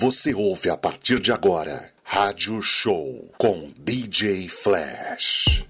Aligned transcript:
Você 0.00 0.32
ouve 0.32 0.70
a 0.70 0.76
partir 0.76 1.18
de 1.18 1.32
agora 1.32 1.90
Rádio 2.04 2.62
Show 2.62 3.32
com 3.36 3.68
DJ 3.76 4.48
Flash. 4.48 5.66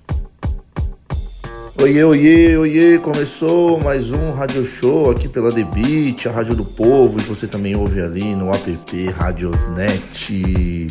Oiê, 1.81 2.05
oiê, 2.05 2.59
oiê, 2.59 2.99
começou 2.99 3.81
mais 3.81 4.13
um 4.13 4.31
Rádio 4.33 4.67
Show 4.67 5.13
aqui 5.13 5.31
pela 5.31 5.51
Beat, 5.51 6.27
a 6.27 6.31
Rádio 6.31 6.55
do 6.55 6.65
Povo, 6.67 7.19
e 7.19 7.23
você 7.23 7.47
também 7.47 7.75
ouve 7.75 8.03
ali 8.03 8.35
no 8.35 8.55
app 8.55 9.11
Radiosnet. 9.13 10.89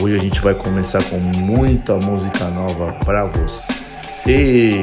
Hoje 0.00 0.14
a 0.14 0.20
gente 0.20 0.40
vai 0.40 0.54
começar 0.54 1.02
com 1.10 1.18
muita 1.18 1.96
música 1.96 2.50
nova 2.50 2.92
pra 3.04 3.24
você, 3.24 4.80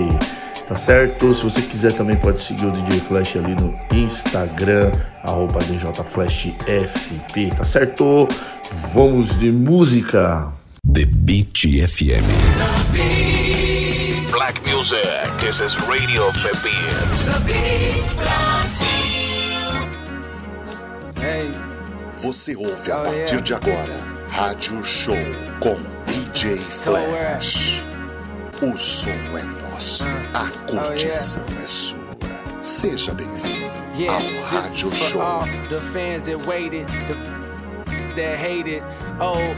tá 0.67 0.75
certo? 0.75 1.33
Se 1.33 1.41
você 1.41 1.61
quiser 1.61 1.93
também 1.93 2.17
pode 2.17 2.43
seguir 2.43 2.65
o 2.65 2.71
DJ 2.71 2.99
Flash 2.99 3.37
ali 3.37 3.55
no 3.55 3.73
Instagram, 3.93 4.91
arroba 5.27 5.59
DJFlashSP, 5.63 7.51
tá 7.55 7.65
certo? 7.65 8.27
Vamos 8.93 9.37
de 9.39 9.51
música! 9.51 10.53
The 10.93 11.05
Beat 11.05 11.59
FM. 11.85 12.23
Black 14.31 14.61
music. 14.69 15.05
This 15.41 15.59
is 15.59 15.75
Radio 15.87 16.31
Pepin. 16.41 16.71
Hey, 21.19 21.51
Você 22.15 22.55
ouve 22.55 22.91
a 22.91 22.99
Oh, 22.99 23.03
partir 23.03 23.17
yeah. 23.35 23.41
de 23.41 23.53
agora 23.53 23.99
Rádio 24.29 24.81
Show 24.83 25.15
com 25.59 25.75
DJ 26.11 26.57
Flash. 26.57 27.83
O 28.61 28.75
som 28.77 29.09
é 29.37 29.43
nosso, 29.61 30.05
a 30.33 30.47
curtição 30.71 31.45
é 31.61 31.67
sua. 31.67 31.97
Seja 32.61 33.13
bem-vindo 33.13 33.76
yeah, 33.97 34.19
this 34.51 34.83
is 34.83 35.11
for 35.11 35.21
all 35.21 35.45
the 35.69 35.81
fans 35.93 36.23
that 36.23 36.45
waited, 36.45 36.87
the 37.07 37.15
that 38.15 38.37
hated, 38.37 38.83
oh, 39.19 39.55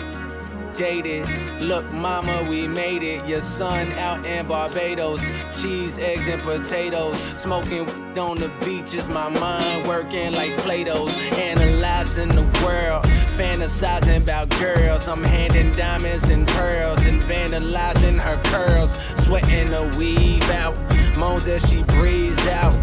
dated. 0.77 1.27
Look, 1.61 1.89
mama, 1.91 2.45
we 2.49 2.67
made 2.67 3.03
it. 3.03 3.27
Your 3.27 3.41
son 3.41 3.91
out 3.93 4.25
in 4.25 4.47
Barbados, 4.47 5.21
cheese, 5.51 5.99
eggs, 5.99 6.27
and 6.27 6.41
potatoes. 6.41 7.17
Smoking 7.35 7.89
on 8.17 8.37
the 8.37 8.49
beach 8.63 8.93
is 8.93 9.09
my 9.09 9.29
mind 9.29 9.87
working 9.87 10.33
like 10.33 10.57
Play-Dohs. 10.57 11.13
Analyzing 11.37 12.29
the 12.29 12.43
world, 12.65 13.05
fantasizing 13.37 14.23
about 14.23 14.49
girls. 14.57 15.07
I'm 15.07 15.23
handing 15.23 15.71
diamonds 15.73 16.29
and 16.29 16.47
pearls 16.47 16.99
and 17.01 17.21
vandalizing 17.21 18.19
her 18.21 18.41
curls. 18.45 18.91
Sweating 19.25 19.67
the 19.67 19.93
weave 19.97 20.49
out, 20.51 20.75
moans 21.17 21.45
as 21.47 21.67
she 21.69 21.83
breathes 21.83 22.45
out. 22.47 22.73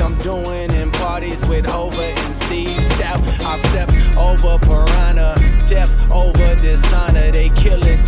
I'm 0.00 0.16
doing 0.18 0.72
in 0.74 0.90
parties 0.92 1.40
with 1.48 1.66
Hova 1.66 2.02
and 2.02 2.36
Steve 2.42 2.78
Stoute. 2.92 3.44
I've 3.44 3.60
stepped 3.66 3.92
over 4.16 4.58
Piranha, 4.58 5.34
death 5.68 5.90
over 6.12 6.54
dishonor. 6.54 7.30
They 7.30 7.48
kill 7.50 7.82
it. 7.84 8.00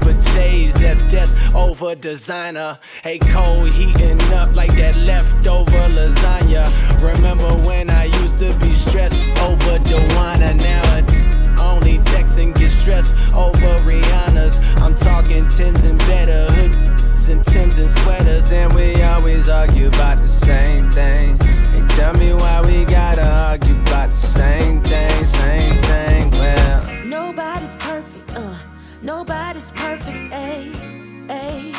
But 0.00 0.18
J's, 0.32 0.74
that's 0.74 1.04
death 1.04 1.54
over 1.54 1.94
designer. 1.94 2.78
Hey, 3.02 3.18
Cole 3.18 3.64
heating 3.64 4.20
up 4.32 4.54
like 4.54 4.74
that 4.76 4.96
leftover 4.96 5.88
lasagna. 5.96 6.64
Remember 7.02 7.50
when 7.66 7.90
I 7.90 8.04
used 8.04 8.38
to 8.38 8.52
be 8.58 8.72
stressed 8.72 9.18
over 9.40 9.78
Dewana? 9.78 10.56
Now 10.56 10.82
I 10.94 11.72
only 11.72 11.98
text 12.04 12.38
and 12.38 12.54
get 12.54 12.70
stressed 12.70 13.14
over 13.34 13.78
Rihanna's. 13.84 14.56
I'm 14.82 14.94
talking 14.94 15.48
tens 15.48 15.82
and 15.84 15.98
better 16.00 16.93
hoods 17.24 17.28
and 17.28 17.44
Tims 17.46 17.78
and 17.78 17.90
sweaters, 17.90 18.50
and 18.52 18.72
we 18.74 19.02
always 19.02 19.48
argue 19.48 19.88
about 19.88 20.18
the 20.18 20.28
same 20.28 20.90
thing. 20.90 21.38
Hey, 21.38 21.86
tell 21.88 22.14
me 22.14 22.32
why 22.32 22.60
we 22.62 22.84
gotta 22.84 23.26
argue 23.50 23.80
about 23.82 24.10
the 24.10 24.26
same 24.38 24.82
thing, 24.82 25.24
same 25.26 25.82
thing. 25.82 26.30
Well, 26.32 27.04
Nobody's 27.04 27.76
perfect, 27.76 28.36
uh. 28.36 28.56
Nobody's 29.02 29.70
perfect, 29.70 30.32
ayy, 30.32 30.74
ayy, 31.28 31.74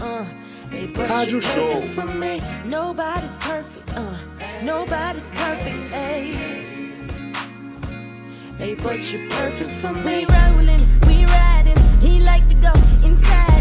uh. 0.00 0.24
Hey, 0.70 0.86
but 0.86 1.08
Rádio 1.08 1.30
you're 1.32 1.42
Show. 1.42 1.82
for 1.94 2.06
me. 2.06 2.40
Nobody's 2.64 3.36
perfect, 3.36 3.96
uh. 3.96 4.16
Nobody's 4.62 5.30
perfect, 5.30 5.92
ayy. 5.92 6.56
Hey, 8.58 8.74
but 8.74 9.00
you're 9.12 9.30
perfect 9.30 9.70
for 9.80 9.92
me. 9.92 10.02
We 10.02 10.26
rolling, 10.34 10.82
we 11.06 11.24
riding. 11.26 11.78
He 12.00 12.20
like 12.20 12.48
to 12.48 12.56
go 12.56 12.72
inside 13.06 13.57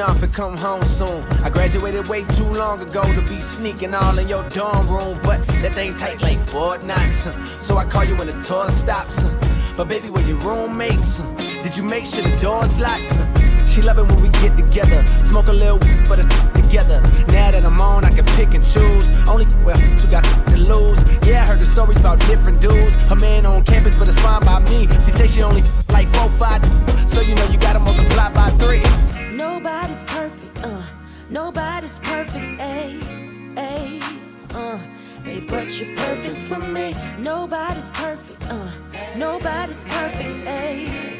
off 0.00 0.22
and 0.22 0.32
come 0.32 0.56
home 0.56 0.82
soon. 0.82 1.22
I 1.42 1.50
graduated 1.50 2.06
way 2.08 2.24
too 2.24 2.48
long 2.52 2.80
ago 2.80 3.02
to 3.02 3.22
be 3.22 3.40
sneaking 3.40 3.94
all 3.94 4.18
in 4.18 4.28
your 4.28 4.48
dorm 4.48 4.86
room, 4.86 5.18
but 5.22 5.46
that 5.62 5.74
thing 5.74 5.94
tight 5.94 6.20
like 6.22 6.38
Fort 6.48 6.84
Knox. 6.84 7.24
huh. 7.24 7.44
So 7.58 7.76
I 7.78 7.84
call 7.84 8.04
you 8.04 8.16
when 8.16 8.26
the 8.26 8.40
tour 8.40 8.68
stops. 8.68 9.22
huh. 9.22 9.74
But 9.76 9.88
baby, 9.88 10.10
were 10.10 10.20
your 10.22 10.38
roommates? 10.38 11.18
huh? 11.18 11.62
Did 11.62 11.76
you 11.76 11.82
make 11.82 12.06
sure 12.06 12.22
the 12.22 12.36
doors 12.36 12.78
locked? 12.78 13.37
She 13.78 13.84
love 13.84 13.98
it 13.98 14.08
when 14.08 14.20
we 14.20 14.28
get 14.30 14.58
together, 14.58 15.06
smoke 15.22 15.46
a 15.46 15.52
little 15.52 15.78
weed, 15.78 16.08
but 16.08 16.18
a 16.18 16.24
together. 16.52 17.00
Now 17.28 17.52
that 17.52 17.64
I'm 17.64 17.80
on, 17.80 18.04
I 18.04 18.10
can 18.10 18.24
pick 18.34 18.52
and 18.54 18.64
choose. 18.64 19.06
Only 19.28 19.46
well, 19.64 19.78
two 20.00 20.08
got 20.08 20.24
to 20.24 20.56
lose. 20.56 20.98
Yeah, 21.24 21.44
I 21.44 21.46
heard 21.46 21.60
the 21.60 21.66
stories 21.66 22.00
about 22.00 22.18
different 22.26 22.60
dudes. 22.60 22.96
Her 23.04 23.14
man 23.14 23.46
on 23.46 23.62
campus, 23.62 23.96
but 23.96 24.08
it's 24.08 24.20
fine 24.20 24.44
by 24.44 24.58
me. 24.68 24.88
She 25.04 25.12
say 25.12 25.28
she 25.28 25.42
only 25.42 25.62
like 25.90 26.08
four, 26.08 26.28
five, 26.30 26.60
so 27.08 27.20
you 27.20 27.36
know 27.36 27.44
you 27.44 27.56
gotta 27.56 27.78
multiply 27.78 28.32
by 28.32 28.50
three. 28.58 28.82
Nobody's 29.30 30.02
perfect, 30.02 30.64
uh. 30.64 30.82
Nobody's 31.30 32.00
perfect, 32.00 32.60
ayy, 32.60 33.00
ayy, 33.54 34.02
uh. 34.56 34.78
Hey, 35.22 35.38
but 35.38 35.68
you're 35.78 35.94
perfect 35.94 36.38
for 36.48 36.58
me. 36.58 36.96
Nobody's 37.16 37.90
perfect, 37.90 38.44
uh. 38.50 38.70
Nobody's 39.14 39.84
perfect, 39.84 40.48
ayy. 40.48 41.17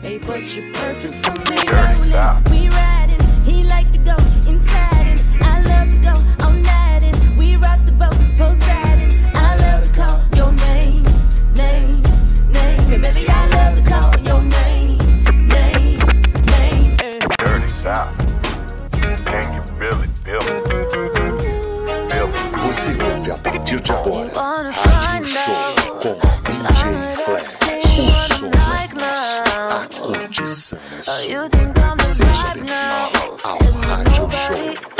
Hey, 0.00 0.18
but 0.18 0.44
you're 0.54 0.72
perfect 0.74 1.26
for 1.26 1.32
me. 1.50 1.64
Dirty 1.64 2.02
South. 2.02 2.48
we 2.50 2.68
riding. 2.68 3.20
He 3.44 3.64
like 3.64 3.90
to 3.92 3.98
go 3.98 4.16
inside 4.48 5.06
and 5.06 5.20
I 5.42 5.60
love 5.62 5.90
to 5.90 5.98
go 5.98 6.44
all 6.44 6.52
night 6.52 7.02
and 7.02 7.38
we 7.38 7.56
rock 7.56 7.80
the 7.84 7.92
boat 7.92 8.16
Poseidon. 8.36 9.10
I 9.34 9.56
love 9.56 9.82
to 9.82 9.92
call 9.92 10.20
your 10.36 10.52
name, 10.52 11.02
name, 11.54 12.02
name. 12.48 12.92
And 12.92 13.02
baby, 13.02 13.26
I 13.28 13.48
love 13.48 13.76
to 13.78 13.84
call 13.88 14.16
your 14.20 14.42
name, 14.42 14.98
name, 15.48 15.98
name. 16.46 16.96
Eh. 17.00 17.18
Dirty 17.38 17.68
South. 17.68 18.16
Can 19.26 19.54
you 19.54 19.62
Billy 19.78 20.08
Bill? 20.24 20.40
Bill. 20.68 22.28
Você 22.58 22.90
ouve 23.02 23.30
a 23.30 23.38
partir 23.38 23.80
de 23.80 23.92
agora 23.92 24.30
Rádio 24.70 25.24
Show 25.24 25.77
curtição 30.58 30.78
é 30.98 31.02
sua. 31.02 31.48
Seja 32.00 32.54
bem-vindo 32.54 32.72
ao 33.44 33.58
Rádio 33.80 34.30
Show. 34.30 34.97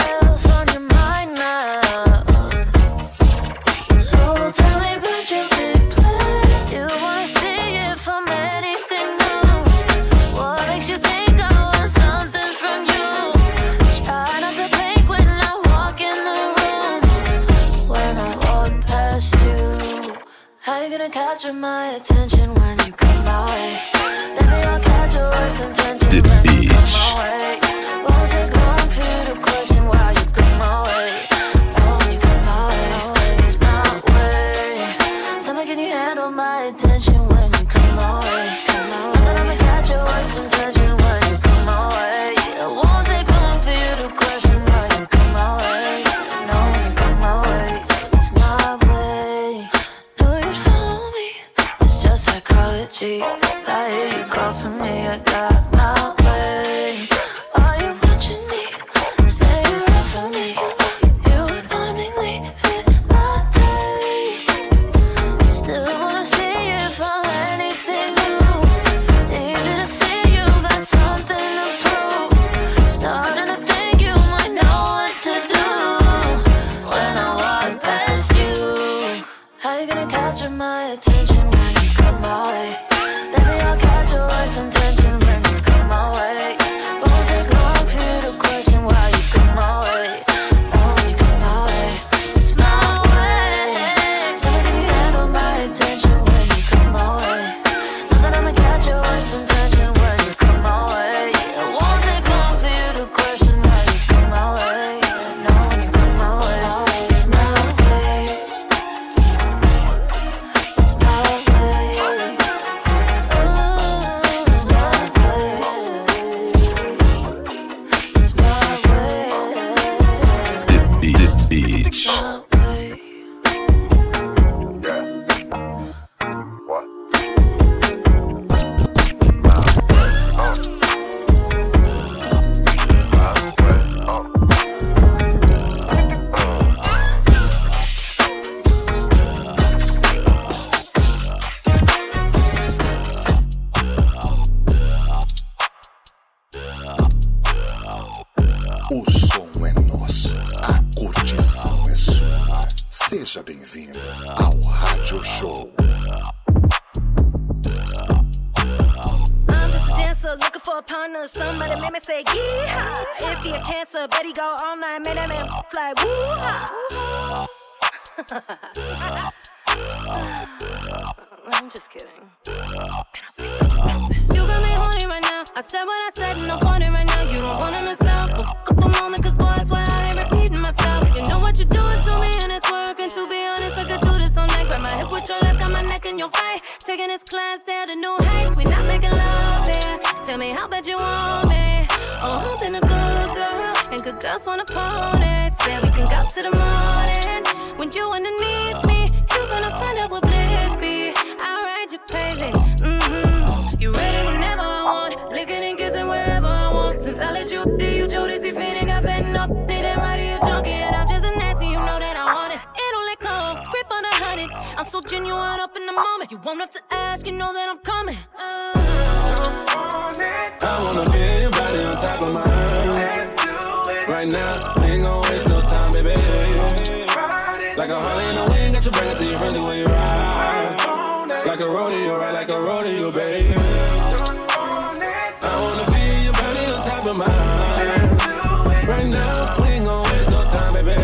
ring 239.09 239.22
now. 239.22 239.63
We 239.63 239.69
ain't 239.69 239.84
gon' 239.84 240.03
waste 240.05 240.31
no 240.31 240.45
time, 240.45 240.75
baby. 240.75 240.97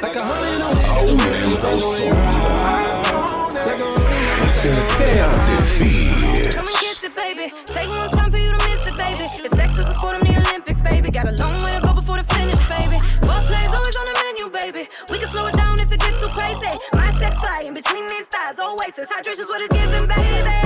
Like 0.00 0.16
a 0.16 0.24
honey 0.24 0.52
in 0.52 0.60
the 0.60 0.68
wind. 0.68 0.88
Oh, 0.98 1.16
man, 1.16 1.60
those 1.60 1.98
songs. 1.98 2.14
Like 3.54 3.80
a 3.80 3.84
honey 3.84 4.48
Still 4.48 4.74
there 4.98 5.24
out 5.24 5.36
there, 5.48 5.66
bitch. 5.80 6.52
Come 6.52 6.66
and 6.66 6.78
get 6.80 7.04
it, 7.04 7.14
baby. 7.16 7.46
Take 7.66 7.88
one 7.88 8.10
time 8.10 8.30
for 8.30 8.38
you 8.38 8.50
to 8.50 8.60
miss 8.68 8.86
it, 8.86 8.96
baby. 8.96 9.24
It's 9.44 9.56
sex 9.56 9.78
is 9.78 9.86
a 9.86 9.94
sport, 9.94 10.16
I'm 10.16 10.22
the 10.22 10.36
Olympics, 10.36 10.82
baby. 10.82 11.10
Got 11.10 11.28
a 11.28 11.32
long 11.32 11.56
way 11.62 11.72
to 11.72 11.80
go 11.80 11.94
before 11.94 12.18
the 12.18 12.24
finish, 12.34 12.60
baby. 12.68 12.98
Butt 13.22 13.42
plays 13.48 13.72
always 13.72 13.96
on 13.96 14.06
the 14.06 14.16
menu, 14.22 14.44
baby. 14.52 14.88
We 15.10 15.18
can 15.18 15.28
slow 15.28 15.46
it 15.46 15.54
down 15.54 15.80
if 15.80 15.90
it 15.90 16.00
gets 16.00 16.20
too 16.20 16.28
crazy. 16.30 16.74
My 16.92 17.12
sex 17.14 17.40
fly 17.40 17.64
in 17.66 17.74
between 17.74 18.06
these 18.08 18.26
thighs, 18.26 18.58
oasis. 18.60 19.08
Hydration's 19.10 19.48
what 19.48 19.60
it's 19.62 19.72
giving, 19.72 20.06
baby. 20.06 20.61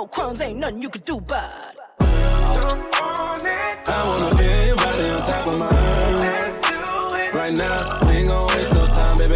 no 0.00 0.06
crumbs, 0.06 0.40
ain't 0.40 0.58
nothing 0.58 0.80
you 0.80 0.88
could 0.88 1.04
do 1.04 1.20
but. 1.20 1.76
I 3.86 4.04
wanna 4.06 4.34
feel 4.34 4.66
your 4.68 4.76
body 4.76 5.08
on 5.10 5.22
top 5.22 5.46
of 5.46 5.58
mine. 5.58 5.70
Right 7.34 7.54
now, 7.54 8.08
we 8.08 8.12
ain't 8.16 8.28
gon' 8.28 8.46
waste 8.48 8.72
no 8.72 8.86
time, 8.86 9.18
baby. 9.18 9.34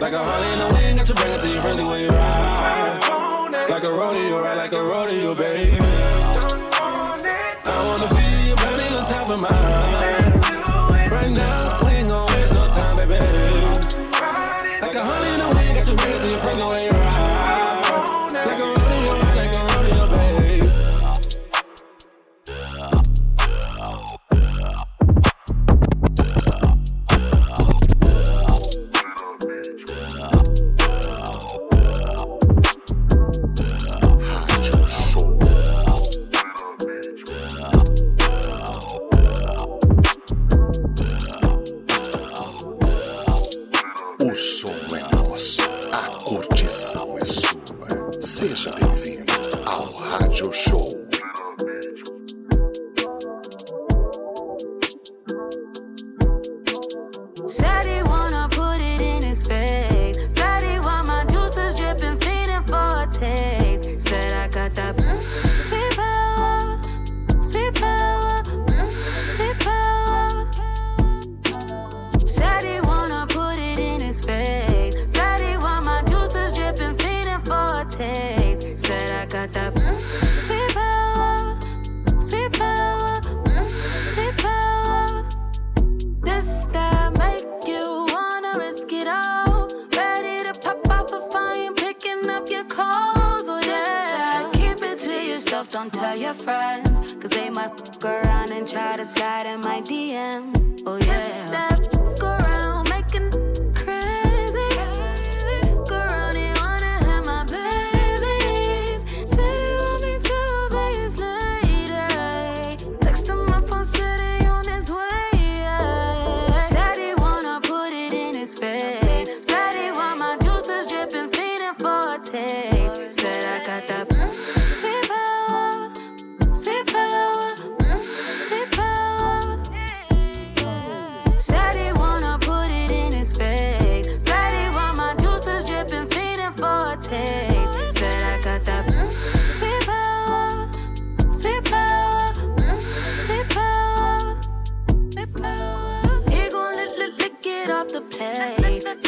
Like 0.00 0.14
a 0.14 0.24
Harley 0.24 0.52
in 0.52 0.58
the 0.58 0.80
wind, 0.82 0.96
got 0.98 1.08
your 1.08 1.14
back 1.14 1.40
to 1.40 1.48
you 1.48 1.62
friendly 1.62 1.84
when 1.84 2.00
you 2.00 2.08
ride. 2.08 3.68
Like 3.70 3.84
a 3.84 3.92
rodeo, 3.92 4.42
ride 4.42 4.56
like 4.56 4.72
a 4.72 4.82
rodeo, 4.82 5.32
baby. 5.36 5.87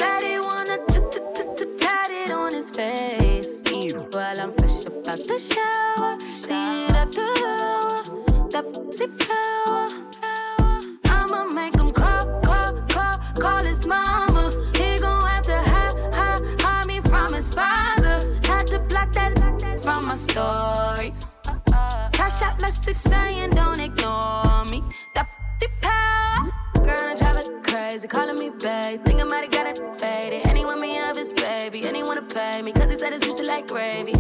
Said 0.01 0.23
he 0.23 0.39
wanna 0.41 0.79
tat 1.77 2.11
it 2.11 2.31
on 2.31 2.55
his 2.55 2.71
face. 2.71 3.63
While 4.13 4.41
I'm 4.41 4.51
fresh 4.55 4.87
up 4.87 5.07
out 5.07 5.21
the 5.29 5.39
shower, 5.39 6.17
beat 6.49 6.89
it 6.89 6.97
up 6.97 7.11
the 7.13 7.29
hour. 7.51 8.49
That 8.49 8.65
pussy 8.73 9.09
power. 9.09 9.91
I'ma 11.05 11.45
make 11.53 11.75
him 11.79 11.91
call, 11.91 12.25
call, 12.41 12.73
call, 12.89 13.19
call 13.39 13.63
his 13.63 13.87
mama. 13.87 14.51
He 14.75 14.99
gon' 14.99 15.21
have 15.29 15.43
to 15.43 15.59
hide, 15.73 16.15
hide, 16.15 16.61
hide 16.63 16.87
me 16.87 17.01
from 17.03 17.35
his 17.35 17.53
father. 17.53 18.17
Had 18.45 18.69
to 18.69 18.79
block 18.79 19.13
that 19.13 19.39
from 19.85 20.07
my 20.09 20.15
stories. 20.15 21.43
Cash 22.13 22.41
out 22.41 22.59
message 22.63 22.97
saying 22.97 23.51
don't 23.51 23.70
he 33.13 33.19
juicy 33.19 33.45
like 33.45 33.67
gravy. 33.67 34.20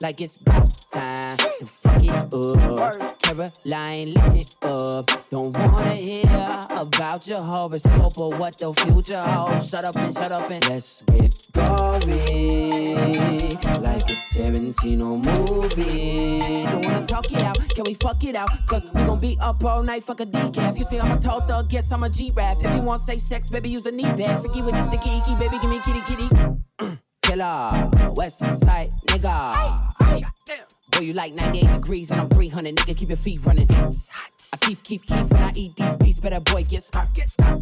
Like 0.00 0.20
it's 0.20 0.36
about 0.36 0.68
time 0.90 1.36
to 1.58 1.66
fuck 1.66 2.04
it 2.04 2.10
up. 2.10 3.20
Caroline, 3.22 4.14
listen 4.14 4.70
up. 4.70 5.10
Don't 5.30 5.56
wanna 5.56 5.94
hear 5.94 6.60
about 6.70 7.26
your 7.26 7.40
horoscope 7.40 8.18
or 8.18 8.30
what 8.36 8.58
the 8.58 8.72
future 8.74 9.20
holds. 9.20 9.70
Shut 9.70 9.84
up 9.84 9.96
and 9.96 10.14
shut 10.14 10.32
up 10.32 10.50
and 10.50 10.68
let's 10.68 11.02
get 11.02 11.48
gory. 11.52 12.86
Like 13.80 14.10
a 14.10 14.16
Tarantino 14.32 15.16
movie. 15.22 16.64
Don't 16.64 16.84
wanna 16.84 17.06
talk 17.06 17.32
it 17.32 17.42
out, 17.42 17.58
can 17.74 17.84
we 17.84 17.94
fuck 17.94 18.22
it 18.24 18.34
out? 18.34 18.50
Cause 18.66 18.84
we 18.94 19.04
gon' 19.04 19.20
be 19.20 19.38
up 19.40 19.64
all 19.64 19.82
night, 19.82 20.04
fuck 20.04 20.20
a 20.20 20.26
decaf. 20.26 20.76
You 20.78 20.84
see, 20.84 21.00
I'm 21.00 21.16
a 21.16 21.20
tall 21.20 21.40
thug, 21.40 21.68
guess 21.68 21.90
I'm 21.92 22.02
a 22.02 22.08
G-Rap. 22.08 22.58
If 22.60 22.74
you 22.74 22.82
want 22.82 23.00
safe 23.00 23.22
sex, 23.22 23.48
baby, 23.48 23.70
use 23.70 23.82
the 23.82 23.92
knee 23.92 24.04
pad. 24.04 24.40
Freaky 24.40 24.62
with 24.62 24.74
the 24.74 24.86
sticky 24.86 25.16
icky, 25.18 25.34
baby, 25.36 25.58
give 25.60 25.70
me 25.70 25.80
kitty 25.84 26.00
kitty. 26.02 26.65
Killer, 27.36 27.90
West 28.14 28.38
Side 28.38 28.88
nigga. 29.08 29.76
Boy, 30.92 31.00
you 31.00 31.12
like 31.12 31.34
98 31.34 31.72
degrees 31.74 32.10
and 32.10 32.20
I'm 32.22 32.30
300, 32.30 32.74
nigga, 32.74 32.96
keep 32.96 33.08
your 33.10 33.18
feet 33.18 33.44
running. 33.44 33.68
I 33.70 34.56
keep, 34.60 34.82
keep, 34.82 35.02
keep 35.06 35.30
when 35.30 35.42
I 35.42 35.52
eat 35.54 35.76
these 35.76 35.96
beats, 35.96 36.18
better 36.18 36.40
boy, 36.40 36.64
get 36.64 36.82
scarf, 36.82 37.12
get 37.12 37.28
scarf. 37.28 37.60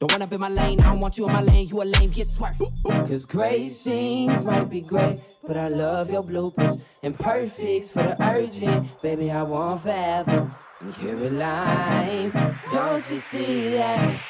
Don't 0.00 0.10
run 0.10 0.22
up 0.22 0.32
in 0.32 0.40
my 0.40 0.48
lane, 0.48 0.80
I 0.80 0.90
don't 0.90 0.98
want 0.98 1.16
you 1.16 1.26
in 1.26 1.32
my 1.32 1.42
lane, 1.42 1.68
you 1.68 1.80
a 1.80 1.84
lame, 1.84 2.10
get 2.10 2.26
swerved. 2.26 2.60
Cause 2.84 3.24
great 3.24 3.68
scenes 3.68 4.42
might 4.42 4.68
be 4.68 4.80
great, 4.80 5.20
but 5.46 5.56
I 5.56 5.68
love 5.68 6.10
your 6.10 6.24
bloopers. 6.24 6.80
And 7.04 7.16
perfects 7.16 7.90
for 7.90 8.02
the 8.02 8.20
urgent, 8.20 9.00
baby, 9.00 9.30
I 9.30 9.44
want 9.44 9.82
forever. 9.82 10.50
And 10.80 10.94
Caroline, 10.96 12.32
don't 12.72 13.10
you 13.10 13.18
see 13.18 13.68
that? 13.70 14.20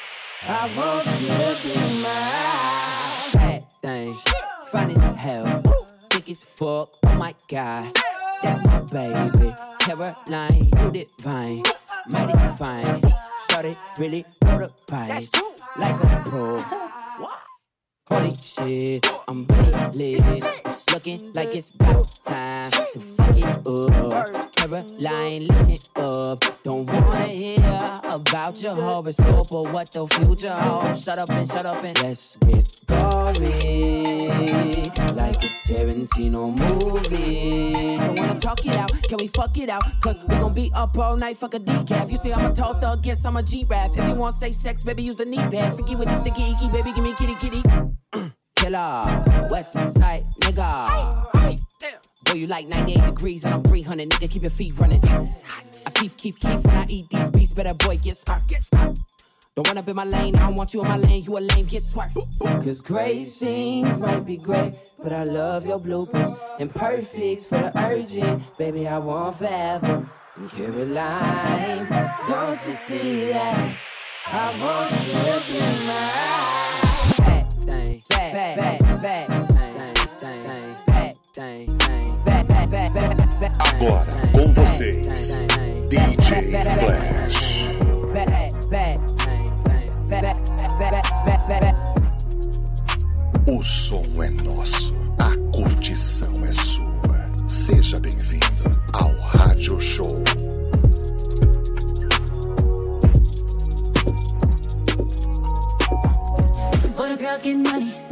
I 0.47 0.77
want 0.77 1.07
you 1.21 1.27
to 1.29 1.57
be 1.63 1.73
mine. 2.03 3.31
Bad 3.33 3.63
thing, 3.81 4.13
fine 4.71 4.91
as 4.91 5.21
hell, 5.21 5.63
thick 6.09 6.29
as 6.29 6.43
fuck, 6.43 6.89
oh 7.05 7.15
my 7.15 7.33
god. 7.47 7.93
That's 8.41 8.63
my 8.65 8.79
baby. 8.91 9.53
Caroline, 9.79 10.69
you 10.79 10.91
divine, 10.91 11.63
mighty 12.11 12.37
fine. 12.57 13.01
Started 13.39 13.77
really 13.99 14.25
know 14.43 14.59
the 14.59 14.69
pipe, 14.87 15.23
like 15.77 16.03
a 16.03 16.21
pro. 16.29 17.04
Shit, 18.15 19.05
I'm 19.27 19.45
lit. 19.93 20.21
It's 20.65 20.89
looking 20.93 21.33
like 21.33 21.53
it's 21.53 21.69
about 21.71 22.07
time 22.23 22.71
to 22.71 22.99
fuck 22.99 23.37
it 23.37 23.45
up. 23.67 24.55
Caroline, 24.55 25.47
listen 25.47 25.91
up. 25.97 26.63
Don't 26.63 26.89
wanna 26.89 27.27
hear 27.27 27.99
about 28.09 28.61
your 28.61 28.73
horoscope 28.73 29.51
or 29.51 29.63
what 29.71 29.91
the 29.91 30.07
future 30.07 30.51
holds. 30.51 31.03
Shut 31.03 31.19
up 31.19 31.29
and 31.29 31.49
shut 31.49 31.65
up 31.65 31.83
and 31.83 32.01
let's 32.01 32.37
get 32.37 32.81
gory. 32.87 34.31
Like 35.13 35.43
a 35.43 35.49
Tarantino 35.67 36.55
movie. 36.57 37.97
Don't 37.97 38.17
wanna 38.17 38.39
talk 38.39 38.65
it 38.65 38.75
out, 38.75 38.91
can 39.03 39.17
we 39.19 39.27
fuck 39.27 39.57
it 39.57 39.69
out? 39.69 39.83
Cause 40.01 40.17
we 40.27 40.37
gon' 40.37 40.53
be 40.53 40.71
up 40.73 40.97
all 40.97 41.17
night, 41.17 41.37
fuck 41.37 41.53
a 41.53 41.59
decaf. 41.59 42.09
You 42.09 42.17
see, 42.17 42.33
I'm 42.33 42.51
a 42.51 42.55
tall 42.55 42.75
thug, 42.75 43.03
guess 43.03 43.25
I'm 43.25 43.35
a 43.35 43.43
G-Rap. 43.43 43.91
If 43.97 44.07
you 44.07 44.15
want 44.15 44.35
safe 44.35 44.55
sex, 44.55 44.83
baby, 44.83 45.03
use 45.03 45.17
the 45.17 45.25
knee 45.25 45.37
pad. 45.37 45.73
Freaky 45.75 45.95
with 45.95 46.07
the 46.07 46.19
sticky 46.21 46.51
icky, 46.51 46.69
baby, 46.69 46.93
give 46.93 47.03
me 47.03 47.13
kitty 47.13 47.35
kitty. 47.35 47.61
Killer, 48.65 49.03
West 49.51 49.73
Side 49.73 50.23
nigga. 50.41 51.55
Boy, 52.23 52.33
you 52.33 52.47
like 52.47 52.67
98 52.67 53.05
degrees 53.05 53.45
and 53.45 53.53
I'm 53.53 53.61
300, 53.61 54.09
nigga, 54.09 54.31
keep 54.31 54.41
your 54.41 54.49
feet 54.49 54.75
running. 54.79 55.03
I 55.07 55.89
keep, 55.93 56.17
keep, 56.17 56.39
keep 56.39 56.59
when 56.65 56.75
I 56.75 56.85
eat 56.89 57.07
these 57.11 57.29
beats, 57.29 57.53
better 57.53 57.75
boy, 57.75 57.97
get 57.97 58.17
scarf, 58.17 58.41
get. 58.47 58.67
Don't 59.55 59.67
run 59.67 59.77
up 59.77 59.87
in 59.87 59.95
my 59.95 60.03
lane, 60.03 60.35
I 60.37 60.47
don't 60.47 60.55
want 60.55 60.73
you 60.73 60.81
in 60.81 60.87
my 60.87 60.97
lane, 60.97 61.23
you 61.23 61.37
a 61.37 61.41
lame, 61.41 61.67
get 61.67 61.83
swerved. 61.83 62.17
Cause 62.39 62.81
great 62.81 63.25
scenes 63.25 63.99
might 63.99 64.25
be 64.25 64.37
great, 64.37 64.73
but 64.97 65.13
I 65.13 65.25
love 65.25 65.67
your 65.67 65.79
bloopers. 65.79 66.35
And 66.59 66.73
perfects 66.73 67.45
for 67.45 67.59
the 67.59 67.71
urgent, 67.79 68.57
baby, 68.57 68.87
I 68.87 68.97
want 68.97 69.35
forever. 69.35 70.09
And 70.37 70.49
Caroline, 70.49 71.87
don't 72.27 72.59
you 72.65 72.73
see 72.73 73.29
that? 73.29 73.75
I 74.25 74.59
want 74.59 74.91
you 75.05 75.13
to 75.13 75.53
be 75.53 75.85
mine. 75.85 76.44
Agora 83.59 84.05
com 84.33 84.51
vocês, 84.51 85.45
DJ 85.89 86.41
Flash. 86.79 87.65
O 93.47 93.61
som 93.61 94.01
é 94.23 94.31
nosso, 94.43 94.95
a 95.19 95.35
curtição 95.55 96.31
é 96.43 96.51
sua. 96.51 97.29
Seja 97.47 97.99
bem-vindo 97.99 98.71
ao 98.93 99.11
Rádio 99.19 99.79
Show. 99.79 100.09
Girls 107.17 107.57
money. 107.57 108.04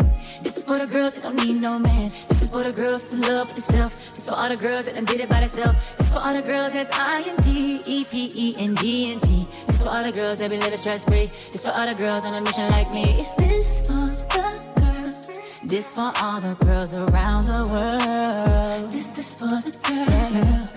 This 0.64 0.72
is 0.72 0.80
for 0.80 0.88
the 0.88 0.94
girls 0.94 1.16
that 1.16 1.24
don't 1.26 1.46
need 1.46 1.62
no 1.62 1.78
man. 1.78 2.10
This 2.30 2.44
is 2.44 2.50
for 2.50 2.64
the 2.64 2.72
girls 2.72 3.14
in 3.14 3.20
love 3.20 3.48
with 3.48 3.56
themselves. 3.56 3.96
This 4.12 4.20
is 4.20 4.30
for 4.30 4.36
all 4.36 4.48
the 4.48 4.56
girls 4.56 4.86
that 4.86 4.96
done 4.96 5.04
did 5.04 5.20
it 5.20 5.28
by 5.28 5.42
themselves. 5.42 5.78
This 5.98 6.08
is 6.08 6.14
for 6.14 6.20
all 6.20 6.34
the 6.34 6.42
girls 6.42 6.72
that's 6.72 6.90
I 6.94 7.22
N 7.22 7.36
D 7.44 7.82
E 7.86 8.06
P 8.06 8.32
E 8.34 8.56
N 8.58 8.74
D 8.76 9.12
N 9.12 9.20
T. 9.20 9.46
This 9.68 9.76
is 9.76 9.84
for 9.84 9.90
all 9.90 10.04
the 10.04 10.14
girls 10.14 10.40
that 10.40 10.52
be 10.52 10.58
living 10.58 10.78
stress 10.78 11.04
free. 11.04 11.30
This 11.52 11.56
is 11.56 11.64
for 11.66 11.72
all 11.78 11.86
the 11.86 11.96
girls 11.96 12.26
on 12.26 12.34
a 12.36 12.40
mission 12.40 12.70
like 12.70 12.94
me. 12.94 13.28
This 13.38 13.82
is 13.82 13.88
for 13.88 14.08
the 14.08 14.62
girls. 14.80 15.40
This 15.66 15.94
for 15.94 16.14
all 16.22 16.40
the 16.40 16.56
girls 16.66 16.94
around 16.94 17.44
the 17.44 17.64
world. 17.68 18.90
This 18.90 19.18
is 19.18 19.36
for 19.36 19.50
the 19.50 19.78
girls. 19.84 20.70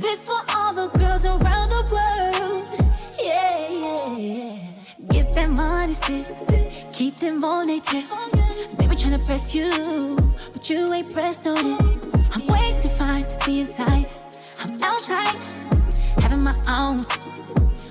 This 0.00 0.22
for 0.22 0.38
all 0.54 0.72
the 0.74 0.86
girls 0.96 1.26
around 1.26 1.70
the 1.74 1.82
world. 1.90 2.68
Yeah, 3.20 3.68
yeah, 3.68 4.16
yeah. 4.16 4.58
Get 5.08 5.32
that 5.32 5.50
money, 5.50 5.90
sis. 5.92 6.67
Keep 6.98 7.18
them 7.18 7.44
on 7.44 7.68
they 7.68 7.78
be 8.88 8.96
tryna 8.96 9.24
press 9.24 9.54
you, 9.54 10.16
but 10.52 10.68
you 10.68 10.92
ain't 10.92 11.14
pressed 11.14 11.46
on 11.46 11.56
it. 11.56 12.08
I'm 12.32 12.44
way 12.48 12.72
too 12.72 12.88
fine 12.88 13.24
to 13.24 13.46
be 13.46 13.60
inside. 13.60 14.08
I'm 14.58 14.82
outside, 14.82 15.38
having 16.18 16.42
my 16.42 16.56
own, 16.66 17.06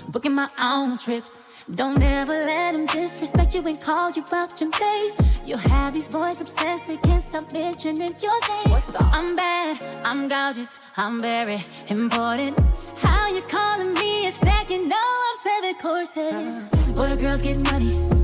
booking 0.09 0.33
my 0.33 0.49
own 0.59 0.97
trips. 0.97 1.39
Don't 1.73 2.03
ever 2.03 2.33
let 2.33 2.75
them 2.75 2.85
disrespect 2.85 3.55
you 3.55 3.65
and 3.65 3.79
call 3.79 4.11
you 4.11 4.25
out 4.33 4.59
your 4.59 4.71
name. 4.77 5.13
You'll 5.45 5.57
have 5.59 5.93
these 5.93 6.09
boys 6.09 6.41
obsessed, 6.41 6.85
they 6.87 6.97
can't 6.97 7.23
stop 7.23 7.53
mentioning 7.53 8.11
your 8.21 8.39
name. 8.65 8.81
I'm 8.99 9.37
bad, 9.37 9.85
I'm 10.03 10.27
gorgeous, 10.27 10.79
I'm 10.97 11.17
very 11.17 11.63
important. 11.87 12.59
How 12.97 13.29
you 13.29 13.39
calling 13.43 13.93
me 13.93 14.27
a 14.27 14.31
snack? 14.31 14.69
You 14.69 14.85
know 14.85 14.97
I'm 14.97 15.37
seven 15.41 15.75
courses. 15.75 16.71
This 16.71 16.89
is 16.89 16.93
for 16.93 17.07
the 17.07 17.15
girls 17.15 17.41
getting 17.41 17.63
money. 17.63 18.16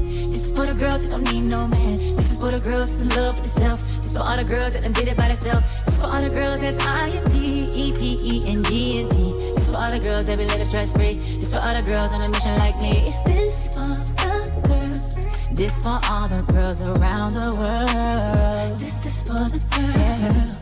Is 0.53 0.59
for 0.59 0.67
the 0.67 0.73
girls 0.75 1.07
that 1.07 1.15
don't 1.15 1.33
need 1.33 1.43
no 1.49 1.67
man. 1.67 1.97
This 2.15 2.31
is 2.31 2.37
for 2.37 2.51
the 2.51 2.59
girls 2.59 2.91
that's 2.91 3.01
in 3.01 3.09
love 3.09 3.35
with 3.37 3.45
themselves. 3.45 3.81
This 3.97 4.05
is 4.05 4.17
for 4.17 4.23
all 4.23 4.37
the 4.37 4.43
girls 4.43 4.73
that 4.73 4.83
done 4.83 4.93
did 4.93 5.09
it 5.09 5.17
by 5.17 5.27
themselves. 5.27 5.65
This 5.83 5.95
is 5.95 5.99
for 5.99 6.05
all 6.13 6.21
the 6.21 6.29
girls 6.29 6.61
that's 6.61 6.77
I 6.77 7.09
N 7.09 7.23
D 7.23 7.71
E 7.73 7.91
P 7.91 8.19
E 8.21 8.43
N 8.45 8.61
D 8.61 8.99
N 8.99 9.07
T. 9.09 9.15
This 9.55 9.63
is 9.65 9.71
for 9.71 9.77
all 9.77 9.89
the 9.89 9.99
girls 9.99 10.27
that 10.27 10.37
be 10.37 10.45
living 10.45 10.65
stress 10.65 10.91
free. 10.91 11.15
This 11.15 11.45
is 11.45 11.53
for 11.53 11.59
all 11.59 11.73
the 11.73 11.81
girls 11.81 12.13
on 12.13 12.21
a 12.21 12.29
mission 12.29 12.55
like 12.59 12.79
me. 12.81 13.15
This 13.25 13.67
for 13.73 13.81
the 13.81 14.51
girls. 14.67 15.25
This 15.57 15.81
for 15.81 15.99
all 16.07 16.27
the 16.27 16.43
girls 16.53 16.81
around 16.83 17.33
the 17.33 17.49
world. 17.57 18.79
This 18.79 19.05
is 19.07 19.23
for 19.23 19.49
the 19.49 19.57
girls. 19.73 20.61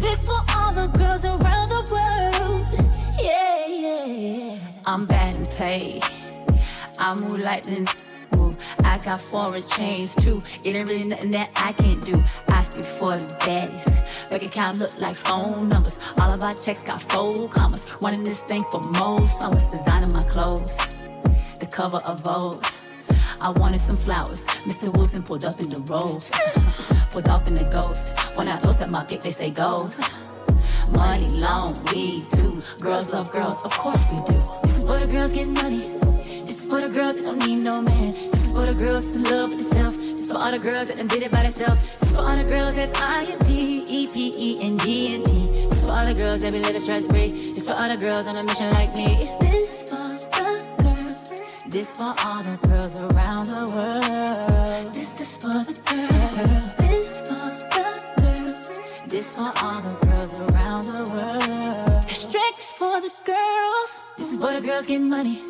This 0.00 0.24
for 0.24 0.40
all 0.56 0.72
the 0.72 0.86
girls 0.96 1.26
around 1.26 1.68
the 1.68 1.82
world. 1.92 2.66
Yeah, 3.20 3.66
yeah, 3.66 4.06
yeah. 4.06 4.56
I'm 4.86 5.04
bad 5.04 5.36
and 5.36 5.50
paid. 5.50 6.29
I 7.00 7.14
move 7.14 7.42
lightning. 7.42 7.88
Ooh, 8.36 8.54
I 8.84 8.98
got 8.98 9.22
foreign 9.22 9.62
chains 9.62 10.14
too. 10.14 10.42
It 10.62 10.76
ain't 10.76 10.88
really 10.88 11.06
nothing 11.06 11.30
that 11.30 11.50
I 11.56 11.72
can't 11.72 12.04
do. 12.04 12.22
I 12.48 12.62
speak 12.62 12.84
for 12.84 13.16
the 13.16 13.24
baddies. 13.40 13.88
Bank 14.28 14.44
account 14.44 14.78
look 14.78 14.98
like 14.98 15.16
phone 15.16 15.70
numbers. 15.70 15.98
All 16.20 16.30
of 16.30 16.44
our 16.44 16.52
checks 16.52 16.82
got 16.82 17.00
full 17.00 17.48
commas. 17.48 17.86
Running 18.02 18.22
this 18.22 18.40
thing 18.40 18.62
for 18.70 18.82
most 18.82 19.38
summers. 19.38 19.64
Designing 19.64 20.12
my 20.12 20.22
clothes. 20.22 20.76
The 21.58 21.66
cover 21.66 22.02
of 22.04 22.20
Vogue. 22.20 22.62
I 23.40 23.48
wanted 23.48 23.80
some 23.80 23.96
flowers. 23.96 24.46
Mr. 24.68 24.94
Wilson 24.94 25.22
pulled 25.22 25.46
up 25.46 25.58
in 25.58 25.70
the 25.70 25.80
rose. 25.90 26.30
pulled 27.10 27.28
off 27.30 27.48
in 27.48 27.56
the 27.56 27.64
ghost. 27.64 28.36
When 28.36 28.46
I 28.46 28.58
post 28.58 28.82
at 28.82 28.90
my 28.90 29.04
pic, 29.04 29.22
they 29.22 29.30
say 29.30 29.48
goes. 29.48 30.00
Money, 30.94 31.28
long, 31.28 31.74
weed, 31.94 32.28
too. 32.30 32.62
Girls 32.80 33.08
love 33.08 33.32
girls, 33.32 33.64
of 33.64 33.70
course 33.70 34.10
we 34.10 34.18
do. 34.26 34.42
This 34.62 34.78
is 34.78 34.84
for 34.84 34.98
the 34.98 35.06
girls 35.06 35.32
getting 35.32 35.54
money. 35.54 35.99
For 36.70 36.80
the 36.80 36.88
girls 36.88 37.20
that 37.20 37.28
don't 37.28 37.44
need 37.44 37.64
no 37.64 37.82
man. 37.82 38.12
This 38.30 38.44
is 38.44 38.52
for 38.52 38.64
the 38.64 38.74
girls 38.74 39.16
in 39.16 39.24
love 39.24 39.50
with 39.50 39.58
themselves. 39.58 39.96
This 39.96 40.20
is 40.20 40.30
for 40.30 40.38
all 40.38 40.52
the 40.52 40.58
girls 40.60 40.86
that 40.86 40.98
done 40.98 41.08
did 41.08 41.24
it 41.24 41.30
by 41.32 41.42
themselves. 41.42 41.80
This 41.98 42.10
is 42.10 42.16
for 42.16 42.22
all 42.22 42.36
the 42.36 42.44
girls 42.44 42.76
that's 42.76 42.92
I 43.00 43.24
N 43.24 43.38
D 43.38 43.84
E 43.88 44.06
P 44.06 44.32
E 44.36 44.58
N 44.62 44.76
D 44.76 45.14
N 45.14 45.22
T. 45.24 45.66
This 45.68 45.78
is 45.78 45.84
for 45.84 45.90
all 45.90 46.06
the 46.06 46.14
girls 46.14 46.42
that 46.42 46.52
be 46.52 46.60
living 46.60 46.80
stress 46.80 47.08
free. 47.08 47.50
This 47.50 47.58
is 47.58 47.66
for 47.66 47.72
all 47.72 47.88
the 47.88 47.96
girls 47.96 48.28
on 48.28 48.36
a 48.36 48.44
mission 48.44 48.70
like 48.70 48.94
me. 48.94 49.34
This 49.40 49.82
for 49.82 49.96
the 49.96 50.62
girls. 50.84 51.40
This 51.66 51.96
for 51.96 52.14
all 52.24 52.42
the 52.44 52.56
girls 52.68 52.94
around 52.94 53.46
the 53.46 53.66
world. 53.74 54.94
This 54.94 55.20
is 55.20 55.36
for 55.36 55.48
the 55.48 55.74
girls. 55.90 56.78
This 56.78 57.20
for 57.26 57.34
the. 57.34 58.09
This 59.10 59.34
for 59.34 59.42
all 59.42 59.80
the 59.82 60.06
girls 60.06 60.34
around 60.34 60.84
the 60.84 61.02
world. 61.10 62.08
Strictly 62.10 62.64
for 62.78 63.00
the 63.00 63.10
girls. 63.24 63.98
This 64.16 64.34
is 64.34 64.38
for 64.38 64.52
the 64.52 64.60
girls 64.60 64.86
getting 64.86 65.08
money. 65.08 65.42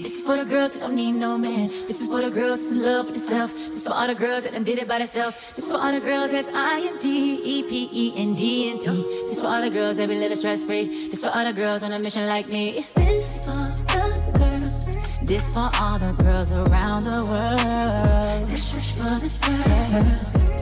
This 0.00 0.16
is 0.16 0.22
for 0.22 0.38
the 0.38 0.46
girls 0.46 0.72
that 0.72 0.80
don't 0.80 0.94
need 0.96 1.12
no 1.12 1.36
man. 1.36 1.68
This 1.68 2.00
is 2.00 2.06
for 2.06 2.22
the 2.22 2.30
girls 2.30 2.60
that's 2.60 2.72
in 2.72 2.82
love 2.82 3.04
with 3.04 3.16
themselves. 3.16 3.52
This 3.52 3.76
is 3.76 3.86
for 3.86 3.92
all 3.92 4.06
the 4.06 4.14
girls 4.14 4.44
that 4.44 4.52
done 4.52 4.64
did 4.64 4.78
it 4.78 4.88
by 4.88 4.96
themselves. 4.96 5.36
This 5.50 5.66
is 5.66 5.70
for 5.70 5.76
all 5.76 5.92
the 5.92 6.00
girls 6.00 6.30
that's 6.30 6.48
I 6.54 6.80
N 6.80 6.96
D 6.96 7.38
E 7.44 7.62
P 7.64 7.90
E 7.92 8.14
N 8.16 8.32
D 8.32 8.70
N 8.70 8.78
T. 8.78 8.86
This 8.86 9.32
is 9.32 9.40
for 9.42 9.48
all 9.48 9.60
the 9.60 9.68
girls 9.68 9.98
that 9.98 10.08
be 10.08 10.14
living 10.14 10.38
stress 10.38 10.62
free. 10.62 10.86
This 11.10 11.18
is 11.18 11.20
for 11.22 11.36
all 11.36 11.44
the 11.44 11.52
girls 11.52 11.82
on 11.82 11.92
a 11.92 11.98
mission 11.98 12.26
like 12.26 12.48
me. 12.48 12.86
This 12.94 13.36
is 13.36 13.44
for 13.44 13.52
the 13.52 14.32
girls. 14.38 14.96
This 15.20 15.52
for 15.52 15.68
all 15.84 15.98
the 15.98 16.14
girls 16.24 16.50
around 16.50 17.04
the 17.04 17.20
world. 17.28 18.48
This 18.48 18.74
is 18.74 18.92
for 18.92 19.20
the 19.20 19.28
girls. 19.44 20.61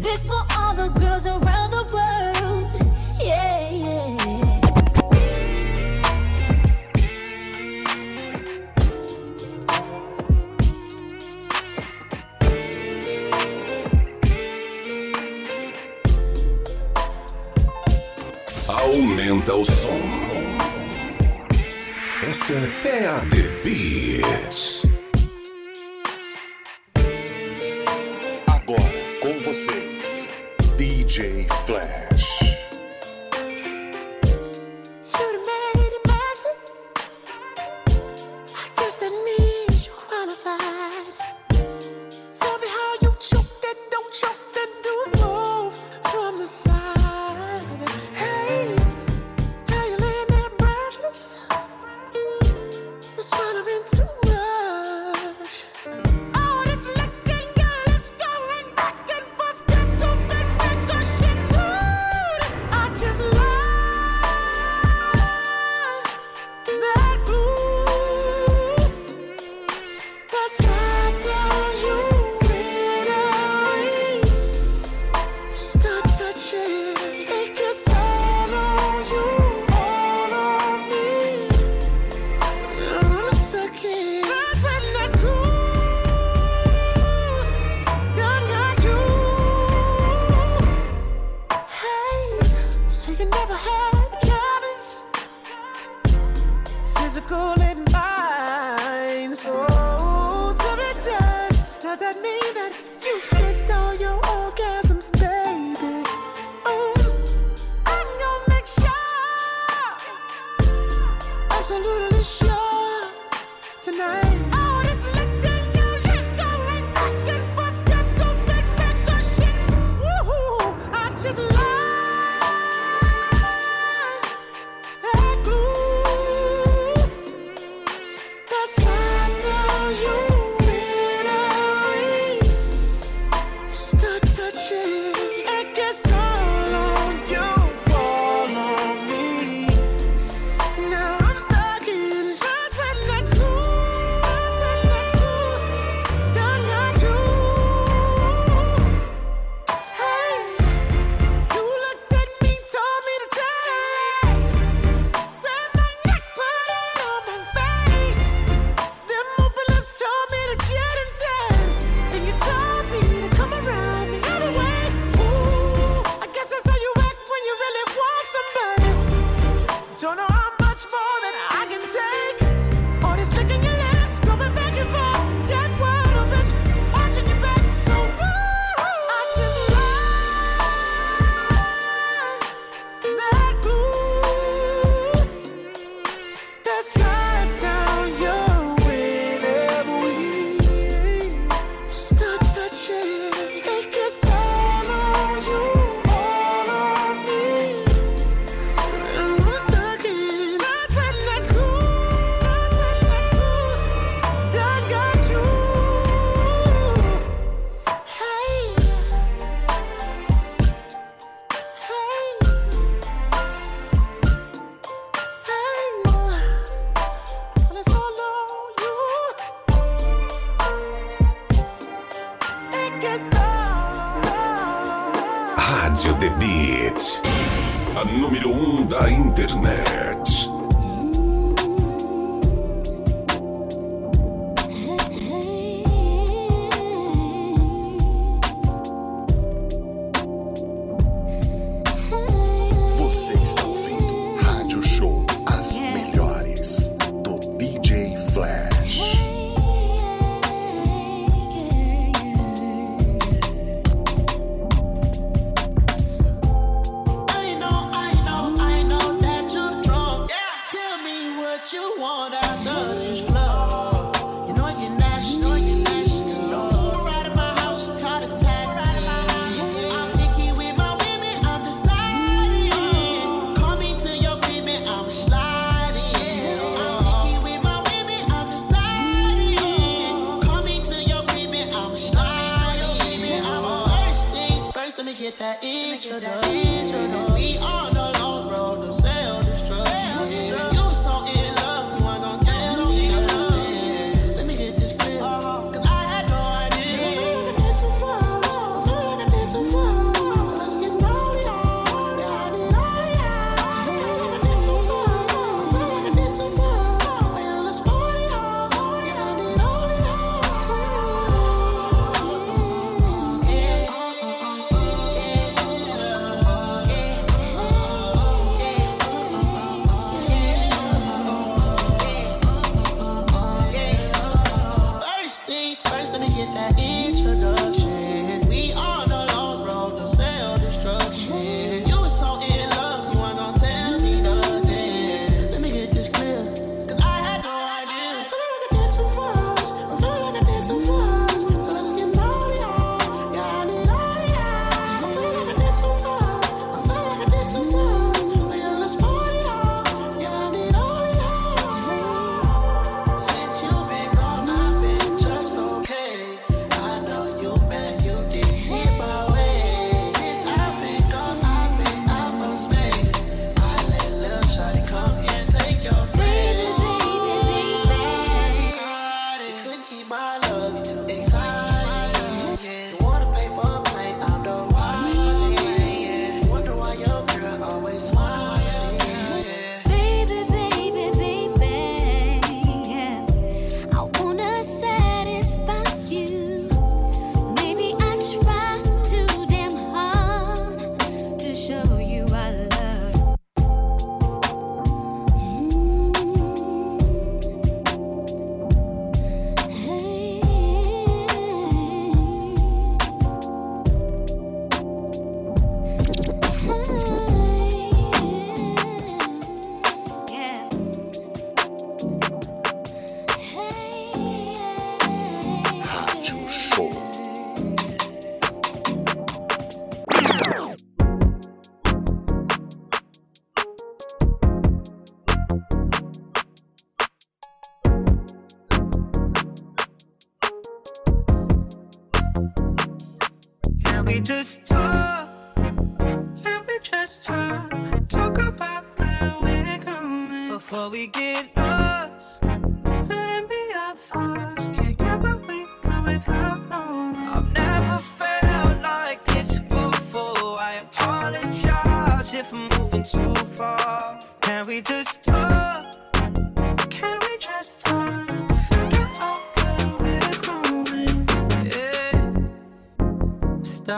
This 0.00 0.24
for 0.24 0.40
all 0.56 0.74
the 0.74 0.88
girls 0.98 1.26
around 1.26 1.70
the 1.72 1.84
world. 1.92 2.70
Yeah, 3.20 3.70
yeah. 3.70 4.06
Aumenta 18.68 19.54
o 19.54 19.64
som. 19.66 20.00
Esta 22.26 22.54
é 22.88 23.06
a 23.06 23.18
The. 23.28 24.89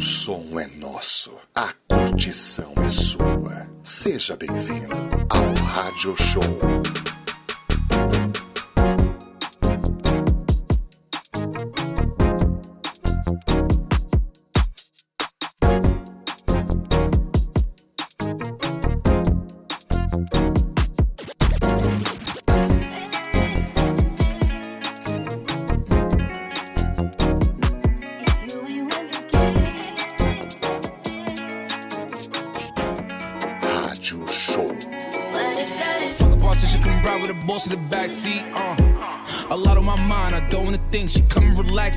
O 0.00 0.02
som 0.02 0.58
é 0.58 0.66
nosso, 0.66 1.30
a 1.54 1.74
curtição 1.86 2.72
é 2.82 2.88
sua. 2.88 3.68
Seja 3.82 4.34
bem-vindo 4.34 4.96
ao 5.28 5.52
Rádio 5.62 6.16
Show. 6.16 7.09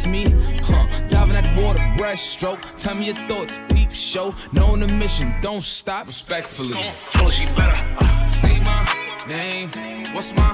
Relax 0.06 0.08
me. 0.08 0.26
Huh. 0.63 1.08
Diving 1.10 1.36
at 1.36 1.56
the 1.56 1.62
water, 1.62 1.80
breaststroke. 1.98 2.62
Tell 2.78 2.96
me 2.96 3.06
your 3.06 3.16
thoughts, 3.28 3.60
peep 3.70 3.92
show. 3.92 4.34
Knowing 4.52 4.82
the 4.82 4.94
mission, 4.94 5.34
don't 5.42 5.62
stop. 5.62 6.08
Respectfully. 6.08 6.74
Uh, 6.74 6.94
told 7.12 7.32
her 7.34 7.38
she 7.38 7.46
better 7.48 7.98
uh, 8.00 8.28
say 8.28 8.60
my 8.62 9.26
name. 9.28 9.70
What's 10.13 10.34
my 10.36 10.52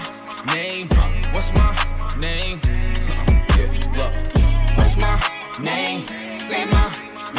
name? 0.53 0.87
Huh. 0.91 1.31
What's 1.33 1.53
my 1.53 1.71
name? 2.17 2.59
Huh. 2.63 3.57
Yeah, 3.57 3.71
look. 3.97 4.77
What's 4.77 4.97
my 4.97 5.19
name? 5.61 6.01
Say 6.33 6.65
my 6.65 6.89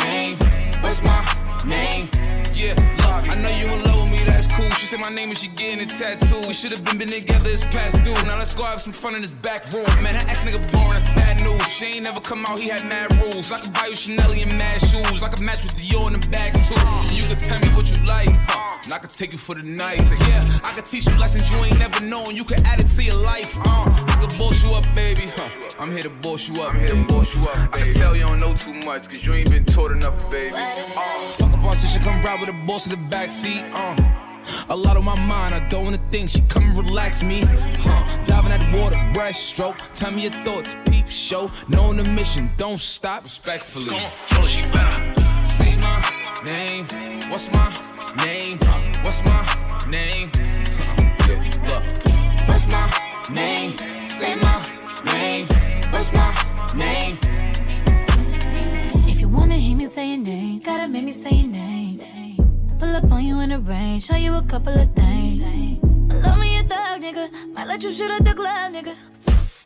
name. 0.04 0.36
What's 0.82 1.02
my 1.02 1.20
name? 1.66 2.08
Yeah, 2.54 2.74
look, 3.00 3.24
I 3.30 3.40
know 3.40 3.48
you 3.56 3.72
in 3.72 3.82
love 3.84 4.02
with 4.02 4.12
me, 4.12 4.24
that's 4.24 4.46
cool. 4.46 4.68
She 4.70 4.84
said 4.84 5.00
my 5.00 5.08
name 5.08 5.30
and 5.30 5.38
she 5.38 5.48
getting 5.48 5.80
a 5.80 5.86
tattoo. 5.86 6.46
We 6.46 6.52
should 6.52 6.72
have 6.72 6.84
been, 6.84 6.98
been 6.98 7.08
together, 7.08 7.48
it's 7.48 7.64
past 7.64 8.02
due. 8.04 8.12
Now 8.26 8.36
let's 8.36 8.52
go 8.52 8.64
have 8.64 8.82
some 8.82 8.92
fun 8.92 9.14
in 9.14 9.22
this 9.22 9.32
back 9.32 9.72
room. 9.72 9.86
Man, 10.02 10.14
her 10.14 10.28
ex 10.28 10.40
nigga 10.42 10.60
born, 10.72 10.92
that's 10.92 11.08
bad 11.14 11.29
news. 11.42 11.66
She 11.68 11.86
ain't 11.86 12.02
never 12.02 12.20
come 12.20 12.44
out, 12.46 12.58
he 12.58 12.68
had 12.68 12.84
mad 12.86 13.12
rules. 13.20 13.52
I 13.52 13.58
could 13.60 13.72
buy 13.72 13.86
you 13.86 13.96
Chanel 13.96 14.30
and 14.32 14.52
mad 14.58 14.80
shoes. 14.80 15.22
I 15.22 15.28
could 15.28 15.40
match 15.40 15.64
with 15.64 15.74
Dior 15.74 16.06
in 16.08 16.20
the 16.20 16.28
bags 16.28 16.68
too. 16.68 16.74
And 16.76 17.12
you 17.12 17.24
could 17.24 17.38
tell 17.38 17.60
me 17.60 17.68
what 17.68 17.90
you 17.90 18.04
like, 18.04 18.30
huh? 18.48 18.80
And 18.84 18.94
I 18.94 18.98
could 18.98 19.10
take 19.10 19.32
you 19.32 19.38
for 19.38 19.54
the 19.54 19.62
night. 19.62 20.00
Yeah, 20.28 20.44
I 20.64 20.72
could 20.74 20.86
teach 20.86 21.06
you 21.06 21.18
lessons 21.18 21.50
you 21.50 21.58
ain't 21.64 21.78
never 21.78 22.00
known. 22.00 22.36
You 22.36 22.44
could 22.44 22.60
add 22.66 22.80
it 22.80 22.86
to 22.86 23.02
your 23.02 23.16
life, 23.16 23.58
uh. 23.64 23.84
I 23.86 24.16
could 24.20 24.36
boss 24.38 24.64
you 24.64 24.74
up, 24.74 24.84
baby, 24.94 25.24
huh? 25.36 25.48
I'm 25.78 25.90
here 25.90 26.02
to 26.02 26.10
boss 26.10 26.48
you 26.48 26.62
up, 26.62 26.74
I'm 26.74 26.80
here 26.80 26.88
to 26.88 27.04
boss 27.06 27.34
you 27.34 27.42
up, 27.42 27.56
I 27.74 27.78
can 27.80 27.94
tell 27.94 28.14
you 28.14 28.26
don't 28.26 28.40
know 28.40 28.54
too 28.54 28.74
much, 28.86 29.08
cause 29.08 29.24
you 29.24 29.34
ain't 29.34 29.50
been 29.50 29.64
taught 29.64 29.92
enough, 29.92 30.30
baby. 30.30 30.54
Uh, 30.54 30.82
fuck 31.30 31.52
a 31.52 31.56
politician, 31.56 32.02
come 32.02 32.20
ride 32.22 32.40
with 32.40 32.50
a 32.50 32.66
boss 32.66 32.86
in 32.86 32.92
the 32.92 33.16
backseat, 33.16 33.64
uh. 33.74 34.29
A 34.68 34.76
lot 34.76 34.96
on 34.96 35.04
my 35.04 35.18
mind, 35.20 35.54
I 35.54 35.60
don't 35.68 35.84
wanna 35.84 36.00
think. 36.10 36.30
She 36.30 36.40
come 36.42 36.64
and 36.64 36.78
relax 36.78 37.22
me, 37.22 37.42
huh? 37.80 38.24
Diving 38.24 38.52
at 38.52 38.60
the 38.60 38.78
water, 38.78 38.96
breaststroke. 39.14 39.76
Tell 39.94 40.10
me 40.12 40.22
your 40.22 40.32
thoughts, 40.44 40.76
peep 40.86 41.08
show. 41.08 41.50
Knowing 41.68 41.96
the 41.96 42.04
mission, 42.10 42.50
don't 42.56 42.78
stop. 42.78 43.22
Respectfully. 43.24 43.88
Told 44.26 44.42
her 44.42 44.48
she 44.48 44.62
better 44.62 45.20
say 45.60 45.76
my 45.76 45.98
name. 46.44 46.86
What's 47.30 47.52
my 47.52 47.68
name? 48.24 48.58
Huh? 48.62 48.80
What's 49.04 49.22
my 49.24 49.40
name? 49.88 50.30
Huh? 50.34 51.28
Yeah, 51.28 51.42
look. 51.68 51.84
What's 52.48 52.66
my 52.74 52.86
name? 53.30 53.72
Say 54.04 54.36
my 54.36 54.56
name. 55.12 55.46
What's 55.92 56.12
my 56.12 56.30
name? 56.74 57.18
If 59.12 59.20
you 59.20 59.28
wanna 59.28 59.56
hear 59.56 59.76
me 59.76 59.86
say 59.86 60.08
your 60.12 60.18
name, 60.18 60.60
gotta 60.60 60.88
make 60.88 61.04
me 61.04 61.12
say 61.12 61.34
your 61.40 61.48
name. 61.48 62.19
Pull 62.80 62.96
up 62.96 63.12
on 63.12 63.22
you 63.22 63.38
in 63.40 63.50
the 63.50 63.58
rain, 63.58 64.00
show 64.00 64.16
you 64.16 64.34
a 64.36 64.42
couple 64.42 64.72
of 64.72 64.90
things. 64.94 65.42
Love 66.24 66.38
me 66.38 66.58
a 66.58 66.62
thug, 66.62 67.02
nigga. 67.02 67.28
Might 67.52 67.68
let 67.68 67.82
you 67.82 67.92
shoot 67.92 68.10
at 68.10 68.24
the 68.24 68.32
club, 68.32 68.72
nigga. 68.72 68.94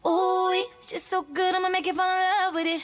Ooh, 0.05 0.66
she's 0.85 1.05
so 1.05 1.22
good, 1.22 1.55
I'ma 1.55 1.68
make 1.68 1.87
you 1.87 1.94
fall 1.94 2.11
in 2.11 2.18
love 2.18 2.55
with 2.57 2.66
it. 2.66 2.83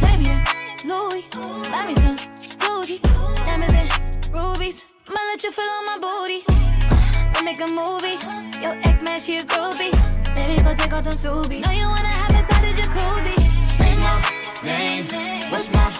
Take 0.00 0.20
me 0.20 0.32
to 0.78 0.88
Louis, 0.88 1.22
buy 1.70 1.86
me 1.86 1.94
some 1.96 2.16
Gucci, 2.16 2.98
diamonds 3.44 3.74
and 3.76 4.34
rubies. 4.34 4.86
Might 5.06 5.28
let 5.32 5.44
you 5.44 5.52
feel 5.52 5.64
on 5.66 5.84
my 5.84 5.98
booty. 6.00 6.40
Uh, 6.48 7.34
go 7.34 7.42
make 7.42 7.60
a 7.60 7.66
movie. 7.66 8.16
Your 8.64 8.74
ex 8.88 9.02
man, 9.02 9.20
she 9.20 9.36
a 9.36 9.42
groupie. 9.42 9.92
Baby, 10.34 10.62
go 10.62 10.74
take 10.74 10.94
off 10.94 11.04
them 11.04 11.12
Subies. 11.12 11.60
Know 11.60 11.72
you 11.72 11.86
wanna 11.86 12.08
hop 12.08 12.30
inside 12.30 12.62
the 12.64 12.72
jacuzzi. 12.80 13.36
Say 13.76 13.94
my 13.96 14.16
name. 14.64 15.50
What's 15.50 15.70
my 15.70 15.92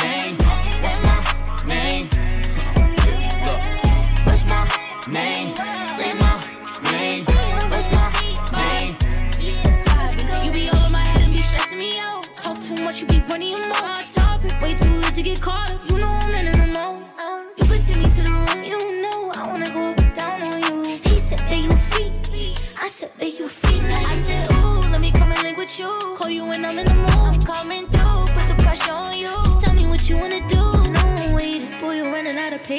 name? 0.00 0.36
What's 0.80 1.02
my 1.02 1.66
name? 1.66 2.15
My 5.08 5.12
name? 5.12 5.54
Say 5.84 6.14
my 6.14 6.34
name. 6.90 7.24
What's 7.70 7.92
my 7.92 8.10
name? 8.52 8.96
You 10.44 10.50
be 10.52 10.68
all 10.68 10.86
in 10.86 10.92
my 10.92 10.98
head 10.98 11.22
and 11.22 11.32
be 11.32 11.42
stressing 11.42 11.78
me 11.78 12.00
out. 12.00 12.24
Talk 12.34 12.60
too 12.60 12.74
much, 12.82 13.02
you 13.02 13.06
be 13.06 13.20
running 13.28 13.50
your 13.52 13.68
mouth. 13.68 13.82
Off 13.84 14.12
topic, 14.12 14.60
way 14.60 14.74
too 14.74 14.90
late 14.90 15.14
to 15.14 15.22
get 15.22 15.40
caught 15.40 15.70
up. 15.70 15.80
You 15.88 15.98
know 15.98 16.08
I'm 16.08 16.34
in 16.34 16.50
the 16.50 16.66
mode. 16.66 17.04
You 17.56 17.64
could 17.66 17.86
take 17.86 17.98
me 17.98 18.10
to 18.16 18.22
the 18.22 18.30
room, 18.30 18.64
you 18.64 19.02
know 19.02 19.30
I 19.32 19.46
wanna 19.46 19.70
go 19.70 19.94
down 20.16 20.42
on 20.42 20.62
you. 20.64 20.98
He 21.04 21.18
said 21.20 21.38
that 21.38 21.56
you 21.56 21.70
feet, 21.70 22.60
I 22.80 22.88
said 22.88 23.12
that 23.18 23.38
you 23.38 23.46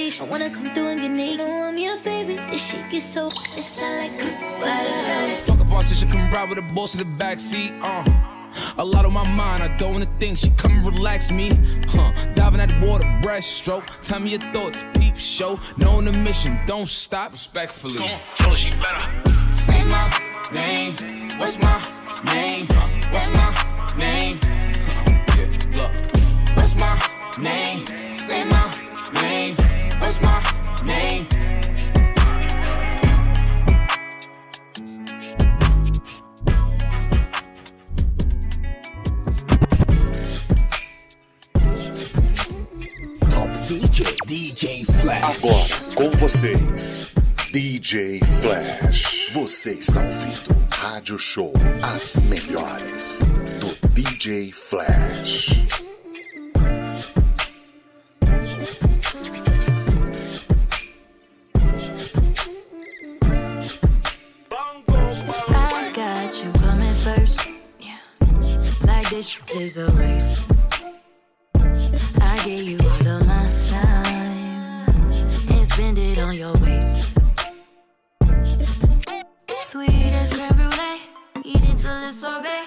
I 0.07 0.23
wanna 0.23 0.49
come 0.49 0.73
through 0.73 0.87
and 0.87 1.01
get 1.01 1.11
naked. 1.11 1.39
Know 1.39 1.63
I'm 1.63 1.77
your 1.77 1.97
favorite. 1.97 2.47
This 2.47 2.65
shit 2.65 2.89
gets 2.89 3.03
so, 3.03 3.27
it 3.57 3.61
sound 3.61 3.97
like 3.97 4.17
good. 4.17 5.39
Fuck 5.41 5.59
a 5.59 5.65
politician, 5.65 6.09
come 6.09 6.29
ride 6.29 6.47
with 6.47 6.59
a 6.59 6.73
boss 6.73 6.95
in 6.95 6.99
the 6.99 7.23
backseat, 7.23 7.77
uh. 7.83 8.05
A 8.77 8.85
lot 8.85 9.05
on 9.05 9.11
my 9.11 9.27
mind, 9.29 9.61
I 9.61 9.67
don't 9.75 9.91
wanna 9.91 10.07
think. 10.17 10.37
She 10.37 10.49
come 10.51 10.71
and 10.71 10.85
relax 10.87 11.29
me, 11.33 11.49
huh? 11.89 12.13
Diving 12.35 12.61
at 12.61 12.69
the 12.69 12.87
water, 12.87 13.03
breaststroke. 13.21 13.85
Tell 14.01 14.21
me 14.21 14.29
your 14.29 14.39
thoughts, 14.53 14.85
peep 14.97 15.17
show. 15.17 15.59
Knowing 15.75 16.05
the 16.05 16.17
mission, 16.19 16.57
don't 16.65 16.87
stop. 16.87 17.33
Respectfully. 17.33 17.97
Told 17.97 18.51
her 18.51 18.55
she 18.55 18.71
better 18.71 19.27
say 19.51 19.83
my 19.83 20.09
name. 20.53 20.93
What's 21.37 21.59
my 21.59 21.77
name? 22.33 22.65
Huh? 22.69 22.87
What's 23.11 23.29
my 23.31 23.97
name? 23.97 24.39
Huh? 24.41 25.35
Yeah, 25.37 25.81
look. 25.81 25.91
What's 26.55 26.75
my 26.75 26.97
name? 27.37 27.85
Say 28.13 28.45
my 28.45 28.65
name. 29.21 29.76
What's 29.99 30.21
my 30.21 30.41
name? 30.85 31.27
DJ, 43.67 44.05
DJ 44.25 44.85
Flash. 44.85 45.43
Agora 45.43 45.77
com 45.95 46.09
vocês, 46.17 47.11
DJ 47.51 48.19
Flash. 48.19 49.31
Você 49.33 49.71
está 49.71 50.01
ouvindo 50.01 50.67
Rádio 50.69 51.19
Show, 51.19 51.51
as 51.81 52.15
melhores 52.17 53.23
do 53.59 53.89
DJ 53.89 54.51
Flash. 54.53 55.86
this 69.09 69.39
is 69.53 69.77
a 69.77 69.87
race. 69.97 70.45
I 72.21 72.41
give 72.43 72.61
you 72.61 72.77
all 72.79 73.07
of 73.07 73.27
my 73.27 73.49
time 73.63 74.89
and 75.51 75.67
spend 75.67 75.97
it 75.97 76.19
on 76.19 76.35
your 76.35 76.53
waist. 76.61 77.13
Sweet 79.59 80.13
as 80.13 80.33
creme 80.33 80.49
brulee, 80.55 81.01
eat 81.43 81.63
it 81.63 81.77
till 81.77 82.07
it's 82.07 82.19
sorbet. 82.19 82.63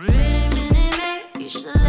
Really, 0.00 0.48
really, 0.48 0.90
eh? 1.00 1.20
you 1.38 1.48
should. 1.48 1.83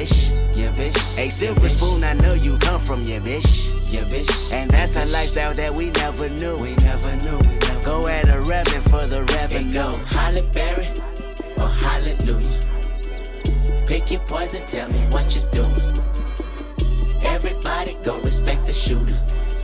bitch, 0.00 0.56
yeah, 0.56 0.72
bitch. 0.72 1.18
A 1.18 1.30
silver 1.30 1.68
spoon, 1.68 2.04
I 2.04 2.14
know 2.14 2.34
you 2.34 2.56
come 2.58 2.80
from, 2.80 3.02
yeah, 3.02 3.18
bitch, 3.18 3.74
yeah, 3.92 4.04
bitch. 4.04 4.52
And 4.52 4.70
that's 4.70 4.96
a 4.96 5.04
lifestyle 5.06 5.54
that 5.54 5.74
we 5.74 5.90
never 5.90 6.28
knew. 6.28 6.56
We 6.56 6.74
never 6.76 7.16
knew. 7.16 7.38
Go 7.82 8.06
at 8.06 8.28
a 8.28 8.40
revenue 8.40 8.80
for 8.88 9.06
the 9.06 9.22
revenue. 9.36 9.72
go 9.72 9.90
Halle 10.10 10.42
Berry 10.52 10.88
or 11.58 11.68
Hallelujah. 11.68 12.60
Pick 13.86 14.10
your 14.10 14.20
poison, 14.20 14.64
tell 14.66 14.88
me 14.88 15.00
what 15.10 15.34
you 15.34 15.42
do. 15.50 15.64
Everybody 17.26 17.96
go 18.02 18.20
respect 18.20 18.66
the 18.66 18.72
shooter, 18.72 19.18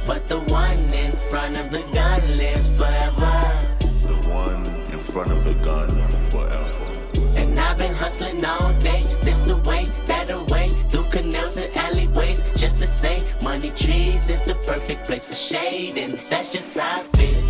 but 0.06 0.26
the 0.26 0.40
one 0.52 0.78
in 0.94 1.12
front 1.30 1.56
of 1.56 1.70
the 1.70 1.82
gun. 1.92 2.05
That's 15.96 16.52
just 16.52 16.76
how 16.76 17.00
I 17.00 17.02
feel. 17.16 17.45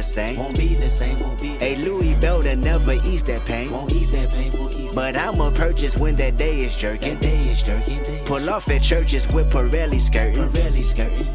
the 0.00 0.04
same. 0.04 0.36
Won't 0.38 0.56
be 0.56 0.68
the 0.74 0.88
same, 0.88 1.16
won't 1.18 1.40
be 1.40 1.56
the 1.56 1.64
Hey, 1.64 1.76
Louis 1.76 2.14
Belder 2.14 2.56
never 2.56 2.94
ease 3.04 3.22
that 3.24 3.44
pain. 3.44 3.70
Won't 3.70 3.92
ease 3.92 4.12
that 4.12 4.32
pain, 4.32 4.50
won't 4.58 4.74
ease 4.74 4.94
But 4.94 5.14
I'ma 5.16 5.50
purchase 5.50 5.98
when 5.98 6.16
that 6.16 6.38
day 6.38 6.60
is 6.60 6.74
jerking. 6.74 7.14
That 7.14 7.22
day 7.22 7.40
is 7.52 7.60
jerking, 7.60 8.02
day 8.02 8.22
Pull 8.24 8.48
off 8.48 8.70
at 8.70 8.80
churches 8.80 9.28
with 9.34 9.52
Pirelli 9.52 10.00
skirting. 10.00 10.48
Pirelli 10.48 10.84
skirting, 10.84 11.28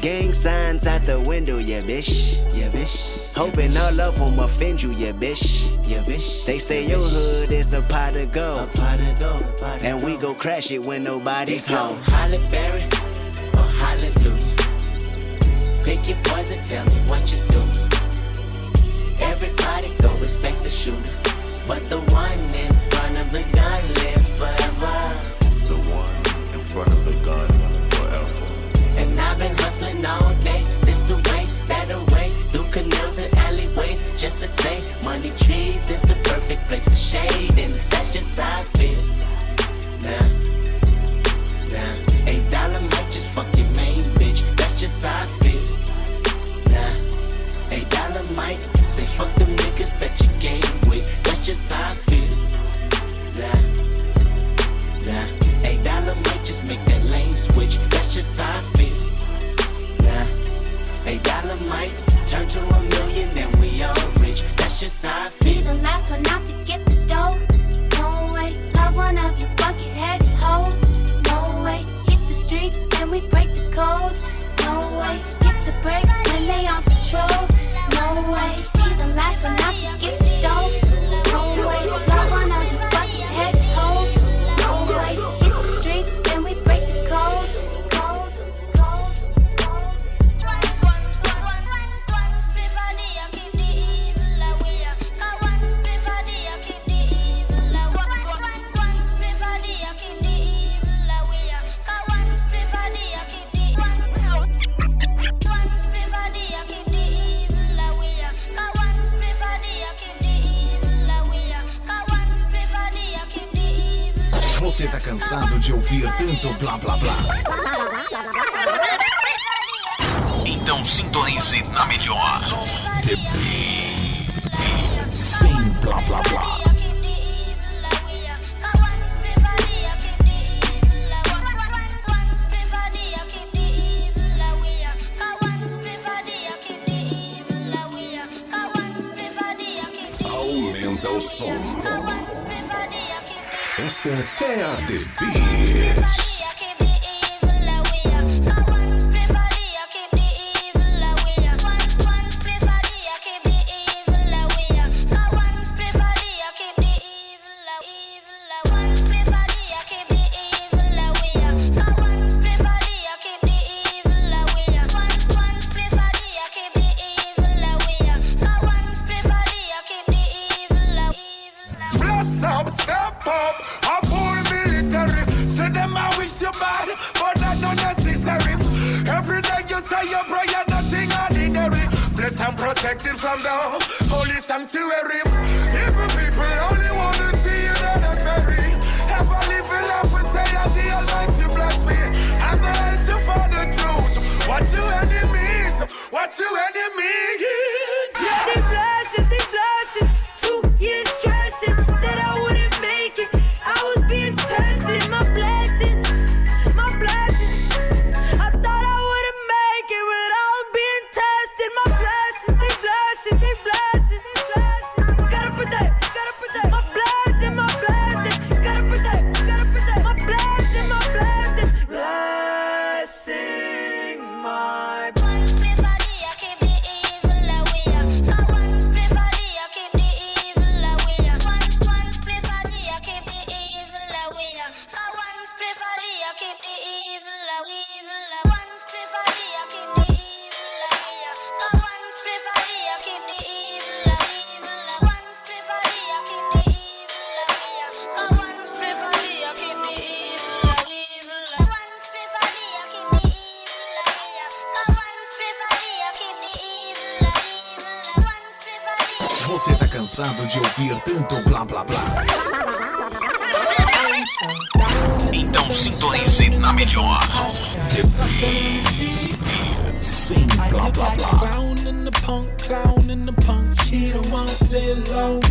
Gang 0.00 0.32
signs 0.32 0.86
out 0.86 1.04
the 1.04 1.20
window, 1.20 1.58
yeah, 1.58 1.82
bitch. 1.82 2.36
Yeah, 2.56 2.68
bitch. 2.68 3.34
Hoping 3.34 3.72
yeah, 3.72 3.84
all 3.84 4.00
of 4.00 4.18
them 4.18 4.38
offend 4.38 4.82
you, 4.82 4.92
yeah, 4.92 5.12
bitch. 5.12 5.44
Yeah, 5.86 6.02
bitch. 6.02 6.46
They 6.46 6.58
say 6.58 6.82
yeah, 6.84 6.96
your 6.96 7.02
hood 7.02 7.52
is 7.52 7.74
a 7.74 7.82
pot 7.82 8.16
of 8.16 8.32
gold. 8.32 8.58
A 8.58 8.66
pot 8.66 9.00
of 9.00 9.18
gold, 9.18 9.40
pot 9.58 9.76
of 9.76 9.82
gold. 9.82 9.82
And 9.82 10.02
we 10.02 10.16
go 10.16 10.34
crash 10.34 10.70
it 10.70 10.84
when 10.84 11.02
nobody's 11.02 11.66
home. 11.66 11.98
Halle 12.04 12.38
Berry. 12.48 12.89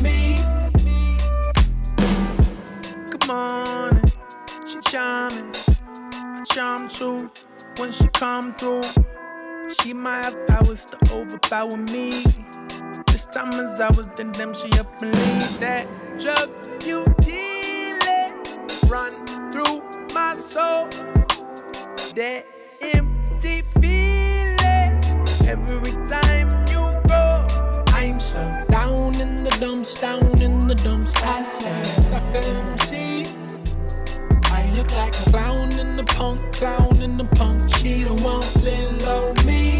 Me. 0.02 0.36
Good 3.10 3.28
morning, 3.28 4.12
she 4.66 4.80
charming. 4.82 5.52
I 6.08 6.44
charm 6.46 6.88
too 6.88 7.30
when 7.78 7.92
she 7.92 8.08
come 8.10 8.54
through. 8.54 8.84
She 9.82 9.94
might 9.94 10.26
have 10.26 10.48
powers 10.48 10.86
to 10.86 10.98
overpower 11.14 11.78
me. 11.78 12.24
This 13.08 13.26
time 13.26 13.54
as 13.54 13.80
I 13.80 13.90
was 13.96 14.08
then 14.18 14.32
them, 14.32 14.54
she 14.54 14.72
up 14.80 15.02
and 15.02 15.14
leave 15.14 15.60
that 15.60 15.88
drug 16.20 16.50
you 16.86 17.04
dealing 17.22 18.34
run 18.88 19.14
through 19.52 19.82
my 20.14 20.36
soul. 20.36 20.88
That 22.16 22.46
empty 22.82 23.62
feeling 23.80 24.94
every 25.48 25.92
time 26.08 26.39
dumps, 29.60 30.00
down 30.00 30.42
in 30.42 30.68
the 30.68 30.76
dumps. 30.76 31.14
I 31.18 31.44
swear, 31.44 31.84
sucker 31.84 32.38
MC. 32.38 33.26
I 34.46 34.70
look 34.76 34.92
like 34.96 35.14
a 35.14 35.30
clown 35.32 35.78
in 35.78 35.94
the 35.94 36.04
punk, 36.04 36.40
clown 36.54 37.02
in 37.02 37.18
the 37.18 37.26
punk. 37.36 37.76
She 37.76 38.04
don't 38.04 38.22
want 38.22 38.46
little 38.64 39.34
me. 39.46 39.80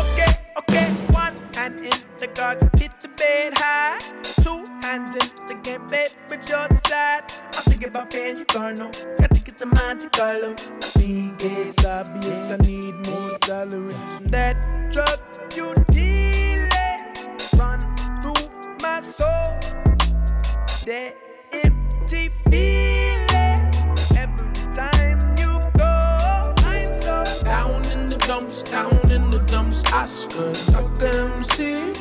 Okay, 0.00 0.32
okay, 0.58 0.90
one 1.10 1.34
hand 1.54 1.80
in 1.80 1.98
the 2.18 2.28
guards, 2.34 2.62
hit 2.78 2.92
the 3.00 3.08
bed 3.08 3.54
high. 3.56 3.98
Two 4.42 4.64
hands 4.82 5.14
in 5.14 5.46
the 5.48 5.54
game, 5.62 5.86
babe, 5.88 6.10
with 6.28 6.46
your 6.48 6.66
side. 6.86 7.24
I'm 7.56 7.62
thinking 7.64 7.88
about 7.88 8.10
paying 8.10 8.38
you, 8.38 8.44
Carno. 8.44 8.92
Got 9.18 9.34
to 9.34 9.40
get 9.40 9.56
the 9.56 9.66
Monte 9.66 10.08
Carlo. 10.10 10.52
I 10.52 10.86
think 10.98 11.42
it's 11.42 11.84
obvious 11.86 12.40
I 12.50 12.56
need 12.58 12.94
more 13.08 13.38
tolerance. 13.38 14.20
That 14.24 14.56
drug 14.92 15.20
you 15.56 15.72
through 15.72 16.23
soul. 19.14 19.60
That 20.86 21.14
empty 21.52 22.30
feeling 22.50 23.62
every 24.18 24.50
time 24.74 25.20
you 25.38 25.52
go. 25.78 26.54
I'm 26.58 26.90
so 27.00 27.22
down 27.44 27.84
in 27.92 28.08
the 28.08 28.18
dumps, 28.26 28.64
down 28.64 28.90
in 29.12 29.30
the 29.30 29.38
dumps. 29.46 29.84
Oscar, 29.92 30.52
sucker 30.52 31.06
MC. 31.06 31.92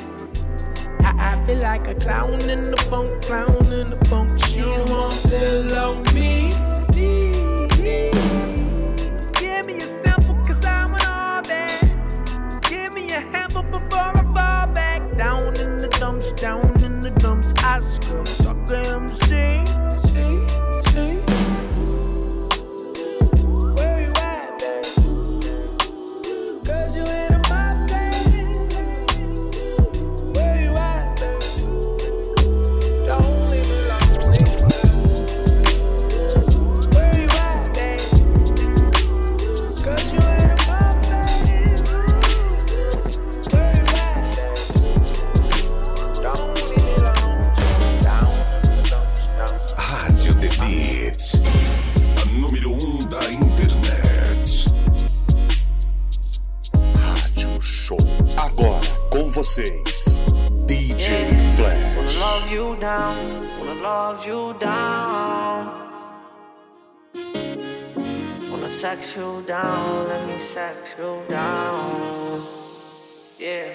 I, 1.01 1.37
I 1.37 1.45
feel 1.45 1.59
like 1.59 1.87
a 1.87 1.93
clown 1.93 2.41
in 2.49 2.71
the 2.71 2.77
funk, 2.89 3.09
clown 3.21 3.63
in 3.79 3.91
the 3.93 3.99
funk. 4.09 4.31
Want 4.89 5.13
to 5.29 5.67
love 5.75 6.01
me. 6.15 6.49
Give 9.39 9.65
me 9.67 9.77
a 9.77 9.87
all 11.05 11.41
that. 11.51 11.77
Give 12.67 12.91
me 12.93 13.03
a 13.13 13.21
before 13.71 14.11
I 14.19 14.23
fall 14.33 14.73
back. 14.73 15.01
Down 15.15 15.47
in 15.59 15.81
the 15.83 15.89
dumps, 15.99 16.31
down 16.33 16.72
in 17.73 17.81
the 17.81 18.53
dumps. 18.67 19.52
Vocês, 59.53 60.23
DJ 60.65 61.29
Wanna 61.95 62.11
love 62.19 62.51
you 62.51 62.75
down, 62.77 63.15
wanna 63.59 63.81
love 63.81 64.27
you 64.27 64.55
down. 64.59 65.69
Wanna 68.49 68.69
sex 68.69 69.15
you 69.15 69.43
down, 69.45 70.07
let 70.07 70.25
me 70.27 70.39
sex 70.39 70.95
you 70.97 71.21
down. 71.29 72.47
Yeah. 73.37 73.73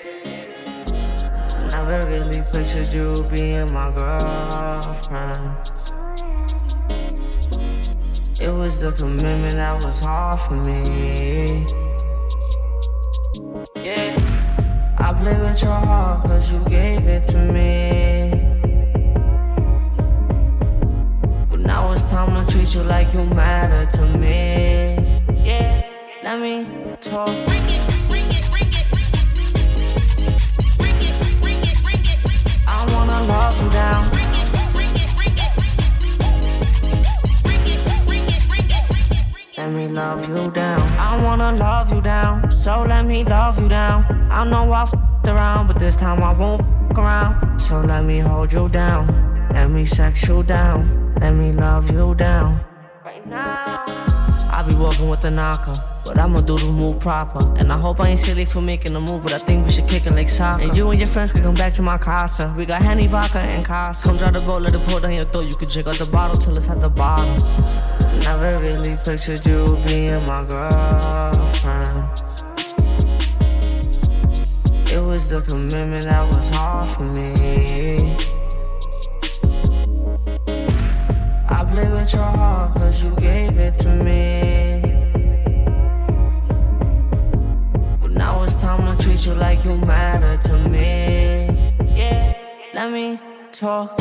Never 1.70 2.08
really 2.08 2.42
pictured 2.52 2.92
you 2.92 3.14
being 3.30 3.72
my 3.72 3.92
girlfriend. 3.92 5.54
It 8.40 8.50
was 8.50 8.80
the 8.80 8.90
commitment 8.98 9.54
that 9.54 9.84
was 9.84 10.00
hard 10.00 10.40
for 10.40 10.54
me. 10.54 11.66
Yeah. 13.80 14.27
I 15.00 15.12
play 15.12 15.38
with 15.38 15.62
your 15.62 15.70
heart 15.72 16.22
cause 16.24 16.50
you 16.52 16.58
gave 16.64 17.06
it 17.06 17.22
to 17.28 17.38
me. 17.52 18.30
But 21.48 21.60
now 21.60 21.92
it's 21.92 22.10
time 22.10 22.34
to 22.34 22.52
treat 22.52 22.74
you 22.74 22.82
like 22.82 23.14
you 23.14 23.24
matter 23.26 23.86
to 23.98 24.04
me. 24.18 24.96
Yeah, 25.44 25.82
let 26.24 26.40
me 26.40 26.66
talk. 27.00 27.28
Bring 27.46 27.62
it, 27.68 28.08
bring 28.08 28.26
it, 28.26 28.50
bring 28.50 28.72
it, 28.74 28.86
bring 28.90 29.06
it, 29.14 29.30
bring 29.36 29.54
it. 30.26 30.40
Bring 30.78 30.98
it, 31.00 31.40
bring 31.40 31.62
it, 31.62 31.82
bring 31.84 32.04
it, 32.04 32.18
bring 32.24 32.42
it. 32.44 32.62
I 32.66 32.84
wanna 32.92 33.22
love 33.28 33.62
you 33.62 33.70
down. 33.70 34.18
Let 39.68 39.76
me 39.76 39.88
love 39.88 40.26
you 40.30 40.50
down. 40.50 40.80
I 40.98 41.22
wanna 41.22 41.52
love 41.52 41.92
you 41.92 42.00
down. 42.00 42.50
So 42.50 42.86
let 42.88 43.04
me 43.04 43.22
love 43.22 43.60
you 43.60 43.68
down. 43.68 44.02
I 44.30 44.42
know 44.48 44.72
I 44.72 44.84
f***ed 44.84 45.28
around, 45.28 45.66
but 45.66 45.78
this 45.78 45.94
time 45.94 46.22
I 46.22 46.32
won't 46.32 46.62
f*** 46.62 46.96
around. 46.96 47.58
So 47.60 47.80
let 47.80 48.02
me 48.02 48.18
hold 48.18 48.50
you 48.50 48.70
down. 48.70 49.04
Let 49.52 49.70
me 49.70 49.84
sex 49.84 50.26
you 50.26 50.42
down. 50.42 51.12
Let 51.20 51.34
me 51.34 51.52
love 51.52 51.90
you 51.92 52.14
down. 52.14 52.64
Right 53.04 53.26
now. 53.26 54.17
Be 54.68 54.74
walking 54.76 55.08
with 55.08 55.24
a 55.24 55.30
knocker. 55.30 55.74
But 56.04 56.18
I'ma 56.18 56.40
do 56.40 56.56
the 56.56 56.66
move 56.66 57.00
proper. 57.00 57.40
And 57.58 57.72
I 57.72 57.78
hope 57.78 58.00
I 58.00 58.08
ain't 58.08 58.18
silly 58.18 58.44
for 58.44 58.60
making 58.60 58.92
the 58.92 59.00
move, 59.00 59.22
but 59.22 59.32
I 59.32 59.38
think 59.38 59.64
we 59.64 59.70
should 59.70 59.88
kick 59.88 60.06
it 60.06 60.12
like 60.12 60.28
soccer. 60.28 60.62
And 60.62 60.76
you 60.76 60.88
and 60.90 60.98
your 60.98 61.08
friends 61.08 61.32
can 61.32 61.42
come 61.42 61.54
back 61.54 61.72
to 61.74 61.82
my 61.82 61.98
casa. 61.98 62.54
We 62.56 62.66
got 62.66 62.82
Henny 62.82 63.06
Vodka 63.06 63.38
and 63.40 63.64
Casa. 63.64 64.08
Come 64.08 64.16
drive 64.16 64.34
the 64.34 64.40
boat, 64.42 64.62
let 64.62 64.74
it 64.74 64.82
pour 64.82 65.00
down 65.00 65.14
your 65.14 65.24
throat. 65.24 65.46
You 65.46 65.54
can 65.54 65.68
drink 65.68 65.88
out 65.88 65.94
the 65.96 66.08
bottle 66.10 66.36
till 66.36 66.56
it's 66.56 66.68
at 66.68 66.80
the 66.80 66.88
bottom. 66.88 67.36
Never 68.20 68.58
really 68.58 68.96
pictured 69.04 69.44
you 69.46 69.78
being 69.86 70.24
my 70.26 70.44
girlfriend. 70.44 72.08
It 74.90 75.00
was 75.00 75.28
the 75.28 75.42
commitment 75.46 76.04
that 76.04 76.26
was 76.34 76.48
hard 76.50 76.86
for 76.88 77.04
me. 77.04 78.37
Play 81.70 81.88
with 81.88 82.12
your 82.14 82.22
heart 82.22 82.74
cause 82.74 83.02
you 83.02 83.14
gave 83.16 83.58
it 83.58 83.74
to 83.74 83.88
me. 83.88 84.80
But 88.00 88.10
now 88.12 88.42
it's 88.42 88.60
time 88.60 88.82
to 88.96 89.02
treat 89.02 89.26
you 89.26 89.34
like 89.34 89.64
you 89.64 89.76
matter 89.78 90.36
to 90.48 90.68
me. 90.68 91.50
Yeah, 91.94 92.34
let 92.74 92.92
me 92.92 93.18
talk. 93.52 94.00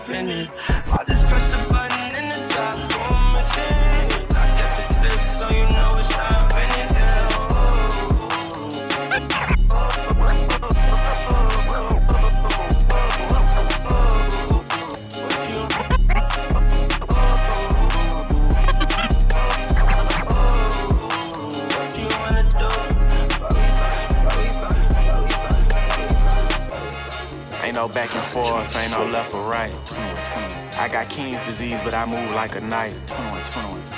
Some 0.09 0.58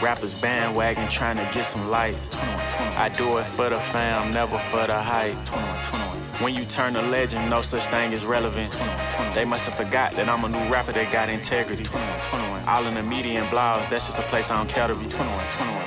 Rappers 0.02 0.32
bandwagon 0.34 1.06
trying 1.10 1.36
to 1.36 1.46
get 1.52 1.66
some 1.66 1.90
light. 1.90 2.16
I 2.96 3.10
do 3.10 3.36
it 3.36 3.44
for 3.44 3.68
the 3.68 3.78
fam, 3.78 4.32
never 4.32 4.58
for 4.58 4.86
the 4.86 4.96
hype. 4.96 5.36
When 6.40 6.54
you 6.54 6.64
turn 6.64 6.96
a 6.96 7.02
legend, 7.02 7.50
no 7.50 7.60
such 7.60 7.86
thing 7.88 8.14
as 8.14 8.24
relevance. 8.24 8.88
They 9.34 9.44
must 9.44 9.66
have 9.68 9.76
forgot 9.76 10.14
that 10.16 10.26
I'm 10.26 10.42
a 10.44 10.48
new 10.48 10.72
rapper 10.72 10.92
that 10.92 11.12
got 11.12 11.28
integrity. 11.28 11.84
All 12.66 12.86
in 12.86 12.94
the 12.94 13.02
media 13.02 13.42
and 13.42 13.48
blogs, 13.50 13.90
that's 13.90 14.06
just 14.06 14.18
a 14.18 14.22
place 14.22 14.50
I 14.50 14.56
don't 14.56 14.70
care 14.70 14.88
to 14.88 14.94
be. 14.94 15.04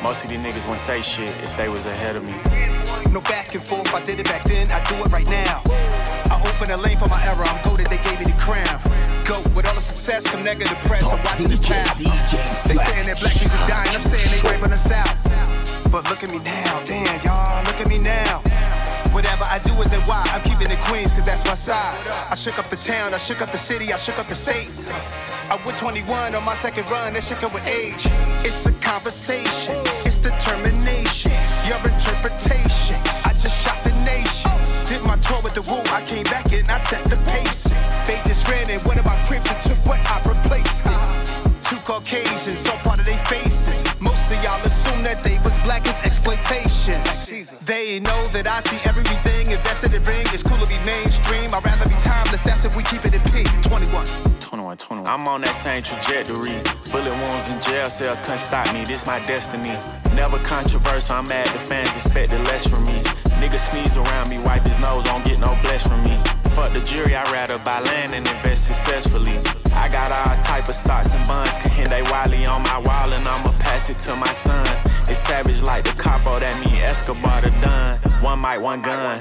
Most 0.04 0.24
of 0.24 0.30
these 0.30 0.40
niggas 0.40 0.62
wouldn't 0.62 0.80
say 0.80 1.02
shit 1.02 1.34
if 1.44 1.58
they 1.58 1.70
was 1.70 1.88
ahead 1.88 2.16
of 2.16 2.24
me. 2.24 2.34
No 3.12 3.20
back 3.22 3.56
and 3.56 3.66
forth, 3.66 3.92
I 3.96 4.02
did 4.04 4.20
it 4.20 4.26
back 4.26 4.44
then, 4.44 4.70
I 4.70 4.84
do 4.84 4.96
it 5.04 5.12
right 5.12 5.28
now. 5.28 6.13
Open 6.46 6.72
a 6.72 6.78
lane 6.78 6.98
for 6.98 7.08
my 7.10 7.24
era, 7.26 7.48
I'm 7.48 7.64
goaded, 7.64 7.88
they 7.88 7.98
gave 7.98 8.20
me 8.20 8.26
the 8.26 8.38
crown. 8.40 8.80
Go 9.26 9.40
with 9.56 9.68
all 9.68 9.76
the 9.76 9.82
success, 9.82 10.28
come 10.28 10.44
negative 10.44 10.78
press, 10.84 11.04
I'm 11.12 11.20
watching 11.24 11.48
the 11.48 11.58
child. 11.58 11.98
They 12.68 12.76
saying 12.76 13.06
that 13.08 13.20
black 13.20 13.36
music 13.40 13.60
dying, 13.68 13.96
I'm 13.96 14.02
saying 14.02 14.30
they 14.32 14.42
raping 14.50 14.72
the 14.72 14.78
South. 14.78 15.92
But 15.92 16.10
look 16.10 16.24
at 16.24 16.30
me 16.30 16.40
now, 16.40 16.82
damn, 16.84 17.22
y'all, 17.22 17.64
look 17.66 17.80
at 17.80 17.88
me 17.88 18.00
now. 18.00 18.42
Whatever 19.14 19.46
I 19.46 19.60
do 19.60 19.74
isn't 19.82 20.08
why, 20.08 20.24
I'm 20.34 20.42
keeping 20.42 20.70
the 20.70 20.78
Queens, 20.88 21.12
cause 21.12 21.24
that's 21.24 21.46
my 21.46 21.54
side. 21.54 21.96
I 22.30 22.34
shook 22.34 22.58
up 22.58 22.70
the 22.70 22.76
town, 22.78 23.14
I 23.14 23.18
shook 23.18 23.42
up 23.42 23.52
the 23.52 23.60
city, 23.60 23.94
I 23.94 23.98
shook 23.98 24.18
up 24.18 24.26
the 24.26 24.34
state. 24.34 24.70
I 25.50 25.60
went 25.64 25.78
21 25.78 26.34
on 26.34 26.44
my 26.44 26.56
second 26.56 26.90
run, 26.90 27.14
that 27.14 27.22
shit 27.22 27.38
come 27.38 27.54
with 27.54 27.68
age. 27.68 28.08
It's 28.42 28.66
a 28.66 28.72
conversation, 28.82 29.76
it's 30.04 30.18
determination, 30.18 31.32
your 31.68 31.78
With 35.42 35.56
the 35.56 35.62
woo, 35.70 35.82
I 35.92 36.02
came 36.06 36.24
back 36.26 36.54
and 36.54 36.70
I 36.70 36.78
set 36.80 37.04
the 37.06 37.18
pace. 37.30 37.64
They 38.06 38.16
just 38.28 38.48
ran 38.48 38.70
in 38.70 38.80
one 38.82 39.00
of 39.00 39.06
my 39.06 39.18
cribs 39.26 39.50
and 39.50 39.62
took 39.62 39.80
what 39.86 40.00
I 40.10 40.22
replaced 40.30 40.86
it. 40.86 41.54
Two 41.64 41.78
Caucasians, 41.78 42.60
so 42.60 42.72
part 42.86 43.00
of 43.00 43.06
their 43.06 43.18
faces. 43.26 43.84
Most 44.00 44.32
of 44.32 44.42
y'all 44.44 44.62
assume 44.62 45.04
that 45.04 45.24
they 45.24 45.40
was 45.44 45.58
black 45.60 45.88
as 45.88 46.00
exploitation. 46.02 47.02
They 47.66 48.00
know 48.00 48.22
that 48.32 48.48
I 48.48 48.60
see 48.62 48.80
everything 48.86 49.52
invested 49.52 49.94
in 49.94 50.04
ring. 50.04 50.26
It's 50.32 50.44
cool 50.44 50.58
to 50.58 50.68
be 50.68 50.78
mainstream. 50.86 51.03
I'm 55.06 55.28
on 55.28 55.42
that 55.42 55.56
same 55.56 55.84
trajectory. 55.84 56.64
Bullet 56.92 57.12
wounds 57.28 57.50
in 57.50 57.60
jail 57.60 57.90
cells 57.90 58.22
couldn't 58.22 58.40
stop 58.40 58.72
me. 58.74 58.86
This 58.86 59.06
my 59.06 59.20
destiny. 59.28 59.76
Never 60.16 60.40
controversial. 60.40 61.16
I'm 61.16 61.28
mad 61.28 61.48
the 61.48 61.60
fans 61.60 61.90
expected 61.96 62.40
less 62.48 62.66
from 62.66 62.86
me. 62.86 63.04
Nigga 63.44 63.60
sneeze 63.60 63.98
around 63.98 64.30
me, 64.30 64.40
wipe 64.40 64.66
his 64.66 64.80
nose, 64.80 65.04
don't 65.04 65.26
get 65.26 65.40
no 65.40 65.58
bless 65.64 65.86
from 65.86 66.02
me. 66.04 66.16
Fuck 66.56 66.72
the 66.72 66.80
jury, 66.80 67.16
I'd 67.16 67.30
rather 67.32 67.58
buy 67.58 67.82
land 67.82 68.14
and 68.14 68.26
invest 68.26 68.68
successfully. 68.68 69.36
I 69.74 69.90
got 69.90 70.08
all 70.12 70.42
type 70.42 70.70
of 70.70 70.76
stocks 70.76 71.14
and 71.14 71.28
bonds. 71.28 71.58
Kehinde 71.58 72.10
Wiley 72.10 72.46
on 72.46 72.64
my 72.64 72.78
wall, 72.78 73.12
and 73.12 73.28
I'ma 73.28 73.52
pass 73.60 73.90
it 73.90 74.00
to 74.08 74.16
my 74.16 74.32
son. 74.32 74.66
It's 75.10 75.20
savage 75.20 75.64
like 75.64 75.84
the 75.84 75.92
capo, 75.92 76.40
that 76.40 76.56
mean 76.64 76.80
Escobar 76.80 77.42
the 77.42 77.50
done. 77.60 78.00
One 78.22 78.40
mic, 78.40 78.62
one 78.62 78.82
gun. 78.82 79.20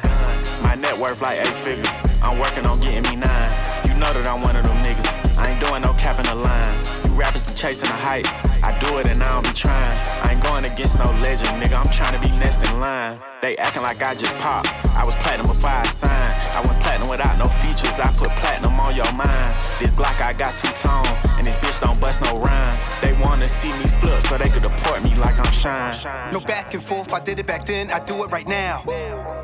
My 0.62 0.76
net 0.76 0.96
worth 0.96 1.22
like 1.22 1.40
eight 1.40 1.56
figures. 1.56 1.96
I'm 2.22 2.38
working 2.38 2.66
on 2.66 2.78
getting 2.78 3.02
me 3.10 3.16
nine. 3.16 3.50
You 3.88 3.94
know 3.94 4.12
that 4.12 4.28
I'm 4.28 4.42
one 4.42 4.54
of 4.54 4.64
them 4.64 4.76
niggas. 4.84 5.21
I 5.42 5.50
ain't 5.50 5.64
doing 5.64 5.82
no 5.82 5.92
cap 5.94 6.20
in 6.20 6.26
the 6.26 6.36
line. 6.36 6.81
Rappers 7.14 7.44
be 7.44 7.54
chasing 7.54 7.88
the 7.88 7.94
hype. 7.94 8.26
I 8.64 8.78
do 8.78 8.98
it 8.98 9.06
and 9.06 9.22
I 9.22 9.28
don't 9.34 9.46
be 9.46 9.52
trying. 9.52 9.98
I 10.22 10.32
ain't 10.32 10.42
going 10.42 10.64
against 10.64 10.98
no 10.98 11.10
legend, 11.20 11.62
nigga. 11.62 11.76
I'm 11.76 11.92
trying 11.92 12.14
to 12.14 12.20
be 12.20 12.34
next 12.38 12.62
in 12.62 12.80
line. 12.80 13.18
They 13.42 13.56
acting 13.56 13.82
like 13.82 14.02
I 14.02 14.14
just 14.14 14.34
popped. 14.38 14.68
I 14.96 15.04
was 15.04 15.14
platinum 15.16 15.48
before 15.48 15.70
I 15.70 15.86
signed. 15.88 16.32
I 16.56 16.64
went 16.66 16.80
platinum 16.82 17.10
without 17.10 17.36
no 17.38 17.46
features. 17.46 17.98
I 17.98 18.12
put 18.12 18.30
platinum 18.36 18.78
on 18.80 18.94
your 18.94 19.10
mind. 19.12 19.50
This 19.78 19.90
block 19.90 20.20
I 20.20 20.32
got 20.32 20.56
two 20.56 20.70
tone, 20.72 21.04
and 21.36 21.44
this 21.44 21.56
bitch 21.56 21.80
don't 21.80 22.00
bust 22.00 22.22
no 22.22 22.38
rhyme. 22.38 22.78
They 23.02 23.12
wanna 23.20 23.48
see 23.48 23.72
me 23.72 23.88
flip 24.00 24.22
so 24.22 24.38
they 24.38 24.48
could 24.48 24.62
deport 24.62 25.02
me 25.02 25.14
like 25.16 25.38
I'm 25.44 25.52
shine. 25.52 25.98
No 26.32 26.40
back 26.40 26.72
and 26.72 26.82
forth, 26.82 27.12
I 27.12 27.20
did 27.20 27.40
it 27.40 27.46
back 27.46 27.66
then, 27.66 27.90
I 27.90 27.98
do 27.98 28.22
it 28.24 28.30
right 28.30 28.46
now. 28.46 28.84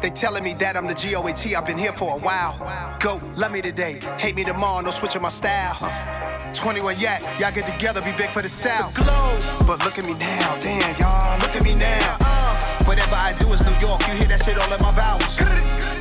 They 0.01 0.11
telling 0.11 0.45
me 0.45 0.55
that 0.55 0.77
I'm 0.77 0.87
the 0.87 0.95
GOAT, 0.95 1.57
I've 1.57 1.67
been 1.67 1.79
here 1.79 1.93
for 1.93 2.17
a 2.17 2.21
while. 2.21 2.57
Go, 3.01 3.21
love 3.37 3.53
me 3.53 3.61
today, 3.63 4.01
hate 4.19 4.37
me 4.37 4.45
tomorrow, 4.45 4.81
no 4.81 4.91
switching 4.91 5.23
my 5.23 5.29
style. 5.29 6.38
21 6.55 6.99
yak, 6.99 7.23
y'all 7.39 7.53
get 7.53 7.67
together, 7.67 8.01
be 8.01 8.13
big 8.13 8.31
for 8.31 8.43
the 8.43 8.49
South. 8.49 8.95
Glow, 8.95 9.39
but 9.67 9.85
look 9.85 9.99
at 9.99 10.05
me 10.05 10.15
now, 10.15 10.57
damn, 10.59 10.97
y'all, 10.97 11.39
look 11.41 11.55
at 11.55 11.63
me 11.63 11.75
now. 11.75 12.17
Uh, 12.21 12.85
whatever 12.85 13.15
I 13.15 13.35
do 13.39 13.53
is 13.53 13.65
New 13.65 13.77
York, 13.79 14.01
you 14.09 14.15
hear 14.15 14.29
that 14.29 14.43
shit 14.45 14.59
all 14.59 14.73
in 14.73 14.81
my 14.81 14.93
vowels. 14.93 15.41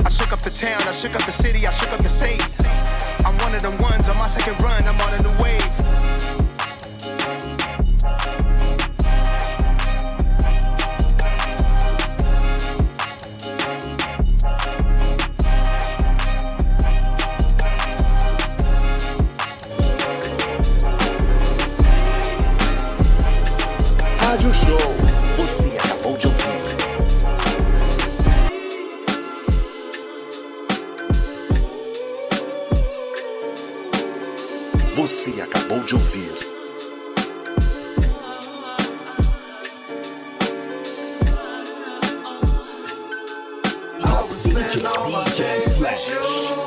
I 0.06 0.10
shook 0.10 0.32
up 0.32 0.41
the 0.41 0.50
town, 0.50 0.82
I 0.88 0.91
shook 0.91 1.16
up 1.16 1.26
the 1.26 1.32
city, 1.32 1.68
I 1.68 1.72
shook 1.72 1.91
up 1.91 2.00
the 2.00 2.10
state. 2.10 2.41
I'm 3.26 3.38
one 3.39 3.56
of 3.56 3.62
them 3.62 3.78
ones 3.78 4.08
on 4.10 4.18
my 4.18 4.28
second 4.28 4.62
run, 4.62 4.84
I'm 4.88 5.00
on 5.02 5.14
a 5.14 5.22
new 5.24 5.43
wave. 5.43 5.86
Você 35.08 35.41
acabou 35.41 35.80
de 35.86 35.95
ouvir. 35.95 36.34
DJ, 45.05 45.70
Flash. 45.78 46.66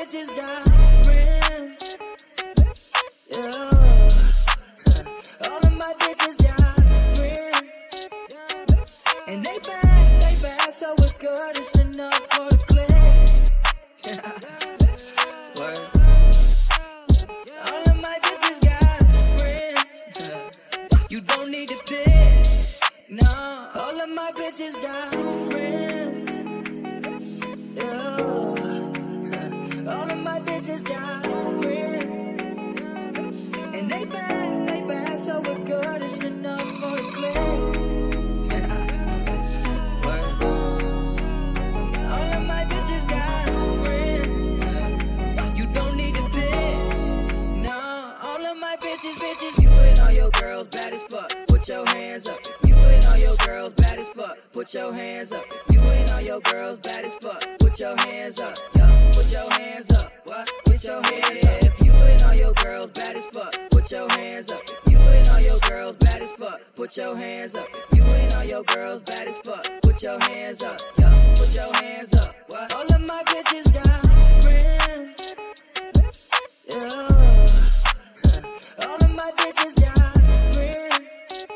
All 0.00 0.06
of 0.06 0.69
hands 58.30 58.40
up. 58.40 58.58
Yeah, 58.76 58.92
put 59.12 59.32
your 59.32 59.50
hands 59.58 59.92
up. 59.92 60.12
What? 60.26 60.52
Put 60.64 60.84
your 60.84 61.02
hands 61.02 61.44
up. 61.46 61.62
If 61.62 61.84
you 61.84 61.92
and 61.92 62.22
all 62.22 62.34
your 62.34 62.52
girls 62.54 62.90
bad 62.90 63.16
as 63.16 63.26
fuck. 63.26 63.52
Put 63.70 63.90
your 63.90 64.08
hands 64.12 64.52
up. 64.52 64.60
If 64.62 64.92
you 64.92 64.98
and 64.98 65.28
all 65.28 65.40
your 65.40 65.58
girls 65.68 65.96
bad 65.96 66.22
as 66.22 66.32
fuck. 66.32 66.60
Put 66.76 66.96
your 66.96 67.16
hands 67.16 67.56
up. 67.56 67.66
If 67.74 67.96
you 67.96 68.04
and 68.04 68.34
all 68.34 68.44
your 68.44 68.62
girls 68.64 69.00
bad 69.00 69.26
as 69.26 69.38
fuck. 69.38 69.66
Put 69.82 70.02
your 70.02 70.20
hands 70.20 70.62
up. 70.62 70.78
Yeah, 70.98 71.16
put 71.34 71.54
your 71.56 71.74
hands 71.74 72.14
up. 72.14 72.36
What? 72.48 72.74
All 72.74 72.94
of 72.94 73.00
my 73.08 73.22
bitches 73.26 73.72
got 73.74 74.06
friends. 74.42 75.34
Yeah. 76.70 77.08
All 78.86 78.94
of 78.94 79.10
my 79.10 79.32
bitches 79.38 79.74
got 79.82 80.14
friends. 80.54 81.46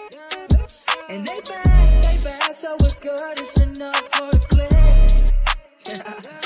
And 1.08 1.26
they 1.26 1.40
bad, 1.48 1.86
they 2.02 2.16
bad, 2.24 2.54
so 2.54 2.76
we're 2.80 3.00
good. 3.00 3.38
It's 3.38 3.60
enough 3.60 4.08
for 4.14 4.30
the 4.32 4.46
click. 4.50 4.74
Word. 6.04 6.43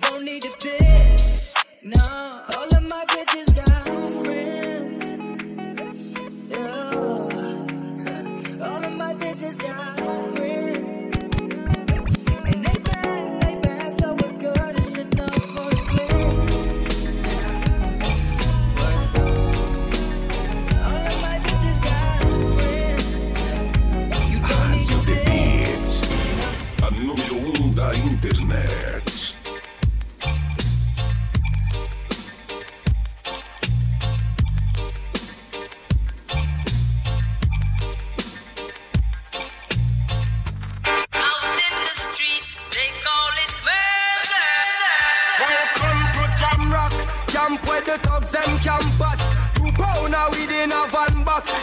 Don't 0.00 0.24
need 0.24 0.42
to 0.42 0.50
pick. 0.58 1.20
No, 1.82 2.32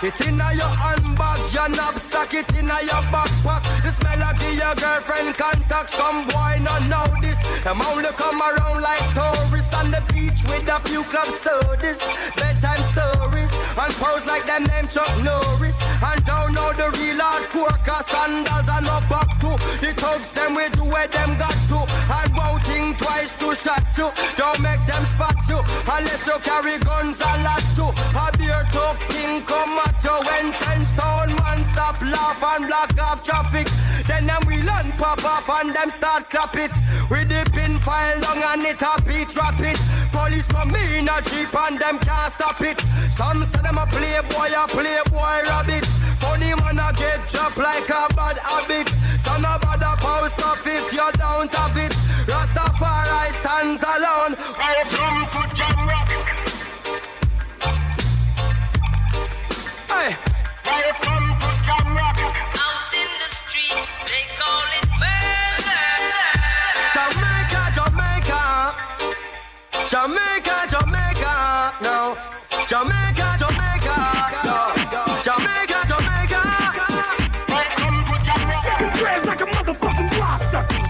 It 0.02 0.20
in 0.28 0.42
a 0.42 0.54
your 0.54 0.74
handbag, 0.74 1.54
your 1.54 1.70
knapsack, 1.70 2.34
it 2.34 2.50
in 2.56 2.70
a 2.70 2.78
your 2.84 3.04
backpack. 3.14 3.64
This 3.84 4.02
melody 4.02 4.58
your 4.58 4.76
girlfriend 4.76 5.36
contact. 5.36 5.92
Some 5.92 6.26
boy 6.28 6.60
not 6.62 6.88
know 6.88 7.06
this. 7.22 7.40
Them 7.64 7.82
only 7.82 8.12
come 8.18 8.42
around 8.42 8.82
like 8.82 9.04
tourists 9.14 9.74
on 9.74 9.92
the 9.92 10.02
beach 10.14 10.44
with 10.50 10.68
a 10.68 10.80
few 10.88 11.04
club 11.04 11.32
sodas, 11.32 12.04
bedtime 12.36 12.84
stories, 12.92 13.52
and 13.54 13.94
pose 13.96 14.26
like 14.26 14.46
them 14.46 14.64
name 14.66 14.88
Chuck 14.88 15.12
Norris. 15.24 15.80
And 16.04 16.24
don't 16.26 16.54
know 16.54 16.74
the 16.74 16.92
real 17.00 17.20
hardcore 17.20 17.78
cause 17.86 18.08
sandals 18.08 18.68
and 18.68 18.86
no 18.86 19.00
back 19.08 19.40
to. 19.40 19.52
The 19.80 19.94
thugs 19.96 20.32
them 20.32 20.56
we 20.56 20.68
do 20.70 20.84
where 20.84 21.08
them 21.08 21.38
got 21.38 21.56
to. 21.72 21.80
And 22.12 22.36
won't 22.36 22.64
think 22.64 22.98
twice 22.98 23.34
to 23.40 23.56
shot 23.56 23.86
you. 23.98 24.12
Don't 24.36 24.60
make 24.60 24.84
them 24.86 25.06
spot 25.06 25.38
you 25.48 25.60
unless 25.88 26.28
you 26.28 26.38
carry 26.44 26.78
guns 26.80 27.22
a 27.22 27.32
lot 27.44 27.64
too. 27.76 27.92
Tough 28.74 29.08
king 29.08 29.44
come 29.44 29.78
at 29.86 30.04
you 30.04 30.18
when 30.26 30.52
trench 30.52 30.90
town 30.98 31.30
man 31.36 31.64
stop 31.64 32.02
laugh 32.02 32.42
and 32.58 32.66
block 32.66 33.00
off 33.00 33.22
traffic. 33.22 33.68
Then 34.08 34.26
them 34.26 34.42
we 34.48 34.64
learn 34.64 34.92
pop 34.98 35.24
off 35.24 35.48
and 35.62 35.76
them 35.76 35.92
start 35.92 36.28
clap 36.32 36.56
it. 36.56 36.72
With 37.08 37.30
the 37.30 37.48
pin 37.54 37.78
file 37.78 38.20
long 38.22 38.42
and 38.42 38.64
it 38.64 38.82
a 38.82 39.00
beat 39.06 39.30
rapid. 39.36 39.78
Police 40.12 40.48
come 40.48 40.74
in 40.74 41.08
a 41.08 41.22
jeep 41.22 41.54
and 41.54 41.78
them 41.78 42.00
can't 42.00 42.34
stop 42.34 42.62
it. 42.62 42.82
Some 43.12 43.46
say 43.46 43.62
them 43.62 43.78
a 43.78 43.86
playboy, 43.86 44.50
a 44.58 44.66
playboy 44.68 45.38
rabbit. 45.46 45.86
Funny 46.18 46.56
man 46.56 46.80
a 46.82 46.90
get 46.98 47.28
dropped 47.28 47.58
like 47.58 47.90
a 47.90 48.10
bad 48.16 48.40
habit. 48.40 48.90
Some 49.22 49.46
a 49.46 49.60
bad 49.62 49.84
a 49.86 49.94
post 50.02 50.42
off 50.42 50.66
if 50.66 50.92
you 50.92 51.12
don't 51.14 51.54
have 51.54 51.78
it. 51.78 51.94
Rastafari 52.26 53.30
stands 53.38 53.84
alone. 53.84 54.23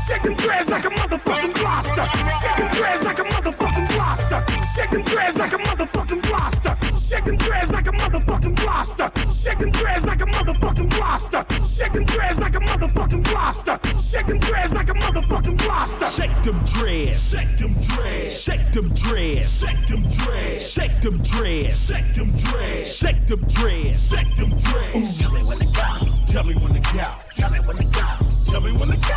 Dreads 0.08 0.70
like 0.70 0.86
a 0.86 0.90
motherfucking 0.90 1.54
blaster. 1.54 2.06
Shaking 2.42 2.70
dreads 2.72 3.04
like 3.06 3.20
a 3.20 3.24
motherfucking 3.24 3.88
blaster. 3.96 4.46
Shaking 4.76 5.04
dreads 5.04 5.38
like 5.38 5.54
a 5.54 5.58
motherfucking 5.58 6.22
blaster. 6.24 6.78
Shaking 6.98 7.38
dreads 7.38 7.72
like 7.72 7.88
a 7.88 7.92
motherfucking 7.92 8.56
blaster. 8.58 9.12
Shaking 9.32 9.72
dreads 9.72 10.06
like 10.06 10.22
a 10.22 10.26
motherfucking 10.26 10.90
blaster. 10.90 11.46
Shaking 11.66 12.06
dreads 12.06 12.40
like 12.40 12.56
a 12.56 12.60
motherfucking 12.60 13.24
blaster. 13.24 13.80
Shaking 13.98 14.40
dreads 14.40 14.74
like 14.74 14.90
a 14.90 14.94
motherfucking 14.94 15.58
blaster. 15.58 16.06
Shake 16.06 16.44
them 16.44 16.60
dreads. 16.66 17.32
Shake 17.32 17.58
them 17.58 17.74
dreads. 17.82 18.42
Shake 18.42 18.72
them 18.72 18.90
dreads. 18.94 19.60
Shake 19.60 19.88
them 19.88 20.04
dreads. 20.12 20.74
Shake 20.74 21.00
them 21.02 21.18
dreads. 21.24 21.88
Shake 21.88 22.16
them 22.16 22.28
dreads. 22.28 22.98
Shake 22.98 23.26
them 23.26 23.40
dreads. 23.48 24.10
Shake 24.10 24.36
them 24.36 24.50
dreads. 24.60 25.20
Tell 25.20 25.32
me 25.32 25.44
when 25.44 25.60
to 25.60 25.66
go. 25.66 26.26
Tell 26.26 26.44
me 26.44 26.54
when 26.56 26.74
to 26.82 26.94
go. 26.94 27.23
Tell 27.36 27.50
me 27.50 27.60
when 27.60 27.78
to 27.78 27.84
go. 27.84 28.02
Tell 28.46 28.62
me 28.62 28.72
when 28.78 28.90
to 28.90 28.98
go. 28.98 29.14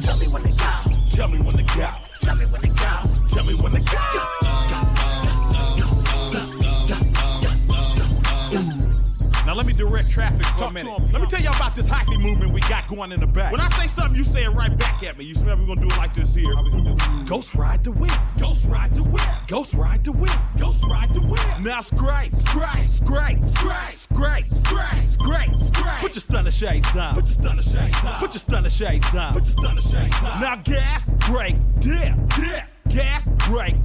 Tell 0.00 0.16
me 0.16 0.26
when 0.28 0.42
to 0.42 0.50
go. 0.50 0.64
Tell 1.10 1.28
me 1.28 1.38
when 1.38 1.56
to 1.56 1.62
go. 1.62 1.88
Tell 2.20 2.36
me 2.36 2.44
when 2.46 2.62
to 2.62 2.68
go. 2.68 2.92
Tell 3.28 3.44
me 3.44 3.54
when 3.54 3.72
to 3.72 3.80
go. 3.80 4.51
Now 9.52 9.58
let 9.58 9.66
me 9.66 9.74
direct 9.74 10.08
traffic 10.08 10.46
for 10.46 10.64
a 10.64 10.70
minute. 10.70 10.90
Let 11.12 11.20
me 11.20 11.28
tell 11.28 11.38
y'all 11.38 11.54
about 11.54 11.74
this 11.74 11.86
hyphy 11.86 12.18
movement 12.18 12.54
we 12.54 12.62
got 12.62 12.88
going 12.88 13.12
in 13.12 13.20
the 13.20 13.26
back. 13.26 13.52
When 13.52 13.60
I 13.60 13.68
say 13.68 13.86
something, 13.86 14.16
you 14.16 14.24
say 14.24 14.44
it 14.44 14.48
right 14.48 14.74
back 14.78 15.02
at 15.02 15.18
me. 15.18 15.26
You 15.26 15.34
smell? 15.34 15.58
We're 15.58 15.66
gonna 15.66 15.82
do 15.82 15.88
it 15.88 15.96
like 15.98 16.14
this 16.14 16.34
here. 16.34 16.54
Ghost 17.26 17.54
ride 17.54 17.84
the 17.84 17.92
whip. 17.92 18.14
Ghost 18.40 18.66
ride 18.66 18.94
the 18.94 19.02
whip. 19.02 19.20
Ghost 19.48 19.74
ride 19.74 20.04
the 20.04 20.12
whip. 20.12 20.32
Ghost 20.56 20.84
ride 20.84 21.12
the 21.12 21.20
whip. 21.20 21.60
Now 21.60 21.82
scrape, 21.82 22.34
scrape, 22.34 22.88
scrape, 22.88 23.44
scrape, 23.44 23.94
scrape, 23.94 24.48
scrape, 24.48 25.06
scrape, 25.06 25.54
scrape. 25.54 26.00
Put 26.00 26.14
your 26.14 26.22
stunner 26.22 26.50
shades 26.50 26.96
on. 26.96 27.14
Put 27.14 27.26
your 27.26 27.34
stunner 27.34 27.62
shades 27.62 28.04
on. 28.06 28.20
Put 28.20 28.32
your 28.32 28.40
stunner 28.40 28.70
shades 28.70 29.14
on. 29.14 29.32
Put 29.34 29.44
your 29.44 29.52
stunner 29.52 29.82
shades 29.82 30.24
on. 30.24 30.40
Now 30.40 30.56
gas, 30.64 31.10
brake, 31.28 31.56
dip, 31.78 32.14
dip. 32.36 32.64
Gas, 32.88 33.28
brake, 33.48 33.76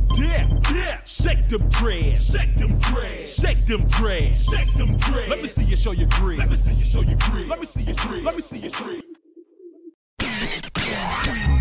dip. 0.88 1.02
Shake 1.06 1.48
them 1.48 1.70
dreads. 1.70 2.32
Shake 2.32 2.54
them 2.56 2.80
dreads. 2.80 3.36
Shake 3.36 3.66
them 3.66 3.88
dreads. 3.88 4.46
Shake 4.50 4.74
them 4.74 4.98
dreads. 4.98 5.30
Let 5.30 5.42
me 5.42 5.48
see 5.48 5.64
you 5.64 5.76
show 5.76 5.92
your 5.92 6.08
grit. 6.10 6.40
Let 6.40 6.50
me 6.50 6.56
see 6.56 6.74
you 6.74 6.86
show 6.86 7.02
your 7.02 7.18
grit. 7.18 7.48
Let 7.48 7.60
me 7.60 7.66
see 7.66 7.84
your 7.84 7.96
grit. 7.96 8.24
Let 8.24 8.36
me 8.36 8.42
see 8.42 8.60
your 8.60 8.72
grit. 8.72 9.04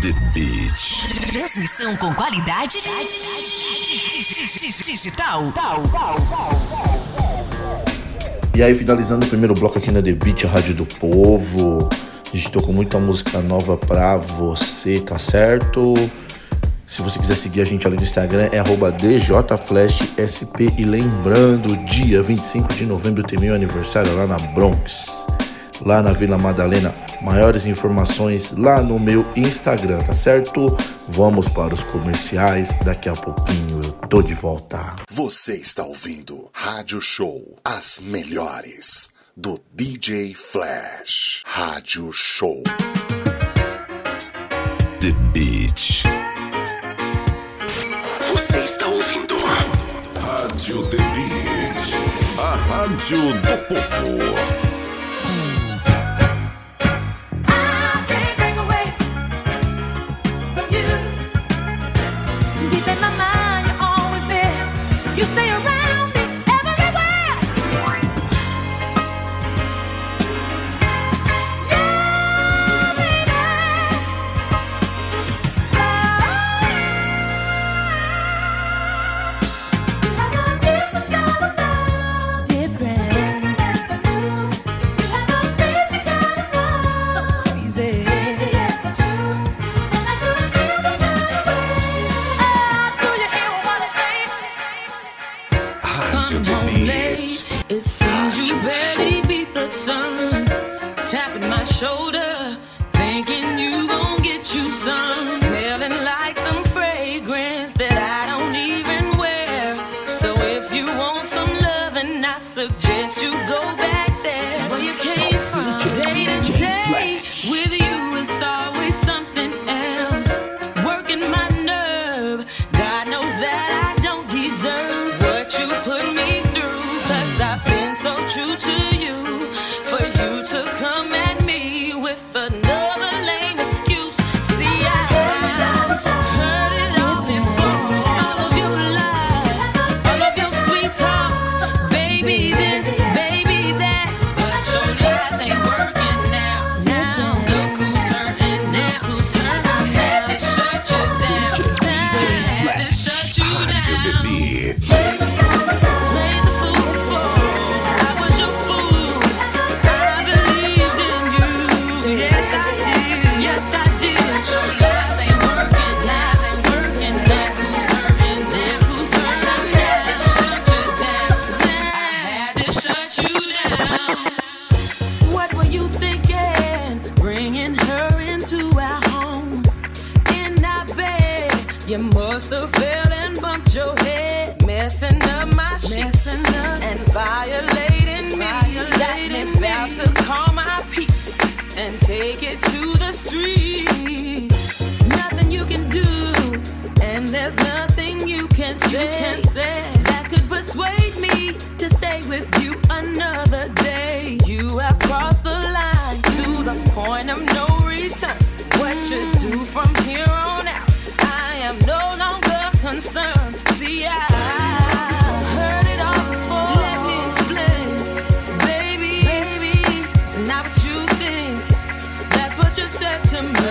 The 0.01 0.13
Beat. 0.33 1.31
Transmissão 1.31 1.97
com 1.97 2.13
qualidade 2.13 2.77
digital. 4.85 5.53
E 8.55 8.63
aí, 8.63 8.75
finalizando 8.75 9.25
o 9.25 9.29
primeiro 9.29 9.53
bloco 9.53 9.77
aqui 9.77 9.91
na 9.91 10.01
The 10.01 10.13
Beat, 10.13 10.45
a 10.45 10.49
Rádio 10.49 10.75
do 10.75 10.85
Povo. 10.85 11.89
A 11.91 12.35
gente 12.35 12.51
tocou 12.51 12.73
muita 12.73 12.99
música 12.99 13.41
nova 13.41 13.77
pra 13.77 14.17
você, 14.17 14.99
tá 14.99 15.17
certo? 15.17 15.95
Se 16.87 17.01
você 17.01 17.19
quiser 17.19 17.35
seguir 17.35 17.61
a 17.61 17.65
gente 17.65 17.85
ali 17.85 17.97
no 17.97 18.01
Instagram, 18.01 18.47
é 18.53 18.59
arroba 18.59 18.93
DJFlashSP. 18.93 20.73
E 20.77 20.85
lembrando, 20.85 21.75
dia 21.83 22.23
25 22.23 22.73
de 22.73 22.85
novembro 22.85 23.21
tem 23.23 23.37
meu 23.37 23.53
aniversário 23.53 24.15
lá 24.15 24.25
na 24.25 24.39
Bronx, 24.39 25.27
lá 25.81 26.01
na 26.01 26.13
Vila 26.13 26.37
Madalena. 26.37 26.95
Maiores 27.21 27.65
informações 27.65 28.53
lá 28.53 28.81
no 28.81 28.97
meu 28.97 29.25
Instagram, 29.35 30.01
tá 30.01 30.15
certo? 30.15 30.75
Vamos 31.09 31.49
para 31.49 31.73
os 31.73 31.83
comerciais, 31.83 32.79
daqui 32.79 33.09
a 33.09 33.13
pouquinho 33.13 33.83
eu 33.83 33.91
tô 34.07 34.21
de 34.21 34.33
volta. 34.33 34.79
Você 35.11 35.55
está 35.55 35.83
ouvindo 35.83 36.49
Rádio 36.53 37.01
Show, 37.01 37.57
as 37.65 37.99
melhores 38.01 39.09
do 39.35 39.59
DJ 39.73 40.33
Flash. 40.35 41.43
Rádio 41.45 42.13
Show. 42.13 42.63
The 44.99 45.11
Rádio 50.67 50.83
The 50.89 50.97
Beat. 50.97 51.79
A 52.37 52.55
rádio 52.55 53.19
do 53.19 53.57
povo. 53.69 54.66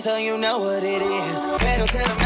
so 0.00 0.16
you 0.16 0.38
know 0.38 0.58
what 0.58 0.82
it 0.82 1.02
is. 1.02 1.44
Pedal 1.58 1.86
to 1.86 1.98
the 1.98 2.19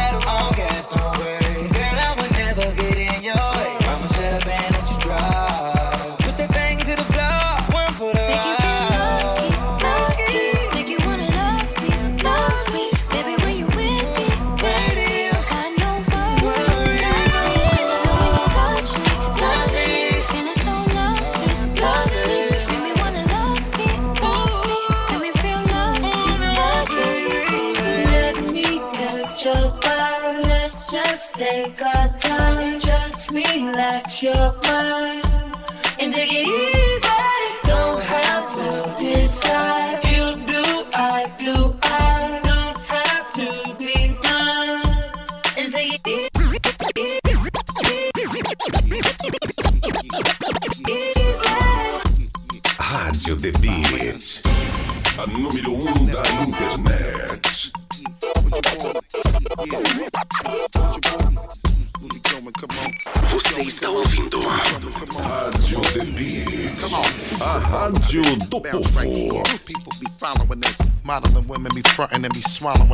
you 34.25 34.54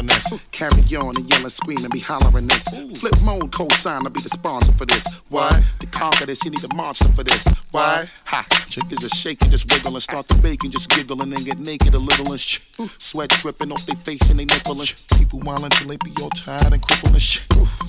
be 0.02 0.08
swallowing 0.08 0.30
this. 0.30 0.48
Carry 0.50 0.96
on 0.96 1.16
and 1.16 1.28
yelling, 1.28 1.48
screaming, 1.48 1.90
be 1.92 2.00
hollering 2.00 2.46
this. 2.46 2.64
Flip 2.98 3.14
mode, 3.24 3.52
co-sign 3.52 4.04
to 4.04 4.10
be 4.10 4.20
the 4.20 4.28
sponsor 4.28 4.72
for 4.74 4.86
this. 4.86 5.22
Why? 5.28 5.50
To 5.80 5.86
conquer 5.86 6.26
this, 6.26 6.44
you 6.44 6.50
need 6.50 6.64
a 6.64 6.74
monster 6.74 7.08
for 7.12 7.24
this. 7.24 7.46
Why? 7.70 8.04
Ha! 8.30 8.46
Chickens 8.68 9.04
are 9.04 9.08
shaking, 9.08 9.50
just 9.50 9.68
wiggle 9.72 9.94
and 9.94 10.02
start 10.02 10.28
to 10.28 10.36
bake 10.40 10.62
and 10.62 10.70
just 10.72 10.88
giggle 10.90 11.20
and 11.22 11.32
then 11.32 11.42
get 11.42 11.58
naked 11.58 11.94
a 11.94 11.98
little 11.98 12.30
and 12.30 12.38
sh- 12.40 12.60
Sweat 12.98 13.28
dripping 13.42 13.72
off 13.72 13.84
their 13.86 13.96
face 13.96 14.30
and 14.30 14.38
they 14.38 14.44
nipple 14.44 14.78
and 14.78 14.86
sh- 14.86 14.94
People 15.18 15.40
wildin' 15.40 15.70
till 15.70 15.88
they 15.88 15.96
be 16.04 16.12
all 16.22 16.30
tired 16.30 16.72
and 16.72 16.80
crippled 16.80 17.12
and 17.12 17.20
sh- 17.22 17.40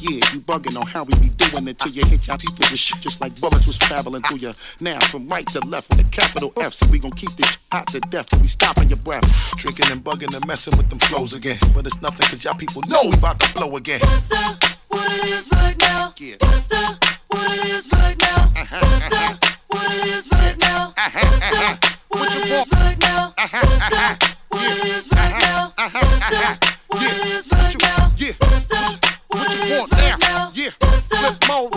Yeah, 0.01 0.25
you 0.33 0.41
bugging 0.41 0.75
on 0.79 0.87
how 0.87 1.03
we 1.03 1.13
be 1.19 1.29
doing 1.29 1.67
it 1.67 1.77
till 1.77 1.91
you 1.91 2.03
hit 2.05 2.25
y'all 2.25 2.37
people 2.39 2.57
with 2.71 2.79
shit 2.79 2.99
just 3.01 3.21
like 3.21 3.39
bullets 3.39 3.67
was 3.67 3.77
traveling 3.77 4.23
through 4.23 4.39
you. 4.39 4.53
Now 4.79 4.99
from 5.01 5.27
right 5.29 5.45
to 5.49 5.59
left 5.67 5.89
with 5.91 5.99
a 5.99 6.09
capital 6.09 6.51
F, 6.59 6.73
so 6.73 6.87
we 6.89 6.97
gon' 6.97 7.11
keep 7.11 7.31
this 7.37 7.51
sh- 7.51 7.57
hot 7.71 7.85
to 7.89 7.99
death 7.99 8.29
till 8.31 8.39
we 8.41 8.47
stopping 8.47 8.89
your 8.89 8.97
breath. 8.99 9.55
Drinking 9.57 9.91
and 9.91 10.03
bugging 10.03 10.35
and 10.35 10.45
messing 10.47 10.75
with 10.75 10.89
them 10.89 10.97
flows 10.99 11.35
again. 11.35 11.57
But 11.75 11.85
it's 11.85 12.01
nothing 12.01 12.25
cause 12.27 12.43
y'all 12.43 12.55
people 12.55 12.81
know 12.87 13.01
we 13.03 13.13
about 13.13 13.39
to 13.41 13.53
blow 13.53 13.75
again. 13.75 13.99
what 14.01 15.11
it 15.11 15.29
is 15.29 15.49
right 15.53 15.77
now. 15.79 16.13
What's 16.39 16.67
the 16.67 16.97
what 17.27 17.59
it 17.59 17.65
is 17.69 17.91
right 17.93 18.17
now? 18.19 18.51
What's 18.55 19.09
the 19.09 19.40
what 19.71 19.93
it 19.93 20.05
is 20.05 20.29
right 20.31 20.57
now? 20.59 20.93
What's 20.95 21.49
the 21.49 21.79
what 22.09 22.35
it 22.35 22.45
is 22.45 22.67
right 22.73 22.99
now? 22.99 23.33
What's 23.37 23.89
the 23.89 24.35
what 24.49 24.77
it 24.77 24.85
is 24.85 25.09
right 25.13 25.37
now? 25.41 25.73
What's 25.77 26.27
the 26.29 26.57
what 26.87 27.03
it 27.03 27.25
is 27.27 27.47
right 27.51 27.75
now? 27.81 28.11
What's 28.39 28.67
the 28.67 28.81
What 29.27 29.53
you 29.55 29.77
want 29.79 29.91
now? 30.19 30.51
Yeah. 30.53 30.69
Flip 30.79 31.47
mode. 31.47 31.70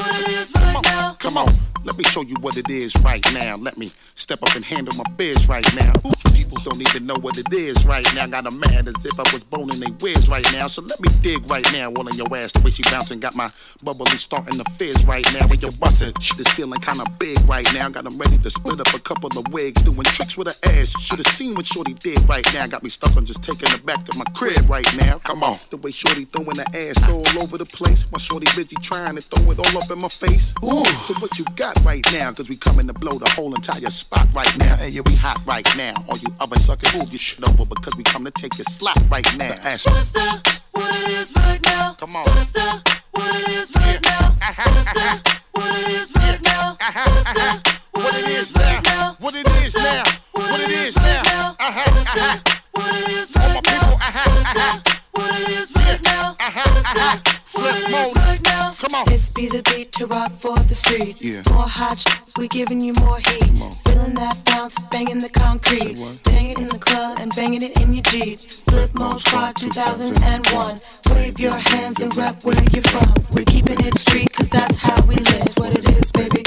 Show 2.15 2.23
you 2.23 2.37
what 2.43 2.57
it 2.57 2.71
is 2.71 2.95
right 3.03 3.25
now. 3.35 3.57
Let 3.57 3.77
me 3.77 3.91
step 4.15 4.41
up 4.45 4.55
and 4.55 4.65
handle 4.65 4.95
my 4.95 5.03
biz 5.17 5.49
right 5.49 5.67
now. 5.75 5.93
People 6.33 6.59
don't 6.63 6.81
even 6.81 7.07
know 7.07 7.17
what 7.17 7.37
it 7.39 7.53
is 7.53 7.85
right 7.87 8.07
now. 8.15 8.29
Got 8.29 8.47
'em 8.47 8.61
mad 8.61 8.87
as 8.87 9.05
if 9.05 9.19
I 9.19 9.27
was 9.33 9.43
boning 9.43 9.81
they 9.81 9.91
whiz 9.99 10.29
right 10.29 10.47
now. 10.53 10.69
So 10.69 10.81
let 10.83 11.01
me 11.01 11.09
dig 11.23 11.45
right 11.51 11.67
now. 11.73 11.91
All 11.91 12.07
in 12.07 12.15
your 12.15 12.31
ass. 12.37 12.53
The 12.53 12.61
way 12.61 12.71
she 12.71 12.85
bouncing 12.85 13.19
got 13.19 13.35
my 13.35 13.51
bubbly 13.83 14.17
starting 14.17 14.59
to 14.63 14.65
fizz 14.79 15.07
right 15.07 15.27
now. 15.33 15.49
When 15.49 15.59
you're 15.59 15.73
busting, 15.73 16.15
shit 16.21 16.39
is 16.39 16.47
feeling 16.53 16.79
kinda 16.81 17.05
big 17.19 17.41
right 17.49 17.67
now. 17.75 17.89
Got 17.89 18.07
'em 18.07 18.17
ready 18.17 18.39
to 18.39 18.51
split 18.51 18.79
up 18.79 18.95
a 18.95 19.01
couple 19.01 19.37
of 19.37 19.49
wigs. 19.49 19.83
Doing 19.83 20.05
tricks 20.05 20.37
with 20.37 20.47
her 20.47 20.71
ass. 20.71 20.95
Should've 21.01 21.27
seen 21.35 21.57
what 21.57 21.67
Shorty 21.67 21.95
did 21.95 22.21
right 22.29 22.47
now. 22.55 22.69
Got 22.69 22.85
me 22.85 22.91
stuck 22.91 23.17
on 23.17 23.27
just 23.27 23.43
taking 23.43 23.71
her 23.71 23.79
back 23.79 24.05
to 24.05 24.17
my 24.17 24.27
crib 24.39 24.71
right 24.71 24.87
now. 24.95 25.19
Come 25.25 25.43
on. 25.43 25.59
The 25.71 25.79
way 25.79 25.91
Shorty 25.91 26.27
throwing 26.27 26.59
her 26.59 26.71
ass 26.73 27.03
all 27.09 27.27
over 27.43 27.59
the 27.59 27.67
place. 27.67 28.05
My 28.13 28.19
Shorty 28.19 28.47
busy 28.55 28.77
trying 28.81 29.17
to 29.17 29.23
throw 29.23 29.51
it 29.51 29.59
all 29.59 29.83
up 29.83 29.91
in 29.91 29.99
my 29.99 30.09
face. 30.09 30.55
Ooh. 30.63 30.87
So 31.07 31.15
what 31.15 31.37
you 31.39 31.45
got 31.57 31.75
right 31.85 32.04
now? 32.13 32.33
Cause 32.33 32.49
we 32.49 32.57
coming 32.57 32.87
to 32.87 32.93
blow 32.95 33.19
the 33.19 33.29
whole 33.31 33.55
entire 33.55 33.91
spot 33.91 34.27
right 34.35 34.51
now. 34.59 34.77
Hey, 34.77 34.91
yeah, 34.91 35.03
we 35.07 35.15
hot 35.15 35.41
right 35.47 35.67
now. 35.77 35.95
All 36.09 36.17
you 36.19 36.29
other 36.41 36.57
suckers, 36.57 36.93
move 36.95 37.11
your 37.11 37.19
shit 37.19 37.47
over 37.49 37.65
because 37.65 37.95
we 37.97 38.03
come 38.03 38.25
to 38.25 38.31
take 38.31 38.57
your 38.59 38.65
slot 38.65 38.99
right 39.11 39.27
now. 39.39 39.53
Ask. 39.63 39.87
What's 39.87 40.13
the 40.13 40.59
what 40.73 40.95
it 41.03 41.11
is 41.11 41.33
right 41.37 41.63
now? 41.65 41.95
Come 41.95 42.17
on. 42.17 42.25
What's 42.25 42.53
the 42.53 42.83
what 43.13 43.35
it 43.41 43.49
is 43.49 43.75
right 43.77 44.01
now? 44.03 44.37
What's 44.41 44.93
the 44.93 45.39
what 45.53 45.77
it 45.77 45.89
is 45.89 46.13
right 46.17 46.43
now? 46.43 46.77
What's 46.81 47.33
the 47.33 47.75
What 47.93 48.15
it 48.15 48.27
is 48.29 48.55
now? 48.55 49.17
What 49.21 49.35
it 49.35 49.47
is 49.47 49.75
now? 49.77 50.05
What 50.33 50.61
it 50.61 50.71
is 50.71 50.97
now? 50.97 51.57
Uh-huh, 51.61 52.01
uh-huh. 52.01 52.39
what 52.73 52.95
it 52.95 53.09
is 53.09 53.37
right 53.37 53.65
now? 53.65 53.93
uh-huh, 53.95 54.41
uh-huh. 54.41 54.97
What 55.13 55.41
it 55.41 55.49
is 55.49 55.73
right 55.77 56.03
now? 56.05 56.37
Uh-huh, 56.41 56.61
uh-huh. 56.61 57.19
Flip 57.45 57.91
mode. 57.91 58.44
Come 58.85 59.01
on. 59.01 59.07
This 59.07 59.31
be 59.31 59.49
the 59.49 59.63
beat 59.63 59.93
to 59.93 60.07
rock 60.07 60.31
for 60.33 60.59
the 60.59 60.75
street. 60.75 61.17
Yeah. 61.19 61.41
More 61.55 61.67
hot 61.67 61.99
sh- 61.99 62.21
we 62.37 62.49
giving 62.49 62.83
you 62.83 62.93
more 63.01 63.17
heat. 63.17 63.49
Feeling 63.89 64.15
that 64.15 64.37
bounce, 64.45 64.79
banging 64.91 65.21
the 65.21 65.31
concrete. 65.31 65.97
Bang 66.25 66.51
it 66.51 66.59
in 66.59 66.69
the 66.69 66.79
club 66.79 67.19
and 67.19 67.35
banging 67.35 67.63
it 67.63 67.81
in 67.81 67.95
your 67.95 68.03
Jeep. 68.03 68.41
Flip 68.41 68.95
mode 68.95 69.21
squad 69.23 69.57
2001. 69.57 70.81
Wave 71.15 71.41
your 71.41 71.57
hands 71.57 72.03
and 72.03 72.15
rap 72.15 72.45
where 72.45 72.63
you're 72.73 72.83
from. 72.83 73.15
We're 73.31 73.47
keeping 73.47 73.81
it 73.81 73.97
street 73.97 74.31
cause 74.35 74.51
that's 74.51 74.83
how 74.83 75.01
we 75.07 75.17
live. 75.17 75.57
What 75.57 75.73
it 75.79 75.89
is, 75.89 76.13
baby. 76.13 76.43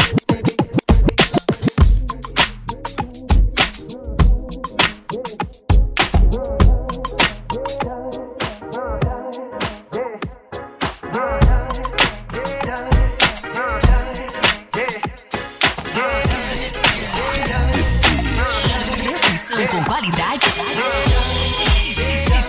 Qualidade 19.97 20.45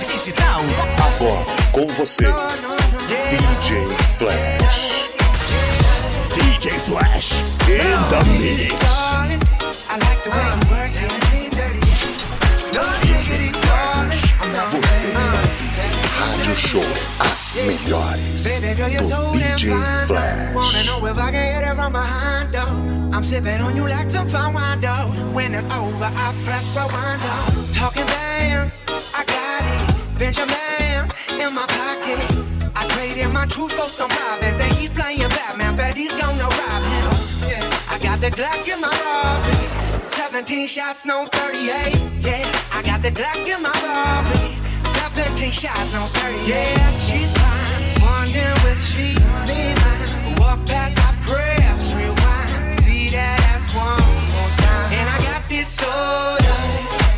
digital. 0.07 0.61
Agora 1.07 1.47
com 1.73 1.87
vocês, 1.95 2.77
DJ 3.31 3.89
Flash. 4.19 5.17
DJ 6.35 6.79
Flash 6.79 7.43
in 7.67 7.97
the 8.11 8.21
mix. 8.39 8.75
I 9.89 9.97
like 9.97 10.23
the 10.25 10.31
way 10.31 10.45
you 10.45 10.61
work 10.69 10.95
it. 10.95 11.11
DJ 13.03 13.53
Flash. 13.63 14.19
Você 14.71 15.07
está 15.07 15.39
ouvindo 15.39 15.79
Rádio 16.19 16.57
Show 16.57 16.87
As 17.21 17.55
Melhores 17.55 18.61
Baby 18.61 18.75
girl, 18.75 18.89
you're 18.89 19.05
so 19.05 19.33
do 19.33 19.39
DJ 19.39 19.71
damn 19.71 20.07
fine. 20.07 20.53
Flash. 20.53 20.89
I'm 23.19 23.25
sipping 23.25 23.61
on 23.61 23.75
you 23.75 23.83
like 23.83 24.09
some 24.09 24.29
fine 24.29 24.55
wine, 24.55 24.81
though. 24.81 25.11
When 25.35 25.53
it's 25.53 25.67
over, 25.75 26.05
I 26.05 26.33
press 26.47 26.65
rewind, 26.71 27.19
though. 27.19 27.73
Talking 27.75 28.07
bands, 28.07 28.77
I 28.87 29.25
got 29.27 29.67
it. 29.67 30.17
Benjamins 30.17 31.11
in 31.27 31.53
my 31.53 31.67
pocket. 31.67 32.21
I 32.77 32.87
traded 32.87 33.33
my 33.33 33.45
truth 33.47 33.73
for 33.73 33.91
some 33.91 34.09
robins, 34.11 34.61
and 34.61 34.73
he's 34.75 34.91
playing 34.91 35.29
Batman. 35.35 35.75
Freddy's 35.75 36.15
gonna 36.15 36.45
rob 36.45 36.85
him. 36.85 37.11
Yeah, 37.43 37.91
I 37.91 37.99
got 38.01 38.21
the 38.21 38.31
Glock 38.31 38.63
in 38.73 38.81
my 38.81 38.95
robbery. 39.03 40.07
17 40.07 40.69
shots, 40.69 41.05
no 41.05 41.27
38. 41.27 41.99
Yeah, 42.21 42.47
I 42.71 42.83
got 42.85 43.03
the 43.03 43.11
Glock 43.11 43.45
in 43.45 43.61
my 43.61 43.75
robbery. 43.83 44.55
17 44.87 45.51
shots, 45.51 45.93
no 45.93 46.07
38. 46.23 46.47
Yeah, 46.47 46.93
she's 46.93 47.33
fine. 47.33 47.99
Wondering 48.01 48.63
will 48.63 48.79
she 48.79 49.19
be 49.51 49.75
mine? 49.75 50.37
Walk 50.39 50.65
past, 50.67 51.01
I 51.01 51.17
press. 51.27 52.18
One 53.75 53.85
more 53.85 54.49
time. 54.57 54.93
And 54.93 55.09
I 55.11 55.19
got 55.25 55.49
this 55.49 55.69
soda. 55.69 57.18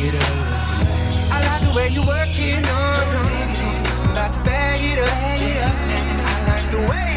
I 0.00 1.42
like 1.44 1.62
the 1.66 1.76
way 1.76 1.88
you 1.88 2.02
work 2.02 2.28
it. 2.30 2.62
No, 2.62 2.78
no. 3.14 3.22
I'm 4.04 4.10
about 4.12 4.32
to 4.32 4.40
bag 4.44 4.78
it. 4.80 5.04
Bag 5.04 5.42
it 5.42 5.62
up. 5.64 5.74
I 6.24 6.46
like 6.46 6.70
the 6.70 6.78
way 6.88 7.07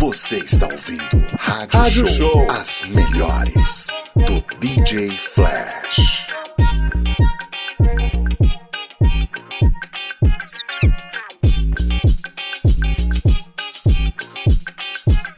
Você 0.00 0.38
está 0.38 0.66
ouvindo 0.66 1.22
Rádio, 1.38 1.78
Rádio 1.78 2.06
Show, 2.06 2.30
Show. 2.32 2.50
as 2.52 2.82
melhores 2.88 3.88
do 4.16 4.40
DJ 4.58 5.10
Flash. 5.10 6.26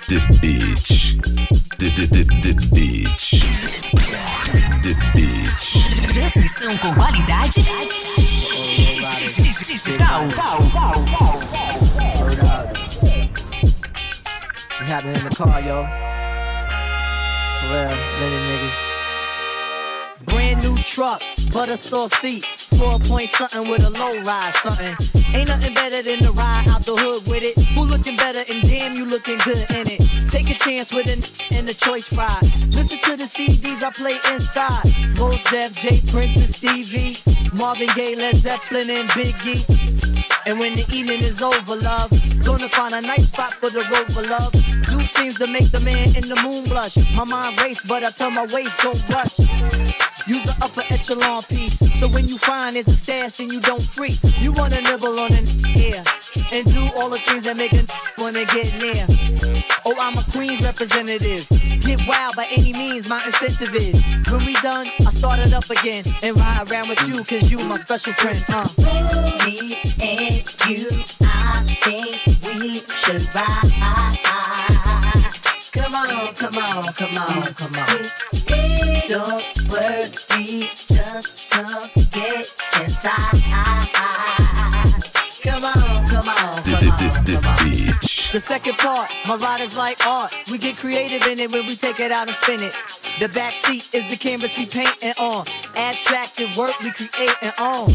The 0.06 0.20
Beach. 0.40 1.18
The, 1.78 1.90
the, 1.90 2.06
the, 2.06 2.24
the 2.40 2.55
Beach. 2.72 3.40
The 4.82 4.94
Beach. 5.12 6.06
Transmissão 6.06 6.78
com 6.78 6.94
qualidade 6.94 7.60
digital. 9.72 10.22
Happening 14.93 15.16
in 15.16 15.24
the 15.24 15.31
car, 15.35 15.59
yo. 15.62 15.89
For 17.56 17.66
real, 17.73 17.97
nigga. 18.20 18.70
Brand 20.27 20.62
new 20.62 20.77
truck, 20.77 21.23
butter 21.51 21.78
sauce 21.78 22.12
seat. 22.16 22.44
Four 22.77 22.98
point 22.98 23.31
something 23.31 23.70
with 23.70 23.82
a 23.85 23.89
low 23.89 24.20
ride 24.20 24.52
something. 24.52 24.94
Ain't 25.35 25.48
nothing 25.48 25.73
better 25.73 26.02
than 26.02 26.19
to 26.19 26.32
ride 26.32 26.66
out 26.69 26.85
the 26.85 26.94
hood 26.94 27.27
with 27.27 27.43
it. 27.43 27.56
Who 27.73 27.86
looking 27.86 28.16
better 28.16 28.40
and 28.52 28.62
damn 28.69 28.93
you 28.93 29.06
looking 29.06 29.39
good 29.47 29.64
in 29.70 29.89
it. 29.89 30.31
Take 30.31 30.51
a 30.51 30.59
chance 30.59 30.93
with 30.93 31.06
an 31.06 31.24
in 31.56 31.64
the 31.64 31.73
choice 31.73 32.12
ride. 32.14 32.43
Listen 32.74 32.98
to 32.98 33.16
the 33.16 33.24
CDs 33.24 33.82
I 33.82 33.93
play 33.93 34.19
inside. 34.35 34.93
Mos 35.16 35.43
Def, 35.44 35.73
J 35.73 36.02
Prince 36.12 36.36
and 36.36 36.55
Stevie. 36.55 37.16
Marvin 37.55 37.89
Gaye, 37.97 38.14
Led 38.14 38.36
Zeppelin 38.36 38.90
and 38.90 39.09
Biggie. 39.09 40.02
And 40.44 40.59
when 40.59 40.74
the 40.74 40.85
evening 40.93 41.23
is 41.23 41.40
over, 41.40 41.77
love, 41.77 42.10
gonna 42.44 42.69
find 42.69 42.94
a 42.94 43.01
nice 43.01 43.28
spot 43.28 43.52
for 43.55 43.70
the 43.70 43.81
rover, 43.90 44.27
love. 44.28 44.52
Do 44.52 44.98
things 45.14 45.39
to 45.39 45.47
make 45.47 45.70
the 45.70 45.81
man 45.81 46.09
in 46.16 46.28
the 46.28 46.36
moon 46.43 46.64
blush. 46.64 46.97
My 47.14 47.24
mind 47.24 47.60
race, 47.60 47.82
but 47.86 48.02
I 48.02 48.10
tell 48.10 48.31
my 48.31 48.47
waist 48.52 48.78
don't 48.82 49.09
rush. 49.09 49.39
Use 50.33 50.45
the 50.45 50.57
upper 50.65 50.83
echelon 50.89 51.43
piece. 51.43 51.79
So 52.01 52.09
when 52.09 52.27
you 52.27 52.39
find 52.39 52.75
it's 52.75 52.89
a 52.89 52.97
stash, 52.97 53.37
then 53.37 53.51
you 53.51 53.61
don't 53.61 53.83
freak. 53.83 54.19
You 54.39 54.53
wanna 54.53 54.81
nibble 54.81 55.21
on 55.21 55.31
an 55.35 55.45
ear 55.77 56.03
and 56.51 56.65
do 56.73 56.89
all 56.97 57.11
the 57.11 57.19
things 57.19 57.45
that 57.45 57.59
make 57.59 57.75
a 57.75 57.85
wanna 58.17 58.47
get 58.47 58.73
near. 58.81 59.05
Oh, 59.85 59.95
I'm 60.01 60.17
a 60.17 60.25
Queens 60.33 60.63
representative. 60.63 61.47
Get 61.83 62.01
wild 62.09 62.35
by 62.35 62.47
any 62.51 62.73
means, 62.73 63.11
my 63.11 63.23
incentive 63.27 63.75
is. 63.75 64.03
When 64.31 64.43
we 64.47 64.55
done, 64.63 64.87
I 65.07 65.11
start 65.11 65.39
it 65.39 65.53
up 65.53 65.69
again 65.69 66.05
and 66.23 66.35
ride 66.39 66.71
around 66.71 66.89
with 66.89 67.07
you, 67.07 67.23
cause 67.25 67.51
you 67.51 67.59
my 67.69 67.77
special 67.77 68.15
friend. 68.15 68.43
Uh. 68.49 68.67
Me 69.45 69.77
and 70.01 70.41
you, 70.67 70.89
I 71.21 71.61
think 71.85 72.25
we 72.41 72.81
should 72.97 73.23
ride. 73.35 74.72
Come 75.83 75.95
on, 75.95 76.35
come 76.35 76.59
on, 76.59 76.85
come 76.93 77.19
on, 77.19 77.43
come 77.55 77.75
on. 77.75 77.87
Don't 79.09 79.43
worry, 79.69 80.71
just 80.87 81.51
come 81.51 81.91
get 82.13 82.47
inside. 82.81 83.43
Come 85.43 85.65
on, 85.65 86.07
come 86.07 86.29
on, 86.29 86.63
the 86.63 86.79
Beach. 86.81 86.82
The 88.33 88.41
second 88.41 88.79
part, 88.79 89.11
my 89.29 89.37
riders 89.37 89.77
like 89.77 90.07
art. 90.07 90.35
We 90.51 90.57
get 90.57 90.79
creative 90.79 91.27
in 91.27 91.39
it 91.39 91.53
when 91.53 91.67
we 91.67 91.77
take 91.77 92.01
it 92.01 92.11
out 92.11 92.29
and 92.29 92.35
spin 92.35 92.61
it. 92.61 92.75
The 93.21 93.29
back 93.29 93.53
seat 93.53 93.95
is 93.95 94.09
the 94.09 94.17
canvas 94.17 94.57
we 94.57 94.65
paint 94.65 94.89
painting 95.01 95.23
on. 95.23 95.45
Abstracted 95.77 96.57
work 96.57 96.73
we 96.81 96.93
create 96.93 97.13
creating 97.13 97.53
on. 97.59 97.89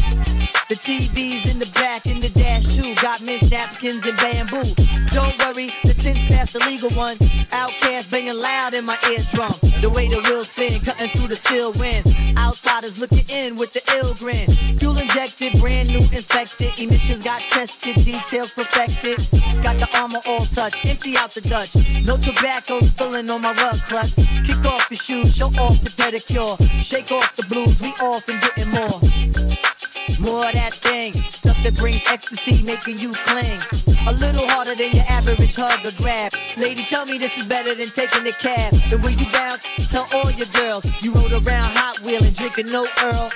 The 0.68 0.76
TV's 0.76 1.50
in 1.50 1.58
the 1.58 1.70
back 1.74 2.06
in 2.06 2.20
the 2.20 2.28
dash 2.28 2.76
too. 2.76 2.94
Got 3.00 3.22
mint 3.22 3.50
napkins 3.50 4.06
and 4.06 4.16
bamboo. 4.18 4.68
Don't 5.10 5.32
worry, 5.40 5.72
the 5.82 5.94
tent's 5.96 6.24
past 6.24 6.52
the 6.52 6.60
legal 6.60 6.90
one. 6.90 7.16
OutKast 7.50 8.10
banging 8.10 8.36
loud 8.36 8.74
in 8.74 8.84
my 8.84 8.96
eardrum. 9.08 9.52
The 9.80 9.88
way 9.88 10.08
the 10.08 10.20
wheels 10.28 10.50
spin, 10.50 10.78
cutting 10.80 11.08
through 11.16 11.28
the 11.28 11.36
still 11.36 11.72
wind. 11.80 12.04
Outsiders 12.36 13.00
looking 13.00 13.24
in 13.30 13.56
with 13.56 13.72
the 13.72 13.82
ill 13.96 14.12
grin. 14.14 14.46
Fuel 14.78 14.98
injected, 14.98 15.58
brand 15.58 15.88
new 15.88 16.04
inspected. 16.12 16.78
Emissions 16.78 17.24
got 17.24 17.40
tested, 17.48 17.96
details 18.04 18.52
perfected. 18.52 19.16
Got 19.62 19.80
the 19.80 19.88
armor 19.96 20.20
all 20.28 20.44
touch. 20.44 20.84
empty 20.86 21.16
out 21.16 21.30
the 21.30 21.40
Dutch. 21.40 21.74
No 22.04 22.16
tobacco 22.16 22.80
spilling 22.80 23.30
on 23.30 23.40
my 23.40 23.52
rug 23.54 23.78
clutch. 23.86 24.14
Kick 24.44 24.64
off 24.66 24.86
your 24.90 24.98
shoes, 24.98 25.36
show 25.36 25.46
off 25.46 25.82
the 25.82 25.90
pedicure. 25.90 26.56
Shake 26.84 27.10
off 27.10 27.34
the 27.36 27.46
blues, 27.46 27.80
we 27.80 27.88
off 28.04 28.28
and 28.28 28.40
getting 28.40 28.70
more. 28.70 29.67
More 30.20 30.46
of 30.46 30.52
that 30.54 30.74
thing, 30.74 31.12
stuff 31.30 31.62
that 31.62 31.76
brings 31.76 32.06
ecstasy, 32.08 32.62
making 32.64 32.98
you 32.98 33.12
cling. 33.12 33.60
A 34.08 34.12
little 34.12 34.46
harder 34.48 34.74
than 34.74 34.90
your 34.92 35.04
average 35.08 35.54
hug 35.54 35.86
or 35.86 35.92
grab. 35.96 36.32
Lady, 36.56 36.82
tell 36.82 37.06
me 37.06 37.18
this 37.18 37.38
is 37.38 37.46
better 37.46 37.74
than 37.74 37.88
taking 37.88 38.26
a 38.26 38.32
cab. 38.32 38.74
And 38.90 39.02
when 39.02 39.18
you 39.18 39.26
bounce, 39.30 39.68
tell 39.90 40.06
all 40.12 40.30
your 40.32 40.50
girls 40.58 40.90
you 41.00 41.12
rode 41.12 41.32
around 41.32 41.70
Hot 41.78 42.00
Wheel 42.00 42.24
and 42.24 42.34
drinking 42.34 42.66
no 42.66 42.86
Earl. 43.02 43.30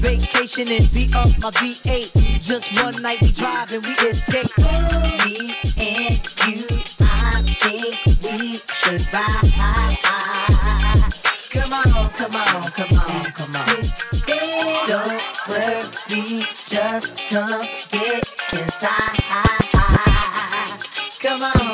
Vacation 0.00 0.66
and 0.68 0.90
beat 0.92 1.14
up 1.14 1.30
my 1.38 1.50
V8. 1.50 2.10
Just 2.42 2.82
one 2.82 3.00
night 3.00 3.20
we 3.22 3.30
drive 3.30 3.72
and 3.72 3.84
we 3.86 3.92
escape. 4.10 4.50
Me 5.22 5.54
and 5.78 6.18
you, 6.50 6.66
I 7.00 7.42
think 7.62 7.94
we 8.26 8.58
should 8.74 9.06
ride. 9.14 9.54
Come 11.52 11.72
on, 11.72 12.10
come 12.10 12.34
on, 12.34 12.70
come 12.72 12.98
on, 12.98 13.24
come 13.32 13.56
on. 13.56 14.04
Don't 14.86 15.23
worry, 15.54 16.42
just 16.66 17.30
come 17.30 17.66
get 17.90 18.24
inside. 18.52 19.24
Come 21.22 21.42
on, 21.42 21.73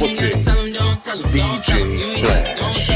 vocês, 0.00 0.46
DJ 1.30 1.98
Flash. 1.98 2.89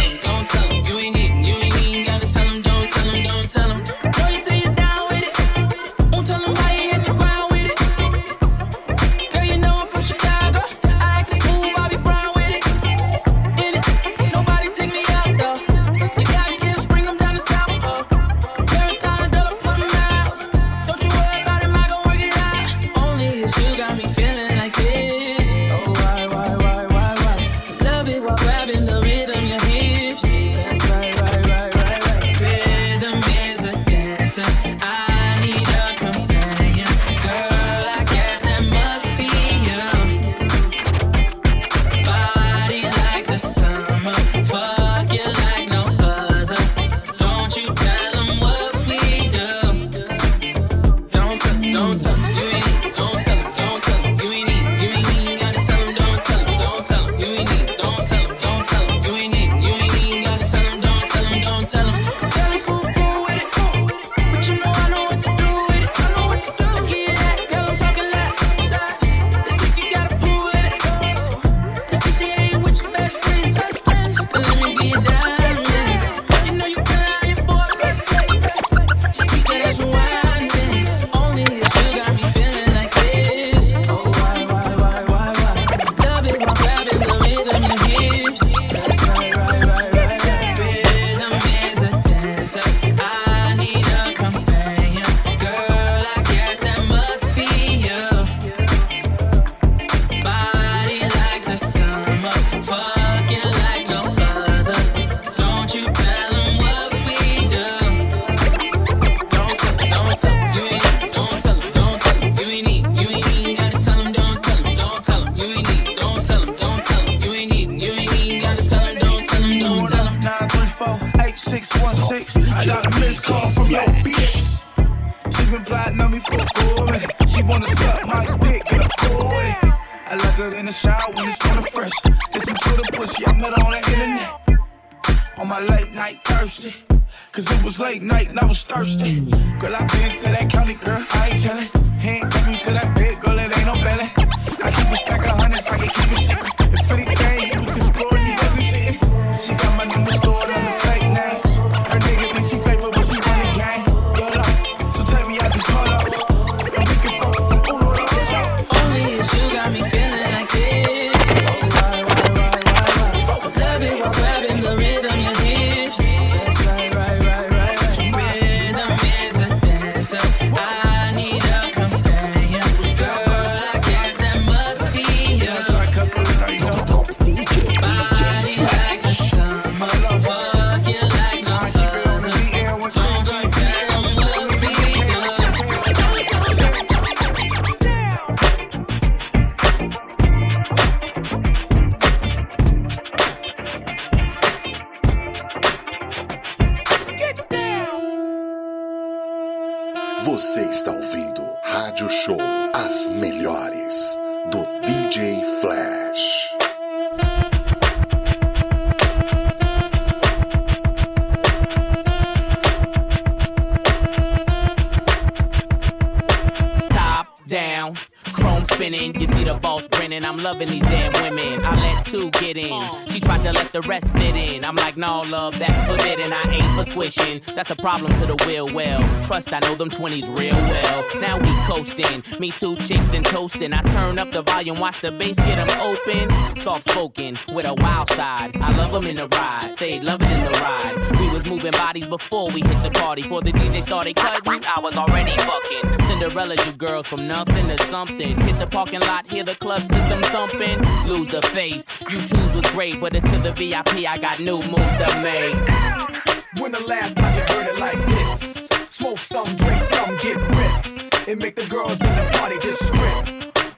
Problem 227.85 228.15
to 228.15 228.25
the 228.25 228.35
will. 228.47 228.73
Well, 228.73 229.03
trust 229.25 229.53
I 229.53 229.59
know 229.59 229.75
them 229.75 229.91
20s 229.91 230.35
real 230.35 230.55
well. 230.55 231.05
Now 231.21 231.37
we 231.37 231.53
coasting. 231.69 232.23
Me 232.41 232.51
two 232.51 232.77
chicks 232.77 233.13
and 233.13 233.27
toasting. 233.27 233.75
I 233.75 233.83
turn 233.83 234.19
up 234.19 234.31
the 234.31 234.41
volume, 234.41 234.81
watch 234.81 235.03
the 235.03 235.13
bass 235.13 235.37
get 235.37 235.57
them 235.57 235.69
open. 235.83 236.57
Soft 236.57 236.85
spoken 236.85 237.37
with 237.53 237.67
a 237.67 237.75
wild 237.75 238.09
side. 238.13 238.57
I 238.57 238.75
love 238.79 238.93
them 238.93 239.05
in 239.05 239.17
the 239.17 239.29
ride. 239.29 239.77
They 239.79 240.01
love 240.01 240.23
it 240.23 240.31
in 240.31 240.45
the 240.45 240.51
ride. 240.53 241.21
We 241.21 241.29
was 241.29 241.45
moving 241.45 241.73
bodies 241.73 242.07
before 242.07 242.51
we 242.53 242.63
hit 242.63 242.83
the 242.83 242.91
party. 242.91 243.21
Before 243.21 243.43
the 243.43 243.53
DJ 243.53 243.83
started 243.83 244.17
cutting, 244.17 244.65
I 244.65 244.81
was 244.81 244.97
already 244.97 245.37
fucking. 245.37 246.05
Cinderella, 246.07 246.55
you 246.65 246.73
girls 246.73 247.07
from 247.07 247.29
nothing 247.29 247.69
to 247.69 247.77
something. 247.85 248.41
Hit 248.41 248.59
the 248.59 248.67
parking 248.67 249.01
lot, 249.01 249.31
hear 249.31 249.45
the 249.45 249.57
club 249.57 249.87
system 249.87 250.23
thumping. 250.23 250.81
Lose 251.07 251.29
the 251.29 251.43
face. 251.49 251.91
You 252.09 252.23
twos 252.23 252.55
was 252.55 252.65
great, 252.71 252.99
but 252.99 253.15
it's 253.15 253.31
to 253.31 253.39
the 253.41 253.53
VIP. 253.53 254.09
I 254.09 254.17
got 254.17 254.41
new 254.41 254.63
move 254.63 254.91
to 255.03 255.21
make. 255.23 256.14
When 256.59 256.71
the 256.71 256.81
last 256.81 257.17
time 257.17 257.35
you 257.35 257.43
heard 257.43 257.67
it 257.67 257.79
like 257.79 258.07
this? 258.07 258.69
Smoke 258.91 259.19
some, 259.19 259.57
drink 259.57 259.83
some, 259.83 260.17
get 260.19 260.37
ripped. 260.37 261.29
It 261.29 261.39
make 261.39 261.57
the 261.57 261.67
girls 261.67 262.01
in 262.01 262.15
the 262.15 262.31
party 262.33 262.59
just 262.61 262.85
strip. 262.87 263.27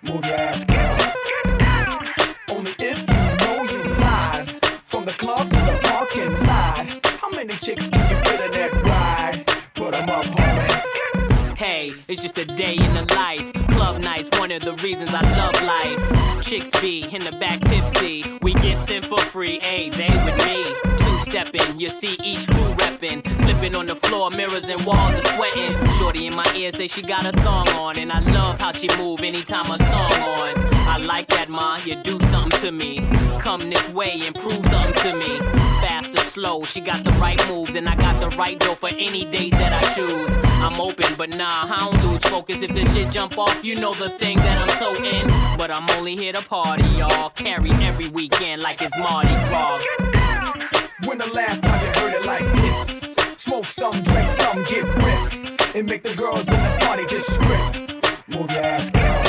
Move 0.03 0.25
your 0.27 0.35
ass, 0.35 0.65
girl. 0.65 0.97
Only 2.51 2.73
if 2.79 2.99
you 2.99 3.47
know 3.47 3.63
you 3.63 3.83
live. 3.95 4.51
From 4.83 5.07
the 5.07 5.13
club 5.13 5.49
to 5.49 5.57
the 5.57 5.79
parking 5.83 6.33
lot. 6.47 6.87
How 7.21 7.31
many 7.31 7.55
chicks 7.55 7.89
can 7.89 8.11
you 8.11 8.31
fit 8.31 8.41
in 8.45 8.51
that 8.53 8.73
ride? 8.85 9.47
Put 9.75 9.95
'em 9.95 10.11
up, 10.11 10.27
homie. 10.27 11.57
Hey, 11.57 11.95
it's 12.09 12.21
just 12.21 12.37
a 12.37 12.45
day 12.45 12.75
in 12.75 12.95
the 12.95 13.07
life. 13.15 13.53
Club 13.71 14.01
nights, 14.03 14.29
one 14.39 14.53
of 14.53 14.63
the 14.63 14.75
reasons 14.75 15.15
I 15.15 15.23
love 15.37 15.57
life. 15.63 16.43
Chicks 16.43 16.71
be 16.81 17.09
in 17.11 17.25
the 17.25 17.33
back 17.33 17.61
tipsy. 17.63 18.39
We 18.43 18.53
get 18.55 18.91
in 18.91 19.03
for 19.03 19.19
free, 19.19 19.59
hey, 19.63 19.89
they 19.89 20.11
with 20.25 20.37
me. 20.45 20.86
Stepping, 21.37 21.79
you 21.79 21.91
see 21.91 22.17
each 22.25 22.47
crew 22.47 22.73
reppin'. 22.77 23.23
Slipping 23.43 23.75
on 23.75 23.85
the 23.85 23.95
floor, 23.95 24.31
mirrors 24.31 24.71
and 24.71 24.83
walls 24.87 25.23
are 25.23 25.35
sweating. 25.37 25.77
Shorty 25.99 26.27
in 26.27 26.35
my 26.35 26.51
ear 26.57 26.73
say 26.73 26.87
she 26.87 27.03
got 27.03 27.27
a 27.27 27.33
thong 27.43 27.69
on. 27.69 27.99
And 27.99 28.11
I 28.11 28.21
love 28.21 28.59
how 28.59 28.73
she 28.73 28.89
move 28.97 29.21
anytime 29.21 29.71
a 29.71 29.77
song 29.91 30.15
on. 30.15 30.55
I 30.89 30.97
like 30.97 31.27
that, 31.27 31.51
ma, 31.51 31.77
you 31.85 31.95
do 31.97 32.19
something 32.29 32.59
to 32.61 32.73
me. 32.73 33.07
Come 33.39 33.69
this 33.69 33.87
way 33.91 34.23
and 34.25 34.35
prove 34.35 34.65
something 34.69 34.95
to 35.03 35.15
me. 35.15 35.37
Fast 35.83 36.15
or 36.15 36.23
slow, 36.23 36.65
she 36.65 36.81
got 36.81 37.05
the 37.05 37.11
right 37.21 37.39
moves. 37.49 37.77
And 37.77 37.87
I 37.87 37.97
got 37.97 38.19
the 38.19 38.35
right 38.39 38.59
dough 38.59 38.75
for 38.75 38.89
any 38.89 39.27
date 39.27 39.53
that 39.53 39.75
I 39.75 39.95
choose. 39.95 40.35
I'm 40.65 40.81
open, 40.81 41.17
but 41.19 41.29
nah, 41.29 41.71
I 41.71 41.91
don't 41.91 42.03
lose 42.11 42.23
focus. 42.23 42.63
If 42.63 42.73
the 42.73 42.87
shit 42.95 43.13
jump 43.13 43.37
off, 43.37 43.63
you 43.63 43.75
know 43.75 43.93
the 43.93 44.09
thing 44.09 44.39
that 44.39 44.57
I'm 44.57 44.75
so 44.79 44.95
in. 45.05 45.27
But 45.59 45.71
I'm 45.71 45.87
only 45.99 46.17
here 46.17 46.33
to 46.33 46.41
party, 46.41 46.89
y'all. 46.97 47.29
Carry 47.29 47.73
every 47.85 48.09
weekend 48.09 48.63
like 48.63 48.81
it's 48.81 48.97
Mardi 48.97 49.35
Gras. 49.51 50.26
When 51.05 51.19
the 51.19 51.27
last 51.27 51.63
time 51.63 51.79
you 51.85 52.01
heard 52.01 52.15
it 52.15 52.25
like 52.25 52.55
this? 52.55 53.15
Smoke 53.37 53.67
some, 53.67 54.03
drink 54.03 54.29
some, 54.31 54.65
get 54.65 54.83
ripped. 54.83 55.77
It 55.77 55.85
make 55.85 56.03
the 56.03 56.15
girls 56.15 56.49
in 56.49 56.55
the 56.55 56.77
party 56.81 57.05
just 57.05 57.31
strip. 57.35 58.03
Move 58.29 58.51
your 58.51 58.65
ass, 58.65 58.89
girl. 58.89 59.23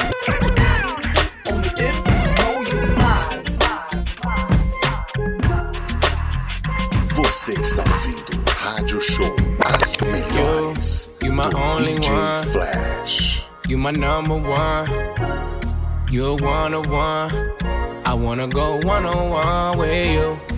Only 1.46 1.68
if 1.76 1.96
you 2.08 2.22
know 2.40 2.62
you 2.62 2.80
live. 2.96 3.44
Você 7.10 7.52
está 7.60 7.84
ouvindo 7.84 8.44
Rádio 8.64 9.02
Show 9.02 9.36
As 9.66 9.98
Melhores 9.98 11.10
You 11.22 11.34
my 11.34 11.50
do 11.50 11.58
only 11.58 11.96
DJ 11.96 12.10
one. 12.10 12.46
Flash. 12.46 13.46
You 13.68 13.78
my 13.78 13.92
number 13.92 14.38
one. 14.38 14.88
You're 16.10 16.38
one 16.38 16.74
on 16.74 16.88
one. 16.88 17.32
I 18.06 18.14
wanna 18.14 18.48
go 18.48 18.78
one 18.86 19.06
on 19.06 19.32
one 19.32 19.78
with 19.80 20.14
you. 20.14 20.58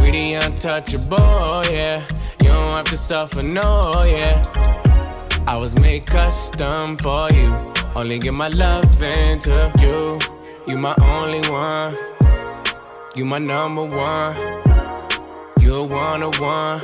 We 0.00 0.10
the 0.10 0.34
untouchable, 0.34 1.62
yeah. 1.70 2.02
You 2.40 2.48
don't 2.48 2.76
have 2.76 2.86
to 2.86 2.96
suffer, 2.96 3.42
no, 3.42 4.02
yeah. 4.06 4.42
I 5.46 5.56
was 5.56 5.74
made 5.80 6.06
custom 6.06 6.96
for 6.96 7.30
you. 7.32 7.72
Only 7.96 8.18
give 8.18 8.34
my 8.34 8.48
love 8.48 9.02
into 9.02 9.72
you. 9.80 10.18
You 10.66 10.78
my 10.78 10.94
only 11.00 11.40
one. 11.50 11.94
You 13.16 13.24
my 13.24 13.38
number 13.38 13.84
one. 13.84 14.36
You're 15.60 15.86
one 15.86 16.22
on 16.22 16.32
one. 16.40 16.80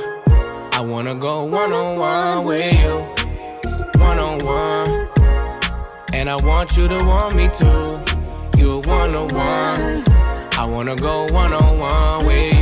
I 0.73 0.81
wanna 0.81 1.15
go 1.15 1.43
one 1.45 1.71
on 1.71 1.97
one 1.97 2.45
with 2.45 2.73
you. 2.83 2.95
One 3.99 4.19
on 4.19 4.45
one. 4.45 5.07
And 6.13 6.29
I 6.29 6.35
want 6.35 6.75
you 6.75 6.87
to 6.87 6.97
want 7.05 7.35
me 7.35 7.47
too. 7.53 7.99
You're 8.61 8.81
one 8.81 9.15
on 9.15 9.33
one. 9.33 10.03
I 10.57 10.65
wanna 10.65 10.95
go 10.95 11.25
one 11.31 11.53
on 11.53 11.79
one 11.79 12.25
with 12.25 12.53
you. 12.53 12.56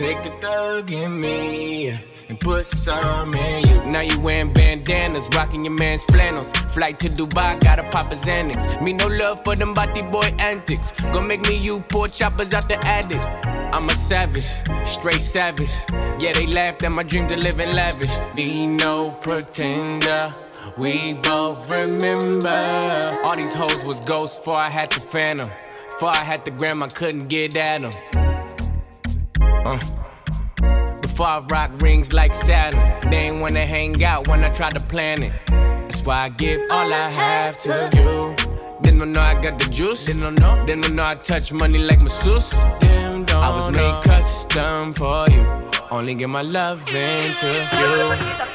Take 0.00 0.22
the 0.22 0.30
thug 0.30 0.90
in 0.92 1.20
me 1.20 1.90
and 2.30 2.40
put 2.40 2.64
some 2.64 3.34
in 3.34 3.68
you. 3.68 3.84
Now 3.84 4.00
you 4.00 4.18
wearing 4.18 4.50
bandanas, 4.50 5.28
rocking 5.34 5.62
your 5.66 5.74
man's 5.74 6.06
flannels. 6.06 6.52
Flight 6.72 6.98
to 7.00 7.10
Dubai, 7.10 7.60
gotta 7.60 7.82
pop 7.82 8.10
a 8.10 8.14
Xanax. 8.14 8.80
Me 8.80 8.94
no 8.94 9.08
love 9.08 9.44
for 9.44 9.54
them 9.56 9.74
body 9.74 10.00
boy 10.00 10.32
antics. 10.38 10.92
Gonna 11.12 11.26
make 11.26 11.42
me 11.42 11.54
you 11.54 11.80
poor 11.80 12.08
choppers 12.08 12.54
out 12.54 12.66
the 12.66 12.82
attic. 12.86 13.20
I'm 13.74 13.90
a 13.90 13.94
savage, 13.94 14.50
straight 14.86 15.20
savage. 15.20 15.68
Yeah, 16.18 16.32
they 16.32 16.46
laughed 16.46 16.82
at 16.82 16.92
my 16.92 17.02
dream 17.02 17.28
to 17.28 17.36
live 17.36 17.60
in 17.60 17.76
lavish. 17.76 18.16
Be 18.34 18.66
no 18.66 19.10
pretender. 19.10 20.34
We 20.78 21.12
both 21.12 21.70
remember. 21.70 23.20
All 23.22 23.36
these 23.36 23.54
hoes 23.54 23.84
was 23.84 24.00
ghosts 24.00 24.38
before 24.38 24.56
I 24.56 24.70
had 24.70 24.90
to 24.92 25.00
phantom. 25.00 25.50
Before 25.90 26.08
I 26.08 26.24
had 26.24 26.46
the 26.46 26.52
gram, 26.52 26.82
I 26.82 26.88
couldn't 26.88 27.26
get 27.26 27.54
at 27.54 27.82
them. 27.82 28.19
Uh. 29.64 29.78
Before 31.02 31.26
I 31.26 31.38
rock 31.48 31.70
rings 31.76 32.12
like 32.12 32.34
Saturn. 32.34 33.10
They 33.10 33.28
ain't 33.28 33.40
wanna 33.40 33.66
hang 33.66 34.02
out 34.02 34.28
when 34.28 34.42
I 34.44 34.50
try 34.50 34.70
to 34.70 34.80
plan 34.80 35.22
it. 35.22 35.32
That's 35.46 36.04
why 36.04 36.24
I 36.24 36.28
give 36.30 36.60
all 36.70 36.92
I 36.92 37.08
have 37.10 37.58
to 37.58 37.90
you. 37.94 38.36
Didn't 38.82 39.12
know 39.12 39.20
I 39.20 39.40
got 39.40 39.58
the 39.58 39.66
juice. 39.66 40.06
Didn't 40.06 40.34
know. 40.36 40.64
Didn't 40.66 40.94
know 40.94 41.04
I 41.04 41.14
touch 41.14 41.52
money 41.52 41.78
like 41.78 42.00
masseuse. 42.00 42.52
Damn, 42.80 43.26
I 43.28 43.54
was 43.54 43.70
made 43.70 44.02
custom 44.02 44.94
for 44.94 45.28
you. 45.28 45.44
Only 45.90 46.14
give 46.14 46.30
my 46.30 46.42
love 46.42 46.80
into 46.88 47.46
you. 47.80 47.92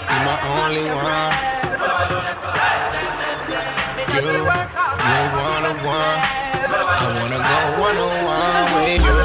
You 0.09 0.19
my 0.25 0.37
only 0.57 0.85
one. 0.85 1.33
You, 4.15 4.21
you 4.21 4.43
one 5.43 5.65
on 5.69 5.77
one. 5.85 6.19
I 6.87 7.05
wanna 7.19 7.39
go 7.51 7.59
one 7.81 7.97
on 7.97 8.13
one 8.25 8.65
with 8.75 9.05
you. 9.05 9.24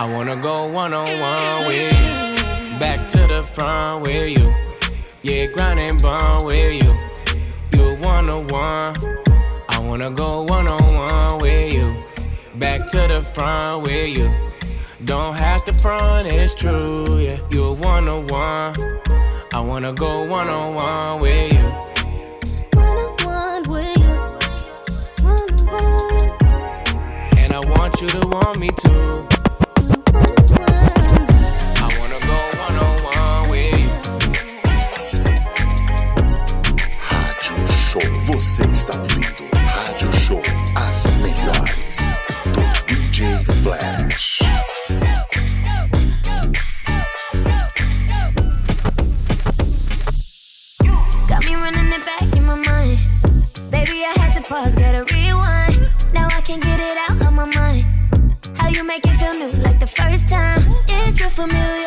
I 0.00 0.06
wanna 0.10 0.34
go 0.34 0.66
one 0.66 0.94
on 0.94 1.04
one 1.04 1.66
with 1.66 1.92
you. 1.92 2.78
Back 2.78 3.06
to 3.08 3.18
the 3.26 3.42
front 3.42 4.02
with 4.02 4.30
you. 4.30 4.50
Yeah, 5.20 5.44
grind 5.52 5.78
and 5.78 6.00
bond 6.00 6.46
with 6.46 6.72
you. 6.82 6.90
You 7.74 7.96
one 8.02 8.30
on 8.30 8.48
one. 8.48 8.96
I 9.68 9.78
wanna 9.78 10.10
go 10.10 10.44
one 10.44 10.66
on 10.68 10.94
one 10.94 11.42
with 11.42 11.74
you. 11.74 12.02
Back 12.58 12.88
to 12.92 13.08
the 13.08 13.20
front 13.20 13.82
with 13.82 14.08
you. 14.08 14.30
Don't 15.04 15.34
have 15.34 15.64
to 15.64 15.74
front, 15.74 16.26
it's 16.26 16.54
true. 16.54 17.18
Yeah, 17.18 17.36
you 17.50 17.74
one 17.74 18.08
on 18.08 18.26
one. 18.26 18.74
I 19.52 19.60
wanna 19.60 19.92
go 19.92 20.24
one 20.24 20.48
on 20.48 20.74
one 20.76 21.20
with 21.20 21.52
you. 21.52 21.68
One-on-one 22.72 23.68
with 23.68 23.98
you, 23.98 24.14
one-on-one. 25.26 26.30
And 27.36 27.52
I 27.52 27.60
want 27.60 28.00
you 28.00 28.08
to 28.08 28.26
want 28.28 28.58
me 28.60 28.70
too. 28.78 29.39
Você 38.30 38.62
está 38.62 38.92
ouvindo 38.96 39.50
Rádio 39.52 40.12
Show. 40.12 40.40
As 40.76 41.06
melhores 41.16 42.16
do 42.54 42.62
DJ 42.86 43.44
Flash. 43.44 44.38
Got 51.26 51.44
me 51.44 51.56
running 51.56 51.92
it 51.92 52.04
back 52.04 52.36
in 52.36 52.46
my 52.46 52.54
mind. 52.70 53.00
Baby, 53.68 54.04
I 54.04 54.16
had 54.16 54.32
to 54.34 54.42
pause, 54.42 54.76
gotta 54.76 55.04
rewind. 55.12 55.90
Now 56.14 56.28
I 56.28 56.40
can 56.42 56.60
get 56.60 56.78
it 56.78 56.96
out 57.08 57.20
of 57.26 57.32
my 57.34 57.46
mind. 57.58 57.84
How 58.56 58.68
you 58.68 58.84
make 58.84 59.04
it 59.06 59.16
feel 59.16 59.34
new 59.34 59.50
like 59.60 59.80
the 59.80 59.88
first 59.88 60.30
time? 60.30 60.62
It's 60.86 61.20
real 61.20 61.30
familiar. 61.30 61.79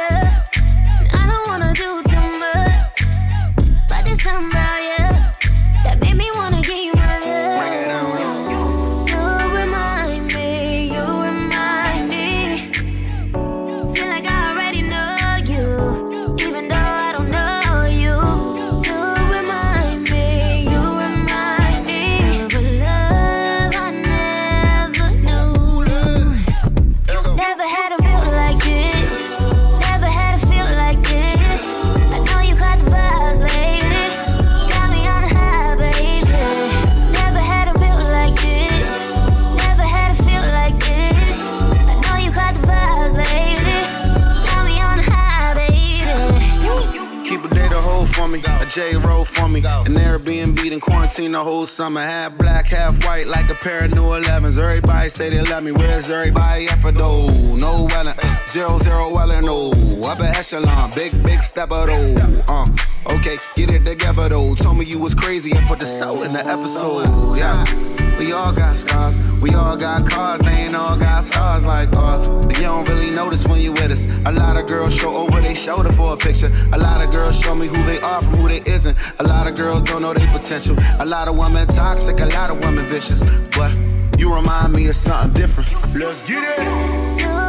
An 49.85 49.95
Airbnb 49.95 50.71
in 50.71 50.79
quarantine 50.79 51.33
the 51.33 51.43
whole 51.43 51.65
summer. 51.65 51.99
Half 51.99 52.37
black, 52.37 52.67
half 52.67 53.03
white, 53.05 53.27
like 53.27 53.49
a 53.49 53.53
pair 53.55 53.83
of 53.83 53.91
new 53.91 54.01
11s. 54.01 54.57
Everybody 54.57 55.09
say 55.09 55.29
they 55.29 55.41
love 55.41 55.63
me. 55.63 55.73
Where's 55.73 56.09
everybody 56.09 56.67
at 56.67 56.79
for 56.79 56.93
though? 56.93 57.27
No 57.57 57.87
welling, 57.89 58.15
zero 58.47 58.77
zero 58.79 59.13
welling, 59.13 59.45
no. 59.45 59.71
Upper 60.03 60.23
echelon, 60.23 60.93
big 60.95 61.11
big 61.23 61.41
stepper 61.41 61.87
though. 61.87 62.43
Uh, 62.47 62.67
okay, 63.09 63.35
get 63.55 63.73
it 63.73 63.83
together 63.83 64.29
though. 64.29 64.55
Told 64.55 64.77
me 64.77 64.85
you 64.85 64.99
was 64.99 65.13
crazy 65.13 65.51
and 65.51 65.67
put 65.67 65.79
the 65.79 65.85
soul 65.85 66.23
in 66.23 66.31
the 66.31 66.39
episode. 66.39 67.37
Yeah. 67.37 68.02
We 68.17 68.31
all 68.31 68.53
got 68.53 68.75
scars, 68.75 69.19
we 69.41 69.53
all 69.53 69.75
got 69.75 70.09
cars, 70.09 70.41
they 70.41 70.51
ain't 70.51 70.75
all 70.75 70.97
got 70.97 71.23
stars 71.23 71.65
like 71.65 71.89
us. 71.93 72.27
But 72.27 72.57
you 72.57 72.63
don't 72.63 72.87
really 72.87 73.09
notice 73.11 73.47
when 73.47 73.59
you 73.61 73.71
with 73.73 73.91
us. 73.91 74.05
A 74.25 74.31
lot 74.31 74.57
of 74.57 74.67
girls 74.67 74.95
show 74.95 75.15
over 75.15 75.41
their 75.41 75.55
shoulder 75.55 75.91
for 75.91 76.13
a 76.13 76.17
picture. 76.17 76.51
A 76.73 76.77
lot 76.77 77.01
of 77.03 77.11
girls 77.11 77.39
show 77.39 77.55
me 77.55 77.67
who 77.67 77.81
they 77.83 77.99
are 77.99 78.21
from 78.21 78.35
who 78.35 78.49
they 78.49 78.61
isn't. 78.69 78.97
A 79.19 79.23
lot 79.23 79.47
of 79.47 79.55
girls 79.55 79.83
don't 79.83 80.01
know 80.01 80.13
their 80.13 80.31
potential. 80.31 80.75
A 80.99 81.05
lot 81.05 81.27
of 81.27 81.37
women 81.37 81.67
toxic, 81.67 82.19
a 82.19 82.25
lot 82.27 82.49
of 82.49 82.59
women 82.63 82.85
vicious. 82.85 83.49
But 83.49 83.71
you 84.17 84.33
remind 84.33 84.73
me 84.73 84.87
of 84.87 84.95
something 84.95 85.33
different. 85.33 85.69
Let's 85.95 86.27
get 86.27 86.43
it. 86.59 87.42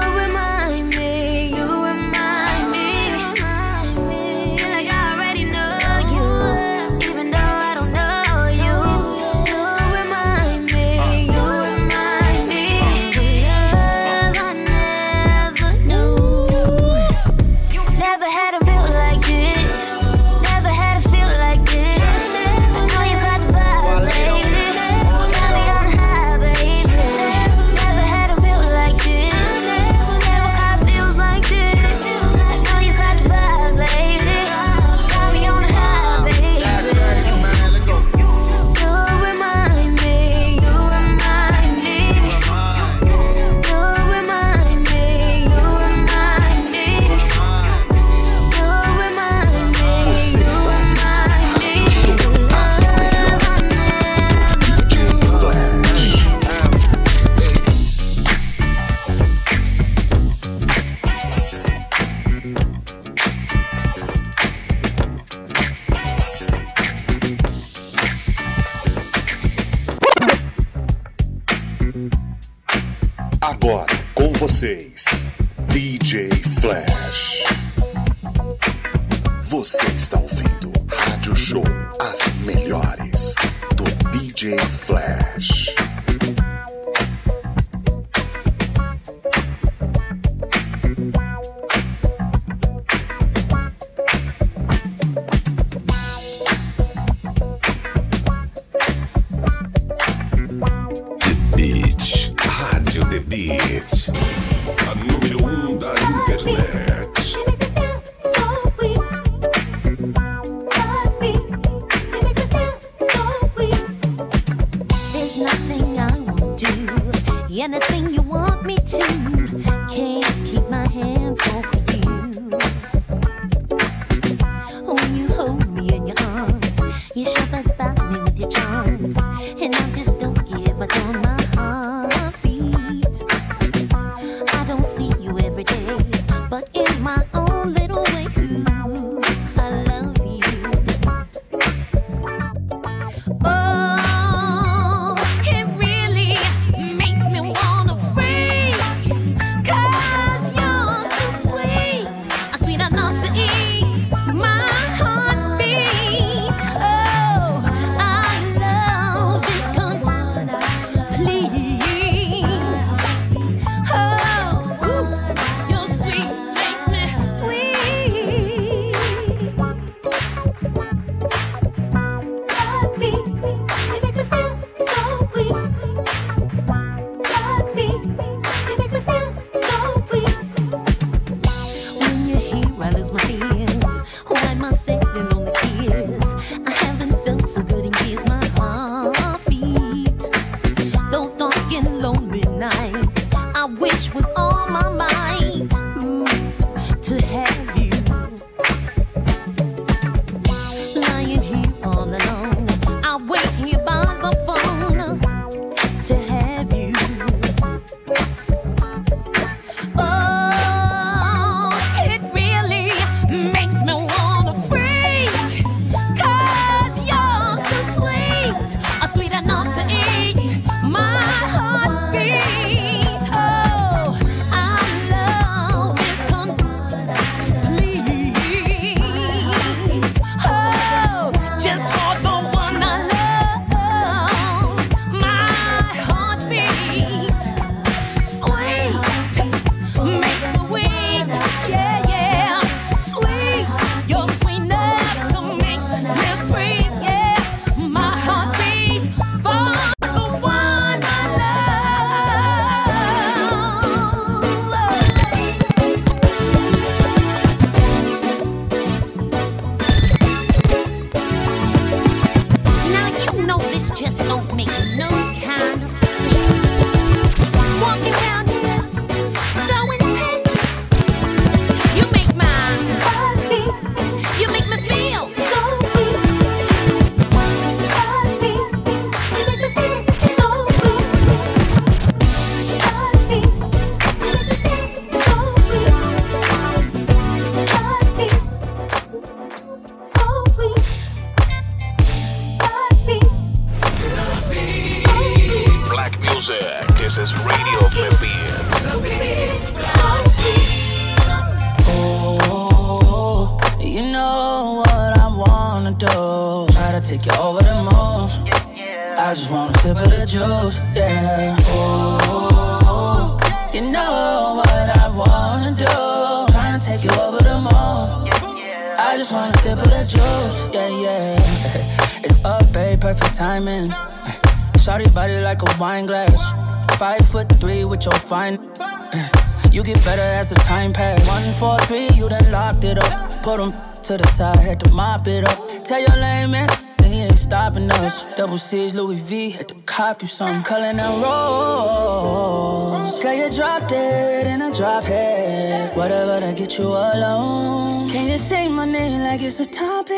To 334.04 334.18
the 334.18 334.26
side, 334.28 334.58
had 334.58 334.80
to 334.80 334.92
mop 334.92 335.26
it 335.26 335.44
up. 335.48 335.56
Tell 335.88 335.98
your 335.98 336.16
lame 336.20 336.50
man, 336.50 336.68
he 337.02 337.22
ain't 337.22 337.38
stopping 337.38 337.90
us. 337.90 338.34
Double 338.36 338.58
C's, 338.58 338.94
Louis 338.94 339.16
V, 339.16 339.50
had 339.50 339.68
to 339.68 339.74
cop 339.86 340.20
you 340.20 340.28
some. 340.28 340.62
Culling 340.62 341.00
and 341.00 341.22
rolls. 341.22 343.18
Girl, 343.20 343.32
you 343.32 343.48
dropped 343.48 343.92
it 343.92 344.46
in 344.46 344.60
a 344.60 344.70
drop 344.74 345.04
head. 345.04 345.96
Whatever 345.96 346.40
to 346.40 346.52
get 346.54 346.76
you 346.76 346.88
alone. 346.88 348.10
Can 348.10 348.28
you 348.30 348.36
say 348.36 348.68
my 348.68 348.84
name 348.84 349.20
like 349.20 349.40
it's 349.40 349.58
a 349.60 349.64
topic? 349.64 350.10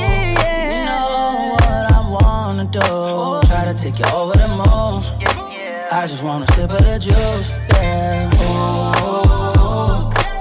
Yeah, 0.00 0.34
yeah. 0.42 0.70
You 0.74 0.84
know 0.84 1.54
what 1.54 1.84
I 1.96 2.00
wanna 2.10 2.66
do. 2.66 3.48
Try 3.48 3.64
to 3.64 3.74
take 3.74 3.98
you 3.98 4.04
over 4.14 4.36
the 4.36 4.48
moon. 4.48 5.02
I 5.92 6.06
just 6.06 6.22
wanna 6.22 6.44
sip 6.52 6.70
of 6.70 6.84
the 6.84 6.98
juice, 6.98 7.54
yeah. 7.70 8.29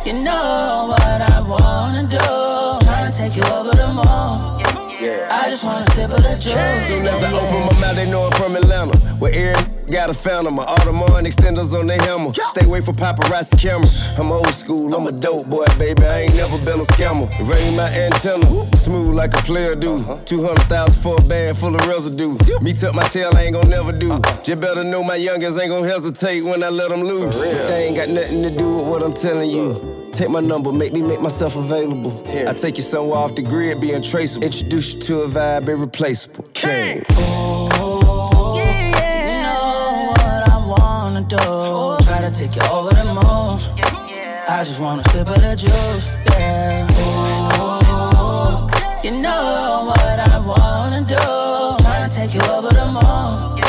Ooh, 0.09 0.13
you 0.13 0.23
know 0.23 0.87
what 0.89 1.21
I 1.21 1.41
wanna 1.41 2.03
do. 2.07 2.17
Tryna 2.17 3.15
take 3.15 3.35
you 3.35 3.43
over 3.43 3.75
the 3.75 3.93
mall. 3.93 4.59
Yeah. 4.99 5.27
I 5.31 5.49
just 5.49 5.63
wanna 5.63 5.83
sip 5.91 6.11
of 6.11 6.23
the 6.23 6.35
juice. 6.35 6.87
Soon 6.87 7.05
as 7.05 7.23
I 7.23 7.31
open 7.31 7.59
my 7.59 7.81
mouth, 7.81 7.95
they 7.95 8.09
know 8.09 8.23
I'm 8.23 8.31
from 8.31 8.55
Atlanta. 8.55 8.97
Where 9.17 9.33
every 9.33 9.79
got 9.89 10.09
a 10.09 10.13
phantom, 10.13 10.55
my 10.55 10.65
Audemars 10.65 11.25
extenders 11.25 11.73
on 11.77 11.87
their 11.87 11.99
hammer. 12.01 12.31
Stay 12.33 12.65
away 12.65 12.81
from 12.81 12.95
paparazzi 12.95 13.59
cameras. 13.59 14.07
I'm 14.17 14.31
old 14.31 14.53
school, 14.53 14.93
I'm 14.93 15.07
a 15.07 15.11
dope 15.11 15.47
boy, 15.49 15.65
baby. 15.77 16.03
I 16.03 16.21
ain't 16.21 16.35
never 16.35 16.57
been 16.59 16.79
a 16.79 16.87
scammer. 16.93 17.27
Ring 17.39 17.75
my 17.75 17.89
antenna, 17.89 18.75
smooth 18.75 19.09
like 19.09 19.33
a 19.33 19.41
player 19.43 19.75
do. 19.75 19.95
Uh-huh. 19.95 20.17
200,000 20.25 21.01
for 21.01 21.17
a 21.17 21.21
bag 21.27 21.55
full 21.55 21.75
of 21.75 21.85
residue. 21.87 22.37
Me 22.61 22.73
tuck 22.73 22.93
my 22.95 23.03
tail, 23.03 23.31
I 23.35 23.43
ain't 23.43 23.53
gon' 23.53 23.69
never 23.69 23.91
do. 23.91 24.11
Uh-huh. 24.11 24.43
Just 24.43 24.61
better 24.61 24.83
know 24.83 25.03
my 25.03 25.17
youngins 25.17 25.59
ain't 25.59 25.69
gon' 25.69 25.83
hesitate 25.83 26.41
when 26.43 26.63
I 26.63 26.69
let 26.69 26.89
them 26.89 27.01
loose. 27.01 27.35
They 27.35 27.87
ain't 27.87 27.95
got 27.95 28.09
nothing 28.09 28.43
to 28.43 28.49
do 28.49 28.77
with 28.77 28.87
what 28.87 29.03
I'm 29.03 29.13
telling 29.13 29.49
you. 29.49 29.71
Uh. 29.71 29.98
Take 30.11 30.29
my 30.29 30.41
number, 30.41 30.71
make 30.71 30.91
me 30.91 31.01
make 31.01 31.21
myself 31.21 31.55
available. 31.55 32.11
Here. 32.25 32.47
I 32.47 32.53
take 32.53 32.77
you 32.77 32.83
somewhere 32.83 33.17
off 33.17 33.35
the 33.35 33.41
grid, 33.41 33.79
be 33.79 33.93
untraceable. 33.93 34.45
Introduce 34.45 34.93
you 34.93 34.99
to 35.01 35.21
a 35.21 35.27
vibe 35.27 35.69
irreplaceable. 35.69 36.43
King. 36.53 37.03
Oh, 37.11 38.55
yeah, 38.57 38.89
yeah. 38.89 39.27
You 39.29 39.41
know 39.43 40.11
what 40.11 40.49
I 40.51 40.57
wanna 40.67 41.21
do. 41.21 42.05
Try 42.05 42.21
to 42.21 42.31
take 42.37 42.55
you 42.55 42.61
over 42.71 42.93
the 42.93 43.05
moon. 43.05 43.59
I 44.49 44.63
just 44.63 44.79
wanna 44.81 45.03
sip 45.03 45.27
of 45.27 45.41
the 45.41 45.55
juice, 45.55 46.11
yeah. 46.31 46.87
Oh, 46.91 48.67
you 49.03 49.11
know 49.11 49.85
what 49.87 50.19
I 50.19 50.39
wanna 50.39 51.01
do. 51.05 51.15
Try 51.83 52.07
to 52.07 52.13
take 52.13 52.33
you 52.33 52.41
over 52.41 52.73
the 52.73 52.85
moon. 52.87 53.61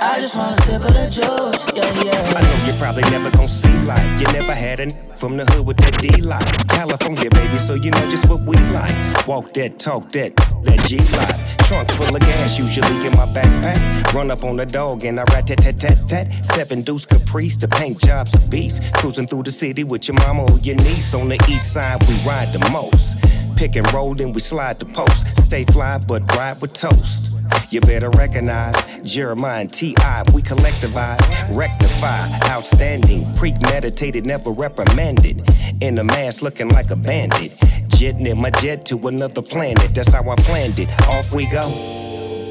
I 0.00 0.18
just 0.20 0.36
wanna 0.36 0.54
sip 0.62 0.84
of 0.84 0.94
the 0.94 1.10
juice, 1.10 1.66
yeah, 1.76 2.04
yeah. 2.04 2.34
I 2.36 2.40
know 2.40 2.66
you're 2.66 2.76
probably 2.76 3.02
never 3.10 3.30
gon' 3.36 3.48
see 3.48 3.71
like 3.86 4.20
you 4.20 4.26
never 4.32 4.54
had 4.54 4.80
an 4.80 4.90
from 5.16 5.36
the 5.36 5.44
hood 5.52 5.66
with 5.66 5.76
that 5.78 5.98
D 5.98 6.20
like 6.22 6.46
California, 6.68 7.30
baby, 7.30 7.58
so 7.58 7.74
you 7.74 7.90
know 7.90 8.10
just 8.10 8.28
what 8.28 8.40
we 8.46 8.56
like. 8.72 9.26
Walk 9.26 9.52
that, 9.52 9.78
talk 9.78 10.10
that 10.12 10.34
that 10.36 10.84
G 10.86 10.98
life. 11.16 11.56
Trunk 11.68 11.90
full 11.92 12.14
of 12.14 12.20
gas, 12.20 12.58
usually 12.58 13.06
in 13.06 13.12
my 13.12 13.26
backpack. 13.26 14.12
Run 14.12 14.30
up 14.30 14.44
on 14.44 14.56
the 14.56 14.66
dog 14.66 15.04
and 15.04 15.20
I 15.20 15.24
rat 15.32 15.46
tat 15.46 15.58
tat 15.58 15.78
tat 15.78 16.08
tat. 16.08 16.44
Seven 16.44 16.82
deuce 16.82 17.06
caprice, 17.06 17.56
the 17.56 17.68
paint 17.68 18.00
job's 18.00 18.34
a 18.34 18.42
beast. 18.48 18.94
Cruising 18.96 19.26
through 19.26 19.44
the 19.44 19.50
city 19.50 19.84
with 19.84 20.08
your 20.08 20.16
mama 20.18 20.44
or 20.44 20.58
your 20.60 20.76
niece. 20.76 21.14
On 21.14 21.28
the 21.28 21.38
east 21.48 21.72
side, 21.72 22.02
we 22.08 22.14
ride 22.26 22.52
the 22.52 22.68
most. 22.70 23.16
Pick 23.56 23.76
and 23.76 23.90
roll, 23.92 24.14
then 24.14 24.32
we 24.32 24.40
slide 24.40 24.78
the 24.78 24.86
post. 24.86 25.26
Stay 25.42 25.64
fly, 25.64 25.98
but 26.08 26.22
ride 26.34 26.56
with 26.60 26.74
toast. 26.74 27.32
You 27.70 27.80
better 27.80 28.10
recognize 28.10 28.74
Jeremih 29.02 29.60
and 29.62 29.72
T.I. 29.72 30.24
We 30.34 30.42
collectivize, 30.42 31.56
rectify, 31.56 32.28
outstanding, 32.50 33.32
premeditated, 33.34 34.26
never 34.26 34.50
reprimanded. 34.50 35.48
In 35.80 35.98
a 35.98 36.04
mask 36.04 36.42
looking 36.42 36.68
like 36.68 36.90
a 36.90 36.96
bandit. 36.96 37.58
Jetting 37.88 38.26
in 38.26 38.38
my 38.40 38.50
jet 38.50 38.84
to 38.86 39.08
another 39.08 39.42
planet. 39.42 39.94
That's 39.94 40.12
how 40.12 40.28
I 40.28 40.34
planned 40.36 40.78
it. 40.78 40.90
Off 41.08 41.34
we 41.34 41.46
go. 41.46 41.62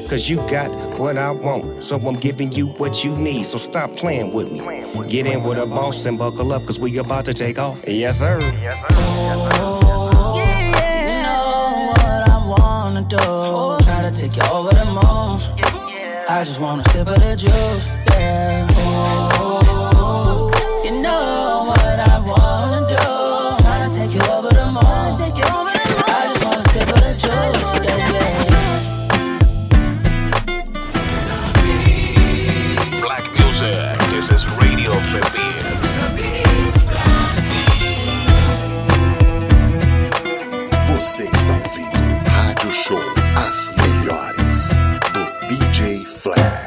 Cause 0.08 0.28
you 0.28 0.36
got 0.48 0.70
what 0.98 1.16
I 1.16 1.30
want, 1.30 1.82
so 1.82 1.96
I'm 1.96 2.16
giving 2.20 2.52
you 2.52 2.66
what 2.66 3.02
you 3.02 3.16
need. 3.16 3.44
So 3.44 3.56
stop 3.56 3.96
playing 3.96 4.34
with 4.34 4.52
me. 4.52 4.58
Get 5.08 5.26
in 5.26 5.42
with 5.42 5.56
a 5.56 5.64
boss 5.64 6.04
and 6.04 6.18
buckle 6.18 6.52
up, 6.52 6.66
cause 6.66 6.78
we 6.78 6.98
about 6.98 7.24
to 7.26 7.32
take 7.32 7.58
off. 7.58 7.82
Yes, 7.86 8.18
sir. 8.18 8.38
Yes 8.40 8.94
sir. 8.94 9.02
You 10.36 11.22
know 11.22 11.94
what 11.96 12.30
I 12.30 12.46
wanna 12.46 13.04
do. 13.08 13.81
Try 14.12 14.20
to 14.20 14.28
take 14.28 14.36
you 14.36 14.42
over 14.52 14.74
the 14.74 14.84
moon. 14.84 15.40
I 16.28 16.44
just 16.44 16.60
wanna 16.60 16.82
sip 16.90 17.08
of 17.08 17.18
the 17.18 17.34
juice, 17.34 17.88
yeah. 18.10 18.68
Ooh, 19.40 20.50
you 20.84 21.00
know 21.00 21.64
what 21.68 21.98
I 21.98 22.18
wanna 22.20 22.86
do. 22.92 22.96
Try 23.62 23.88
to 23.88 23.94
take 23.96 24.12
you 24.12 24.20
over 24.30 24.52
the 24.52 24.66
moon. 24.66 24.84
I 24.84 25.16
just 26.28 26.44
wanna 26.44 26.62
sip 26.68 26.88
of 26.88 27.00
the 27.00 27.12
juice, 27.22 27.72
yeah, 27.88 28.12
yeah. 28.12 28.52
Black 33.00 33.24
music. 33.38 33.98
This 34.10 34.28
is 34.30 34.44
Radio 34.60 34.92
Baby. 35.10 35.48
Você 40.86 41.24
está 41.24 41.52
ouvindo 41.64 41.98
Rádio 42.30 42.70
Show 42.70 43.00
As 43.36 43.70
Melhores 44.02 44.70
do 45.12 45.46
DJ 45.46 46.04
Flash. 46.04 46.61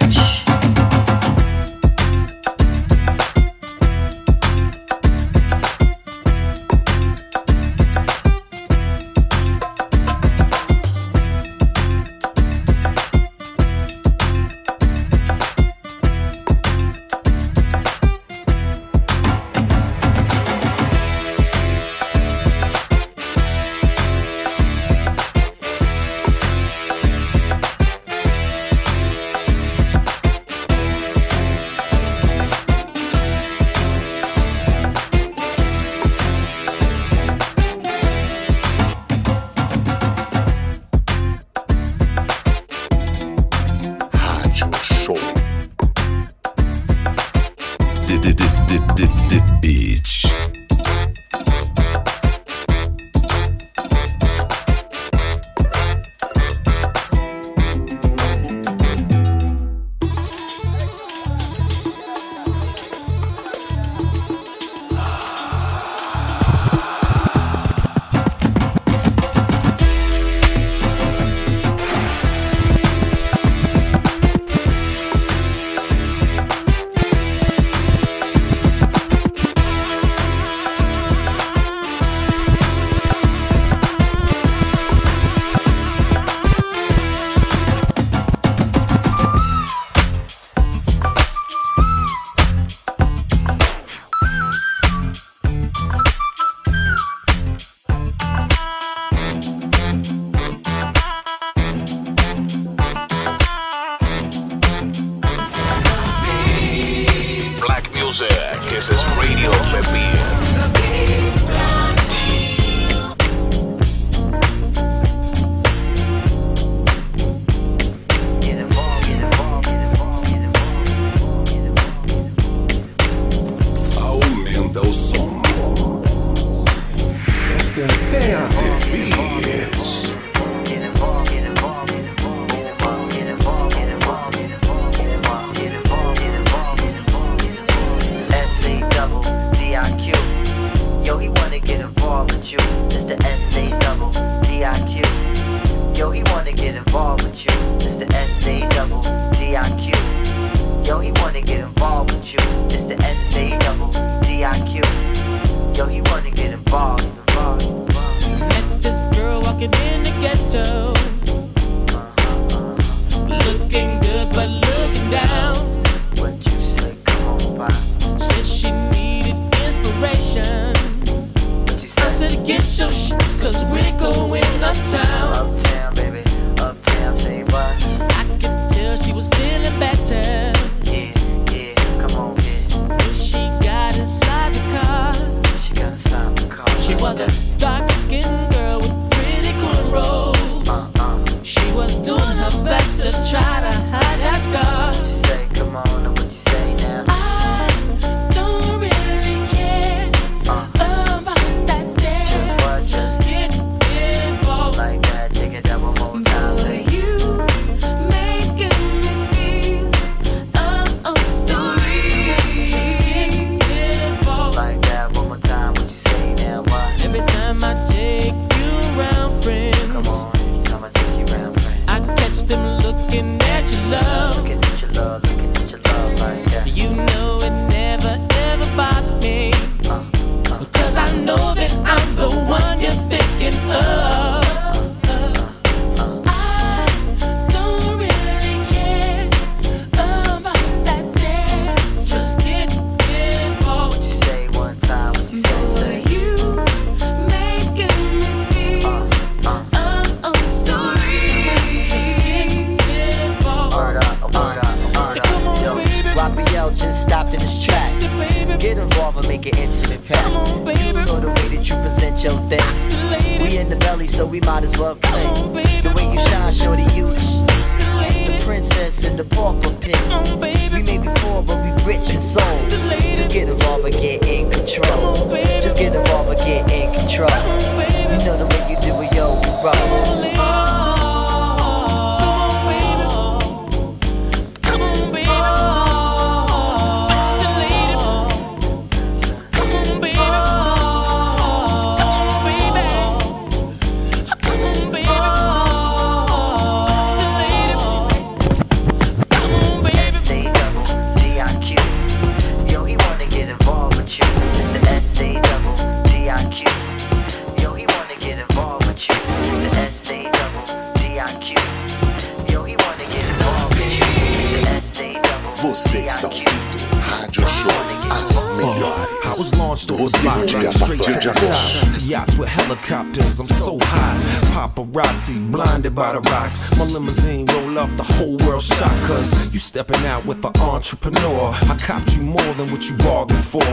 by 325.95 326.11
the 326.11 326.19
rocks. 326.29 326.77
My 326.77 326.83
limousine 326.85 327.45
roll 327.45 327.79
up 327.79 327.89
the 327.95 328.03
whole 328.03 328.35
world 328.45 328.61
shot, 328.61 328.91
cause 329.07 329.54
you 329.55 329.59
stepping 329.59 330.05
out 330.05 330.25
with 330.25 330.43
an 330.43 330.51
entrepreneur. 330.59 331.53
I 331.69 331.77
copped 331.79 332.13
you 332.13 332.21
more 332.21 332.53
than 332.55 332.69
what 332.71 332.89
you 332.89 332.97
bargained 332.97 333.41
for. 333.41 333.63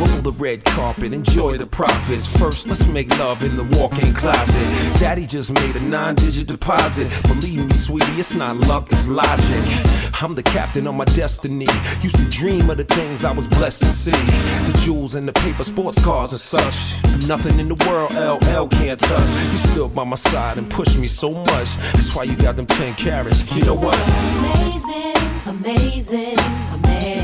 Roll 0.00 0.20
the 0.20 0.34
red 0.36 0.64
carpet, 0.64 1.12
enjoy 1.12 1.56
the 1.56 1.66
profits. 1.66 2.26
First, 2.36 2.66
let's 2.66 2.84
make 2.88 3.08
love 3.20 3.44
in 3.44 3.54
the 3.54 3.62
walk-in 3.78 4.12
closet. 4.14 4.66
Daddy 4.98 5.26
just 5.26 5.52
made 5.52 5.76
a 5.76 5.80
nine-digit 5.80 6.48
deposit. 6.48 7.08
Believe 7.22 7.68
me, 7.68 7.72
sweetie, 7.72 8.18
it's 8.18 8.34
not 8.34 8.56
luck, 8.56 8.90
it's 8.90 9.06
logic. 9.06 9.62
I'm 10.20 10.34
the 10.34 10.42
captain 10.42 10.88
of 10.88 10.96
my 10.96 11.04
destiny. 11.04 11.68
Used 12.00 12.16
to 12.16 12.28
dream 12.28 12.68
of 12.68 12.76
the 12.76 12.84
things 12.84 13.22
I 13.22 13.30
was 13.30 13.46
blessed 13.46 13.84
to 13.84 13.92
see. 13.92 14.10
The 14.10 14.80
jewels 14.82 15.14
and 15.14 15.28
the 15.28 15.32
paper 15.34 15.62
sports 15.62 16.02
cars 16.02 16.32
and 16.32 16.40
such. 16.40 17.00
Nothing 17.28 17.60
in 17.60 17.68
the 17.68 17.76
world 17.86 18.10
LL 18.10 18.66
can't 18.66 18.98
touch. 18.98 19.28
You 19.52 19.58
stood 19.70 19.94
by 19.94 20.02
my 20.02 20.16
side 20.16 20.58
and 20.58 20.68
pushed 20.68 20.98
me 20.98 21.06
so 21.06 21.30
much. 21.30 21.76
That's 21.92 22.12
why 22.16 22.24
you 22.24 22.34
got 22.34 22.56
them 22.56 22.66
10 22.66 22.94
carats. 22.94 23.48
You 23.54 23.62
know 23.62 23.74
what? 23.74 23.94
Amazing 23.94 25.07
amazing, 25.48 26.36
amazing. 26.74 27.17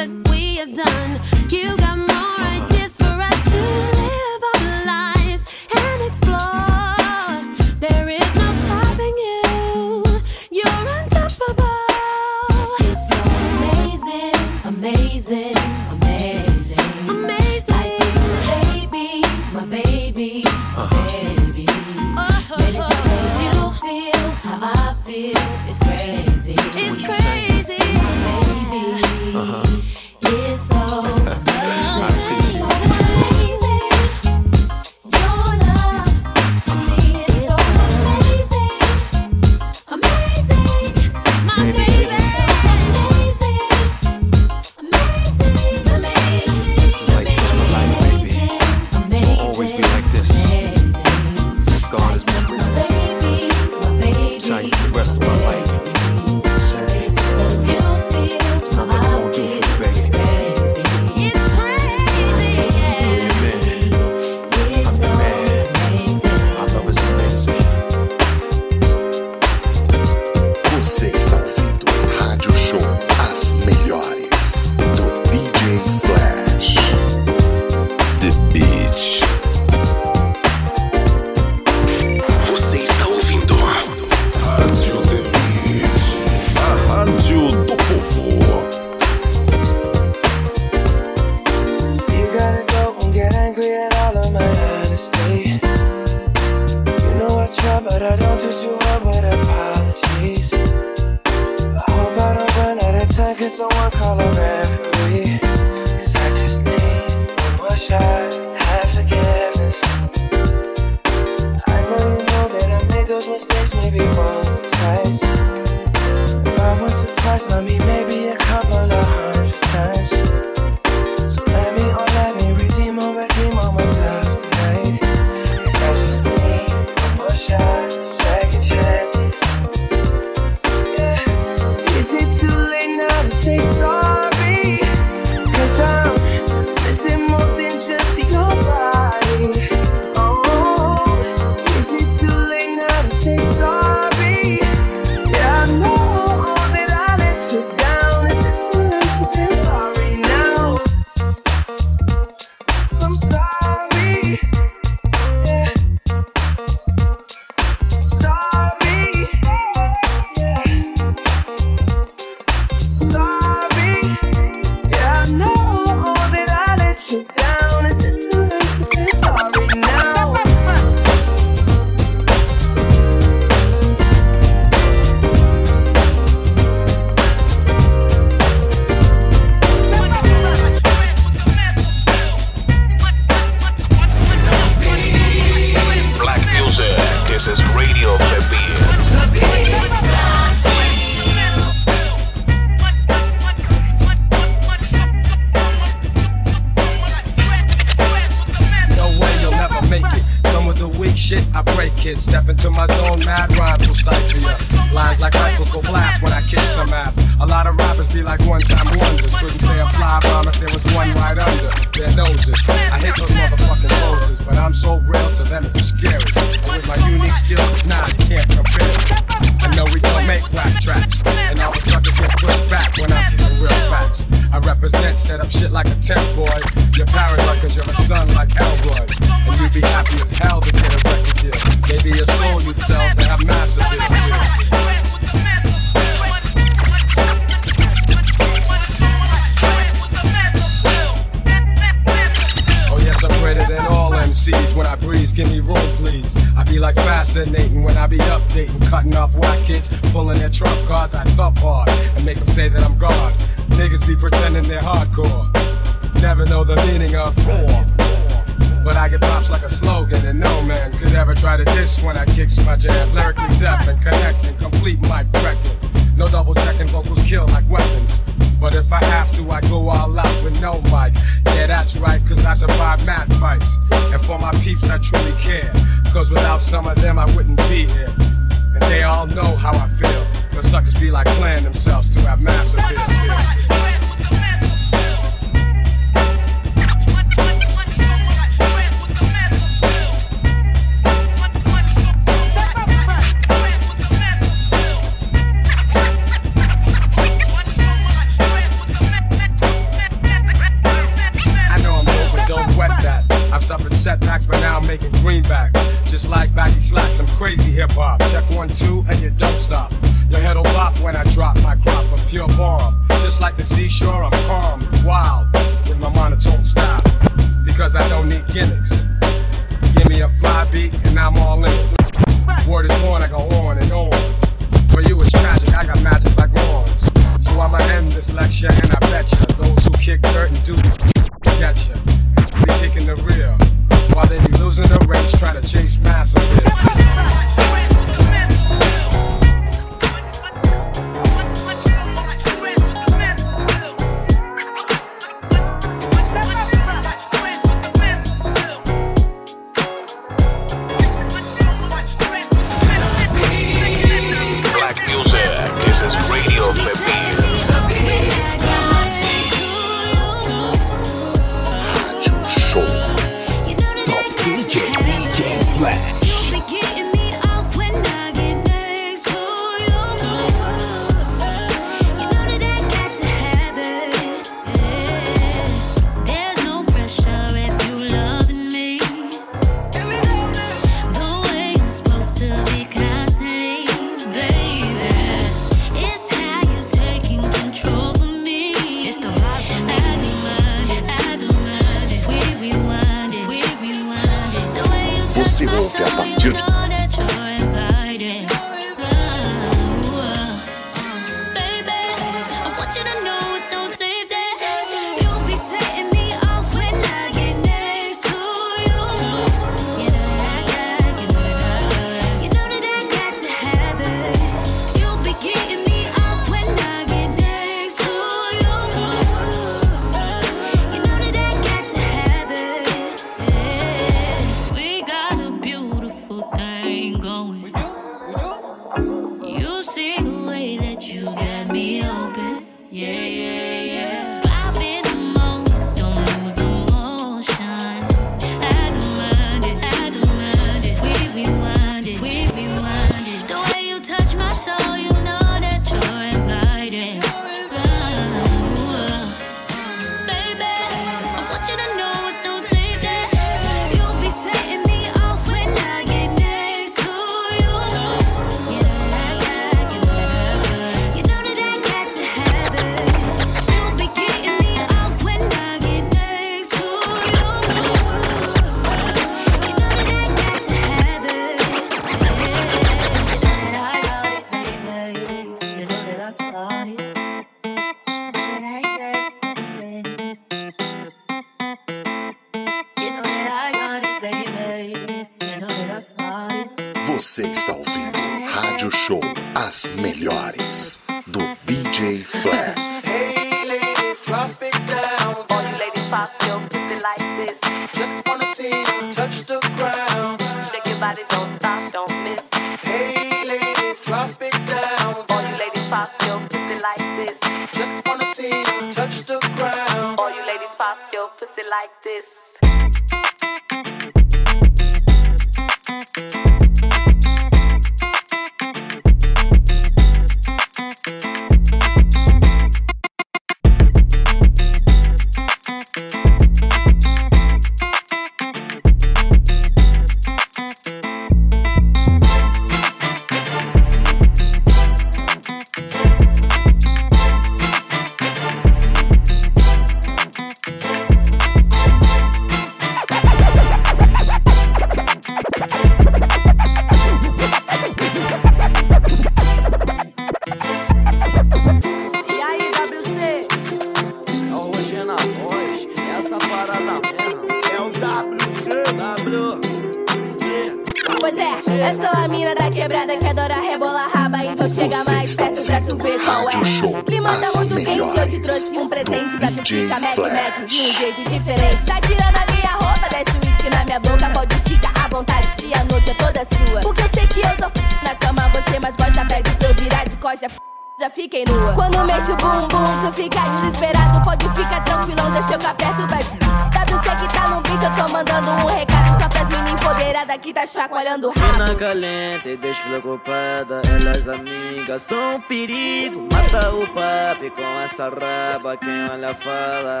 São 595.08 595.36
um 595.36 595.40
perigo. 595.40 596.28
Mata 596.30 596.70
o 596.70 596.86
papi 596.88 597.50
com 597.50 597.80
essa 597.82 598.10
raba, 598.10 598.76
quem 598.76 599.08
olha 599.10 599.34
fala. 599.34 600.00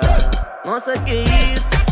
Nossa, 0.64 0.98
que 0.98 1.14
isso? 1.54 1.87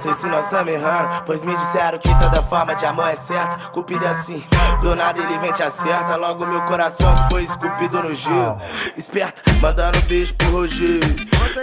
Sei 0.00 0.14
se 0.14 0.26
nós 0.26 0.44
estamos 0.44 0.72
errando 0.72 1.22
Pois 1.26 1.44
me 1.44 1.54
disseram 1.54 1.98
que 1.98 2.08
toda 2.18 2.42
forma 2.42 2.74
de 2.74 2.86
amor 2.86 3.08
é 3.08 3.16
certa. 3.16 3.68
Cupido 3.70 4.04
é 4.04 4.08
assim, 4.08 4.42
do 4.80 4.96
nada 4.96 5.20
ele 5.20 5.38
vem 5.38 5.52
te 5.52 5.62
acerta. 5.62 6.16
Logo 6.16 6.46
meu 6.46 6.62
coração 6.62 7.14
que 7.14 7.28
foi 7.30 7.44
esculpido 7.44 8.02
no 8.02 8.14
gelo 8.14 8.56
Esperta, 8.96 9.42
mandando 9.60 9.98
um 9.98 10.02
beijo 10.02 10.34
pro 10.34 10.50
Rogério 10.50 11.00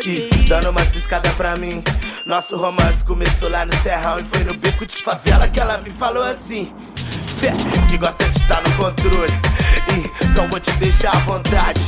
E 0.06 0.30
dando 0.48 0.70
umas 0.70 0.88
piscadas 0.90 1.34
pra 1.34 1.56
mim. 1.56 1.84
Nosso 2.26 2.56
romance 2.56 3.04
começou 3.04 3.50
lá 3.50 3.66
no 3.66 3.76
Serrão 3.78 4.20
E 4.20 4.24
foi 4.24 4.44
no 4.44 4.54
beco 4.54 4.86
de 4.86 5.02
favela 5.02 5.48
que 5.48 5.60
ela 5.60 5.80
me 5.80 5.90
falou 5.90 6.24
assim. 6.24 6.74
Fé, 7.40 7.52
que 7.90 7.98
gosta 7.98 8.24
de 8.26 8.38
estar 8.38 8.62
no 8.62 8.72
controle 8.76 9.34
Então 10.24 10.48
vou 10.50 10.60
te 10.60 10.72
deixar 10.74 11.16
à 11.16 11.20
vontade. 11.20 11.82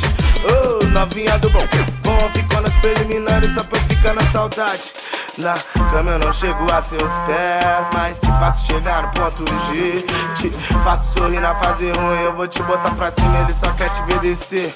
Ô, 0.44 0.86
novinha 0.88 1.38
do 1.40 1.50
bom 1.50 1.60
Bom, 2.04 2.30
ficou 2.34 2.62
nas 2.62 2.74
preliminares 2.76 3.54
só 3.54 3.64
pra 3.64 3.78
eu 3.78 3.84
ficar 3.84 4.14
na 4.14 4.22
saudade. 4.24 4.94
Na 5.38 5.56
cama 5.92 6.12
eu 6.12 6.20
não 6.20 6.34
chego 6.34 6.70
a 6.72 6.82
seus 6.82 7.12
pés 7.26 7.88
Mas 7.94 8.20
te 8.20 8.28
faço 8.28 8.68
chegar 8.68 9.04
no 9.04 9.10
ponto 9.12 9.46
G. 9.68 10.06
Te 10.36 10.50
faço 10.84 11.18
sorrir 11.18 11.40
na 11.40 11.56
fase 11.56 11.92
ruim 11.92 12.24
Eu 12.24 12.36
vou 12.36 12.48
te 12.48 12.62
botar 12.64 12.92
pra 12.92 13.12
cima, 13.12 13.40
ele 13.40 13.54
só 13.54 13.72
quer 13.74 13.90
te 13.90 14.02
ver 14.04 14.20
descer. 14.20 14.76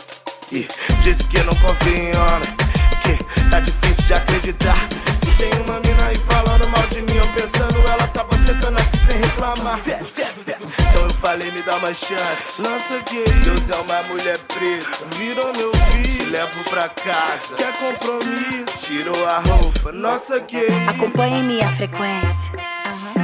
E 0.52 0.68
disse 1.02 1.24
que 1.26 1.42
não 1.44 1.56
confia 1.56 1.98
em 1.98 2.16
homem 2.16 2.56
Que 3.02 3.50
tá 3.50 3.60
difícil 3.60 4.04
de 4.06 4.14
acreditar. 4.14 4.78
Que 5.22 5.32
tem 5.38 5.52
uma 5.62 5.80
mina 5.80 6.06
aí 6.06 6.18
falando 6.30 6.68
mal 6.70 6.84
de 6.88 7.02
mim 7.02 7.18
Eu 7.18 7.28
pensando, 7.30 7.80
ela 7.88 8.08
tava 8.08 8.38
sentando 8.46 8.78
aqui 8.78 8.98
sem 9.06 9.18
reclamar. 9.18 9.80
Fé, 9.80 10.02
fé, 10.04 10.32
fé. 10.46 10.83
Falei, 11.24 11.50
me 11.52 11.62
dá 11.62 11.78
uma 11.78 11.94
chance 11.94 12.62
Nossa, 12.62 13.02
que 13.06 13.24
Deus 13.46 13.70
é 13.70 13.76
uma 13.76 14.04
mulher 14.04 14.38
preta 14.40 15.06
Virou 15.18 15.54
meu 15.54 15.72
filho, 15.74 16.04
te 16.04 16.26
levo 16.26 16.64
pra 16.70 16.90
casa 16.90 17.56
Quer 17.56 17.72
compromisso? 17.78 18.86
Tirou 18.86 19.26
a 19.26 19.40
roupa 19.40 19.94
Nossa, 19.94 20.42
que 20.42 20.68
Acompanhe 20.86 21.42
minha 21.44 21.70
frequência. 21.70 22.52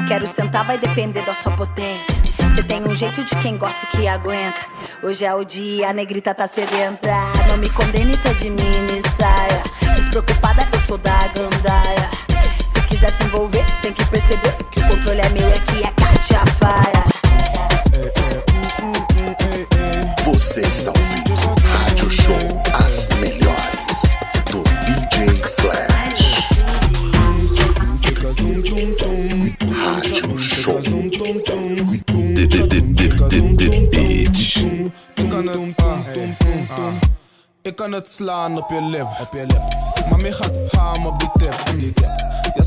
Quero 0.08 0.26
sentar, 0.28 0.64
vai 0.64 0.78
depender 0.78 1.22
da 1.24 1.34
sua 1.34 1.52
potência. 1.52 2.16
Você 2.40 2.64
tem 2.64 2.82
um 2.82 2.96
jeito 2.96 3.22
de 3.22 3.36
quem 3.42 3.58
gosta 3.58 3.86
e 3.86 3.98
que 3.98 4.08
aguenta. 4.08 4.60
Hoje 5.04 5.26
é 5.26 5.36
o 5.36 5.44
dia, 5.44 5.90
a 5.90 5.94
negrita 5.94 6.34
tá 6.34 6.48
sedenta. 6.48 7.14
Não 7.50 7.58
me 7.58 7.70
condene, 7.70 8.16
tá 8.18 8.32
de 8.32 8.50
mini 8.50 9.02
saia. 9.18 9.62
Despreocupada, 9.96 10.66
eu 10.74 10.80
sou 10.82 10.98
da 10.98 11.28
gandaia. 11.28 12.10
Se 12.74 12.82
quiser 12.88 13.12
se 13.12 13.24
envolver, 13.26 13.66
tem 13.82 13.92
que 13.92 14.06
perceber 14.06 14.56
que 14.72 14.80
o 14.80 14.88
controle 14.88 15.20
é 15.20 15.30
meu 15.30 15.48
e 15.48 15.54
aqui 15.54 15.84
é 15.84 15.92
Katia 15.92 16.40
Faia. 16.60 17.29
Você 20.24 20.62
está 20.62 20.92
ouvindo 20.92 21.34
Rádio 21.64 22.10
Show 22.10 22.62
As 22.74 23.08
Melhores 23.20 24.18
do 24.52 24.64
DJ 24.86 25.42
Flash. 25.44 26.50
Rádio 29.72 30.38
Show. 30.38 30.80
Ik 37.62 37.76
kan 37.76 37.92
het, 37.92 38.08
slaan 38.08 38.58
op 38.58 38.70
je 38.70 38.82
lip, 38.82 39.08
op 39.22 39.34
je 39.34 39.46
lip. 39.46 39.62
Mami 40.10 40.32
gaat 40.32 40.52
ham 40.72 41.06
op 41.06 41.20
die 41.20 41.30
tip, 41.38 41.72
die 41.76 41.94
tip. 41.94 42.10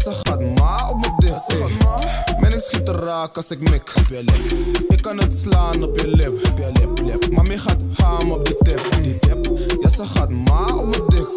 Ja, 0.05 0.13
ze 0.13 0.19
gaat 0.23 0.41
ma 0.41 0.89
op 0.91 1.01
mijn 1.01 1.15
dik. 1.19 2.41
Men 2.41 2.53
ik 2.53 2.61
schiet 2.61 2.89
er 2.89 2.95
raak 2.95 3.37
als 3.37 3.51
ik 3.51 3.71
mik 3.71 3.93
op 3.97 4.07
je 4.09 4.23
lip. 4.25 4.79
Ik 4.89 5.03
kan 5.03 5.19
het 5.19 5.39
slaan 5.39 5.83
op 5.83 6.01
je 6.01 6.09
lip, 6.09 6.49
op 6.51 6.59
je 6.59 6.71
lip, 6.73 6.99
lip. 6.99 7.31
Mami 7.31 7.59
gaat 7.59 7.77
ham 7.97 8.31
op 8.31 8.45
die 8.47 8.57
tip, 8.63 8.81
die 9.03 9.19
tip. 9.19 9.47
Ja, 9.81 9.89
ze 9.89 10.05
gaat 10.05 10.31
ma 10.31 10.67
op 10.77 10.85
mijn 10.85 11.03
dik. 11.09 11.31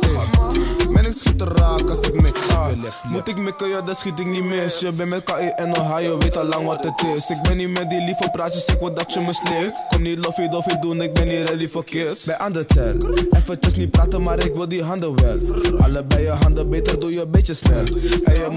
Men 0.90 1.06
ik 1.06 1.14
schiet 1.14 1.42
er 1.42 1.48
raak 1.48 1.90
als 1.90 2.00
ik 2.00 2.22
mik 2.22 2.36
op 2.36 2.70
je 2.70 2.76
lip. 2.82 2.94
Moet 3.04 3.28
ik 3.28 3.38
mikken, 3.38 3.68
ja, 3.70 3.82
dan 3.82 3.96
schiet 3.96 4.20
ik 4.20 4.26
niet 4.26 4.44
mis. 4.44 4.80
Je 4.80 4.92
bent 4.92 5.10
met 5.10 5.24
KI 5.24 5.48
en 5.56 5.80
Ohio, 5.80 6.18
weet 6.18 6.38
al 6.38 6.44
lang 6.46 6.66
wat 6.66 6.84
het 6.84 7.04
is. 7.16 7.30
Ik 7.30 7.42
ben 7.42 7.58
niet 7.58 7.80
met 7.80 7.90
die 7.90 8.02
lieve 8.02 8.30
praatjes, 8.32 8.66
ik 8.66 8.80
wil 8.80 8.94
dat 8.94 9.14
je 9.14 9.20
me 9.20 9.34
slikt. 9.34 9.74
Kom 9.90 10.02
niet 10.02 10.26
loffie 10.26 10.50
doffie 10.50 10.80
doen, 10.80 11.02
ik 11.02 11.14
ben 11.14 11.28
niet 11.28 11.50
ready 11.50 11.68
voor 11.68 11.84
kids. 11.84 12.24
Bij 12.24 12.38
aan 12.38 12.52
de 12.52 12.66
tel, 12.66 12.96
eventjes 13.32 13.76
niet 13.76 13.92
praten, 13.92 14.24
maar 14.24 14.46
ik 14.46 14.56
wil 14.56 14.68
die 14.68 14.84
handen 14.84 15.16
wel. 15.16 15.40
Allebei 15.80 16.24
je 16.24 16.30
handen, 16.30 16.70
beter 16.70 17.00
doe 17.00 17.14
je 17.14 17.22
een 17.22 17.32
beetje 17.32 17.54
snel. 17.54 17.84
En 18.24 18.34
je 18.34 18.48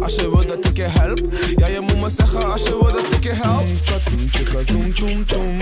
als 0.00 0.14
je 0.14 0.30
wil 0.30 0.46
dat 0.46 0.64
ik 0.64 0.76
je 0.76 0.82
help. 0.82 1.20
Zeggen 2.06 2.52
als 2.52 2.62
je 2.62 2.70
wil 2.70 2.92
dat 2.92 3.14
ik 3.14 3.22
je 3.22 3.30
help. 3.32 3.66
Katum, 3.84 4.28
chika, 4.30 4.64
tum, 4.64 4.94
tum, 4.94 5.26
tum. 5.26 5.58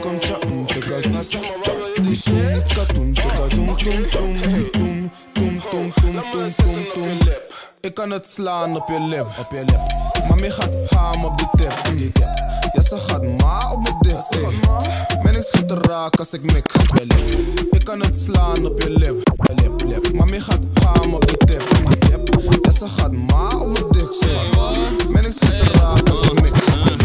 Kom, 0.00 0.18
chika, 0.66 1.08
nou 1.08 1.24
zeg 1.24 1.40
maar 1.40 1.50
waar 1.64 1.76
wil 1.76 1.86
je 1.94 2.00
die 2.00 2.16
shit? 2.16 2.74
Katum, 2.74 3.14
chika, 3.14 3.46
tum, 3.48 3.76
tum, 3.76 4.08
tum. 4.10 4.34
Tum, 4.40 4.70
tum, 4.72 5.60
tum, 5.62 5.92
tum, 5.92 6.22
tum, 6.32 6.52
tum, 6.56 7.18
tum. 7.18 7.55
Ik 7.86 7.94
kan 7.94 8.10
het 8.10 8.26
slaan 8.26 8.76
op 8.76 8.88
je 8.88 9.00
lip, 9.00 9.26
op 9.38 9.50
je 9.50 9.64
lip. 9.64 9.80
Mami 10.28 10.50
gaat 10.50 10.70
ham 10.90 11.24
op 11.24 11.38
die 11.38 11.48
tip, 11.56 11.96
die 11.96 12.12
tip. 12.12 12.28
Ja, 12.72 12.80
ze 12.82 12.96
gaat 12.96 13.22
ma 13.22 13.72
op 13.72 13.82
mijn 13.82 13.96
dik. 14.00 15.22
Men 15.22 15.34
ik 15.34 15.42
schiet 15.42 15.70
er 15.70 15.86
raak 15.88 16.16
als 16.16 16.32
ik 16.32 16.52
mik 16.52 16.74
op 16.74 16.98
je 16.98 17.06
lip. 17.06 17.60
Ik 17.70 17.84
kan 17.84 18.00
het 18.00 18.16
slaan 18.24 18.66
op 18.66 18.82
je 18.82 18.90
lip, 18.90 19.30
op 19.32 19.46
je 19.46 19.54
lip, 19.54 19.82
lip. 19.82 20.12
Mami 20.12 20.40
gaat 20.40 20.58
ham 20.82 21.14
op 21.14 21.26
die 21.26 21.36
tip, 21.36 21.62
die 21.86 21.98
tip. 21.98 22.28
Ja, 22.62 22.70
ze 22.70 22.86
gaat 22.86 23.12
ma 23.12 23.58
op 23.58 23.66
mijn 23.66 23.88
dik. 23.90 25.08
Men 25.08 25.24
ik 25.24 25.32
schiet 25.32 25.60
er 25.60 25.72
raak 25.72 26.08
als 26.08 26.26
ik 26.26 26.40
mik 26.42 26.54
op 26.54 26.68
je 26.68 26.82
lip. 26.84 27.00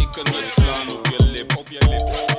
Ik 0.00 0.08
kan 0.12 0.24
het 0.24 0.52
slaan 0.54 0.98
op 0.98 1.06
je 1.06 1.24
lip, 1.24 1.56
op 1.56 1.68
je 1.68 1.86
lip. 1.88 2.29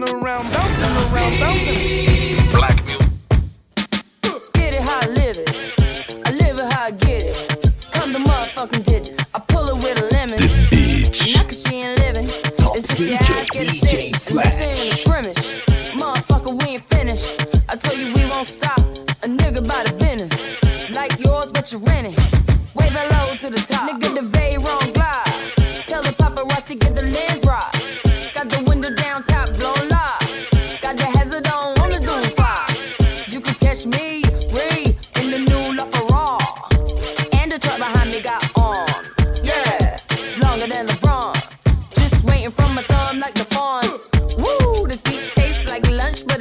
bouncing 0.00 0.22
around, 0.22 0.52
bouncing 0.52 1.14
around, 1.14 1.40
bouncing. 1.40 2.52
Black 2.52 2.84
music. 2.84 3.12
Get 4.52 4.74
it 4.74 4.82
how 4.82 5.00
I 5.00 5.06
live 5.06 5.36
it. 5.38 6.22
I 6.26 6.30
live 6.32 6.58
it 6.58 6.72
how 6.72 6.84
I 6.84 6.90
get 6.90 7.22
it. 7.22 7.36
Come 7.92 8.12
to 8.12 8.18
motherfucking 8.18 8.84
digits. 8.84 9.18
I 9.34 9.38
pull 9.40 9.68
it 9.68 9.76
with 9.76 10.00
a 10.00 10.14
lemon. 10.14 10.36
The 10.36 10.48
bitch. 10.70 11.36
Not 11.36 11.48
cause 11.48 11.62
she 11.62 11.76
ain't 11.76 11.98
living. 12.00 12.26
It's 12.26 12.88
just 12.88 13.00
DJ, 13.00 13.18
the 13.18 13.34
eyes 13.38 13.50
get 13.50 13.66
DJ 13.68 14.16
sick. 14.16 14.16
Flash. 14.16 14.62
And 14.62 14.78
scrimmage. 14.98 15.36
Motherfucker, 15.94 16.62
we 16.62 16.74
ain't 16.74 16.84
finished. 16.84 17.46
I 17.68 17.76
tell 17.76 17.96
you 17.96 18.12
we 18.14 18.28
won't 18.28 18.48
stop. 18.48 18.78
A 19.22 19.28
nigga 19.28 19.66
by 19.66 19.82
the 19.84 19.92
business. 19.96 20.90
Like 20.90 21.18
yours, 21.24 21.52
but 21.52 21.72
you're 21.72 21.80
it. 21.82 22.18
Way 22.74 22.88
below 22.90 23.34
to 23.38 23.50
the 23.50 23.64
top. 23.66 23.88
Nigga, 23.88 24.14
the 24.14 24.22
bay 24.30 24.58
wrong. 24.58 24.95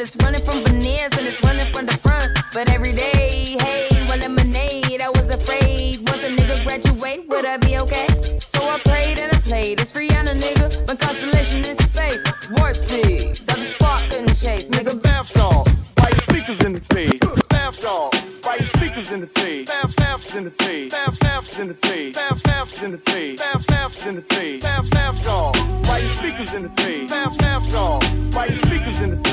It's 0.05 0.15
running 0.23 0.41
from 0.41 0.63
veneers 0.63 1.11
and 1.17 1.25
it's 1.25 1.43
running 1.43 1.65
from 1.73 1.85
the 1.87 1.97
front. 1.97 2.31
But 2.53 2.69
every 2.69 2.93
day, 2.93 3.57
hey, 3.59 3.87
one 4.07 4.19
lemonade. 4.19 5.01
I 5.01 5.09
was 5.09 5.27
afraid 5.29 6.07
once 6.07 6.23
a 6.23 6.29
nigga 6.29 6.63
graduate, 6.63 7.27
would 7.27 7.45
I 7.45 7.57
be 7.57 7.77
okay? 7.79 8.07
So 8.39 8.61
I 8.61 8.77
prayed 8.85 9.17
and 9.17 9.35
I 9.35 9.39
played. 9.39 9.79
It's 9.81 9.93
Rihanna, 9.93 10.39
nigga. 10.39 10.87
My 10.87 10.95
constellation 10.95 11.65
in 11.65 11.75
space. 11.77 12.23
Warp 12.51 12.75
speed, 12.75 13.37
that 13.47 13.57
the 13.57 13.65
spark 13.73 14.01
couldn't 14.09 14.35
chase, 14.35 14.69
nigga. 14.69 15.01
Bath 15.01 15.29
song, 15.29 15.65
why 15.97 16.09
your 16.09 16.19
speakers 16.19 16.61
in 16.61 16.73
the 16.73 16.81
fade? 16.81 17.19
Bath 17.49 17.75
song, 17.75 18.11
why 18.43 18.57
your 18.57 18.67
speakers 18.77 19.11
in 19.11 19.21
the 19.21 19.27
fade? 19.27 19.67
Bath 19.67 19.95
baths 19.95 20.35
in 20.35 20.43
the 20.43 20.51
fade, 20.51 20.91
bath 20.91 21.19
baths 21.19 21.59
in 21.59 21.67
the 21.67 21.73
fade, 21.73 22.13
bath 22.13 22.43
baths 22.43 22.83
in 22.83 22.91
the 22.91 22.97
fade, 22.99 23.39
bath 23.39 23.67
baths 23.67 24.05
in 24.05 24.15
the 24.15 24.21
fade, 24.21 24.61
bath 24.61 24.89
bath 24.91 25.17
song, 25.17 25.53
why 25.87 25.97
your 25.97 26.09
speakers 26.09 26.53
in 26.53 26.63
the 26.63 26.69
fade? 26.69 27.09
Bath 27.09 27.37
bath 27.39 27.65
song, 27.65 28.01
why 28.33 28.45
your 28.45 28.57
speakers 28.57 29.01
in 29.01 29.09
the 29.09 29.17
fade? 29.17 29.24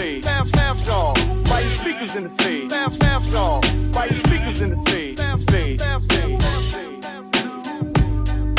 Song, 0.82 1.14
why 1.46 1.60
speakers 1.62 2.16
in 2.16 2.24
the 2.24 2.30
fade? 2.30 2.68
Bath 2.68 2.98
bath 2.98 3.24
song, 3.24 3.62
why 3.92 4.08
speakers 4.08 4.60
in 4.62 4.70
the? 4.70 4.76
Fade, 4.90 5.20
fade. 5.48 5.80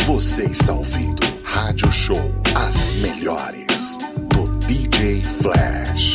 Você 0.05 0.43
está 0.45 0.73
ouvindo 0.73 1.21
Rádio 1.43 1.91
Show 1.91 2.31
As 2.55 2.95
Melhores 3.01 3.97
do 4.29 4.47
DJ 4.65 5.21
Flash. 5.21 6.12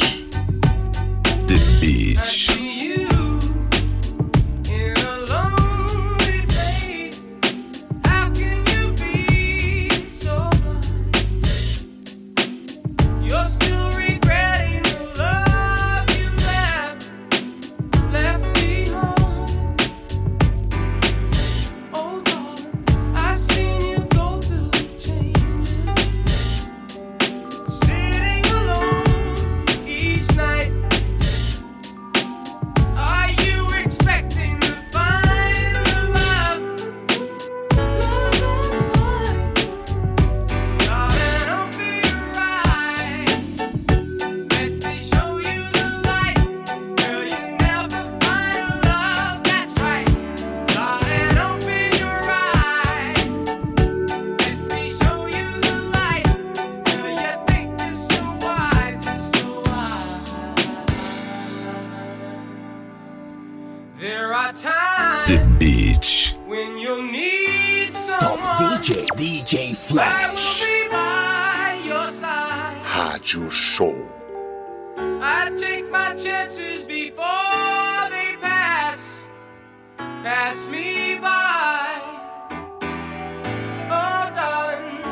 Rádio 73.28 73.50
Show. 73.50 73.94
I 75.20 75.50
take 75.58 75.90
my 75.90 76.14
chances 76.14 76.84
before 76.84 78.08
they 78.10 78.36
pass, 78.40 78.98
pass 79.98 80.56
me 80.68 81.18
by. 81.20 82.00
Oh, 83.90 84.30
darling, 84.34 85.02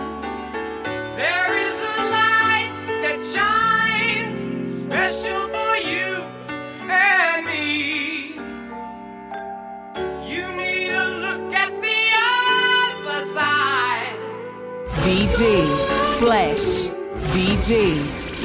there 1.17 1.57
is 1.67 1.77
a 1.95 2.01
light 2.17 2.73
that 3.03 3.21
shines 3.35 4.37
special 4.85 5.49
for 5.49 5.77
you 5.77 6.25
and 6.89 7.45
me. 7.45 8.39
You 10.27 10.47
need 10.57 10.89
to 10.89 11.05
look 11.21 11.53
at 11.53 11.73
the 11.83 12.03
other 13.05 13.27
side. 13.35 14.17
DJ 15.05 16.96
Flash. 17.37 17.69
DJ 17.69 17.99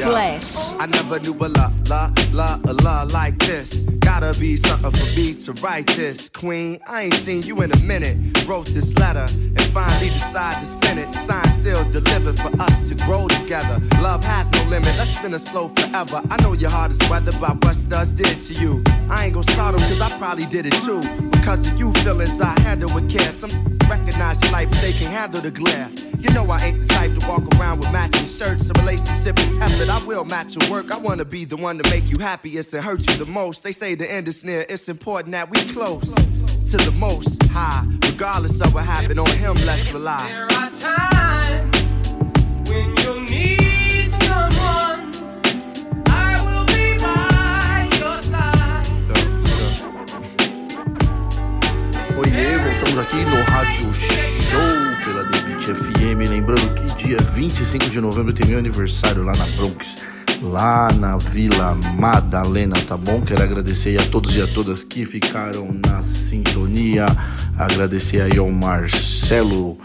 Flash. 0.03 0.73
I 0.79 0.85
never 0.87 1.19
knew 1.19 1.33
a 1.39 1.47
la 1.47 1.80
la 1.91 2.09
la 2.31 2.57
a 2.69 2.73
la 2.85 3.03
like 3.11 3.37
this. 3.39 3.83
Gotta 3.99 4.33
be 4.39 4.55
something 4.55 4.91
for 4.91 5.19
me 5.19 5.33
to 5.43 5.51
write 5.61 5.87
this. 5.87 6.29
Queen, 6.29 6.79
I 6.87 7.01
ain't 7.03 7.13
seen 7.13 7.43
you 7.43 7.61
in 7.63 7.71
a 7.71 7.79
minute. 7.79 8.15
Wrote 8.47 8.67
this 8.67 8.97
letter 8.97 9.27
and 9.57 9.65
finally 9.75 10.09
decided 10.19 10.61
to 10.61 10.65
send 10.65 10.99
it. 10.99 11.11
Signed, 11.13 11.49
sealed, 11.49 11.91
delivered 11.91 12.39
for 12.39 12.51
us 12.61 12.87
to 12.87 12.95
grow 13.05 13.27
together. 13.27 13.77
Love 14.01 14.23
has 14.23 14.49
no 14.53 14.63
limit. 14.69 14.93
Let's 14.99 15.17
spin 15.17 15.33
it 15.33 15.39
slow 15.39 15.67
forever. 15.67 16.21
I 16.31 16.41
know 16.41 16.53
your 16.53 16.71
heart 16.71 16.91
is 16.91 17.09
weathered 17.09 17.39
by 17.41 17.51
what 17.61 17.75
studs 17.75 18.13
did 18.13 18.39
to 18.47 18.53
you. 18.53 18.81
I 19.09 19.25
ain't 19.25 19.33
gon' 19.33 19.43
start 19.43 19.73
'em 19.73 19.81
cause 19.81 19.99
I 19.99 20.09
probably 20.17 20.45
did 20.45 20.65
it 20.65 20.77
too. 20.85 21.01
Because 21.29 21.67
of 21.67 21.77
you 21.77 21.91
feelings 22.03 22.39
I 22.39 22.57
handle 22.61 22.89
with 22.95 23.09
care. 23.09 23.33
Some 23.33 23.51
recognize 23.89 24.41
your 24.41 24.53
light, 24.53 24.69
but 24.69 24.79
they 24.79 24.93
can 24.93 25.11
handle 25.11 25.41
the 25.41 25.51
glare. 25.51 25.89
You 26.23 26.29
know 26.35 26.45
I 26.49 26.59
ain't 26.67 26.79
the 26.81 26.87
type 26.87 27.11
to 27.19 27.27
walk 27.27 27.43
around 27.55 27.79
with 27.79 27.91
matching 27.91 28.27
shirts. 28.27 28.69
A 28.69 28.73
relationship 28.81 29.37
is 29.39 29.55
effort. 29.65 29.89
I 29.89 29.99
will 30.05 30.23
match 30.23 30.55
your 30.55 30.71
work. 30.71 30.91
I 30.91 30.97
wanna 30.97 31.25
be 31.25 31.45
the 31.45 31.57
one 31.57 31.80
to 31.81 31.89
make 31.89 32.09
you 32.09 32.17
happiest 32.19 32.73
and 32.73 32.83
hurt 32.83 33.07
you 33.09 33.17
the 33.17 33.31
most. 33.31 33.63
They 33.63 33.71
say 33.71 33.95
the 33.95 34.11
end 34.11 34.27
is 34.27 34.43
near. 34.43 34.65
It's 34.69 34.89
important 34.89 35.33
that 35.33 35.49
we 35.49 35.59
close 35.73 36.13
to 36.71 36.77
the 36.77 36.91
most 36.97 37.41
high. 37.45 37.85
Regardless 38.05 38.59
of 38.61 38.73
what 38.73 38.85
happened 38.85 39.19
on 39.19 39.29
him, 39.29 39.53
let's 39.65 39.93
rely. 39.93 40.27
There 40.27 40.43
are 40.43 40.71
times 40.79 41.83
when 42.69 42.95
you'll 42.97 43.21
need 43.21 44.11
someone. 44.23 45.11
I 46.07 46.35
will 46.45 46.65
be 46.65 46.97
by 46.97 47.89
your 47.99 48.21
side. 48.21 48.87
Oiê, 52.17 52.57
voltamos 52.57 52.97
aqui 52.99 53.23
no 53.25 53.43
Rádio 53.43 53.93
Show 53.93 55.05
pela 55.05 55.23
The 55.25 55.39
Beat 55.41 55.63
FM. 55.63 56.29
Lembrando 56.29 56.73
que 56.73 57.07
dia 57.07 57.17
25 57.17 57.89
de 57.89 58.01
novembro 58.01 58.33
tem 58.33 58.47
meu 58.47 58.59
aniversário 58.59 59.23
lá 59.23 59.33
na 59.33 59.45
Bronx, 59.57 59.97
lá 60.41 60.91
na 60.91 61.17
Vila 61.17 61.75
Madalena, 61.97 62.75
tá 62.87 62.97
bom? 62.97 63.21
Quero 63.21 63.43
agradecer 63.43 63.99
a 63.99 64.05
todos 64.07 64.35
e 64.35 64.41
a 64.41 64.47
todas 64.47 64.83
que 64.83 65.05
ficaram 65.05 65.69
na 65.85 66.01
sintonia. 66.01 67.05
Agradecer 67.57 68.21
aí 68.21 68.37
ao 68.37 68.49
Marcelo 68.49 69.77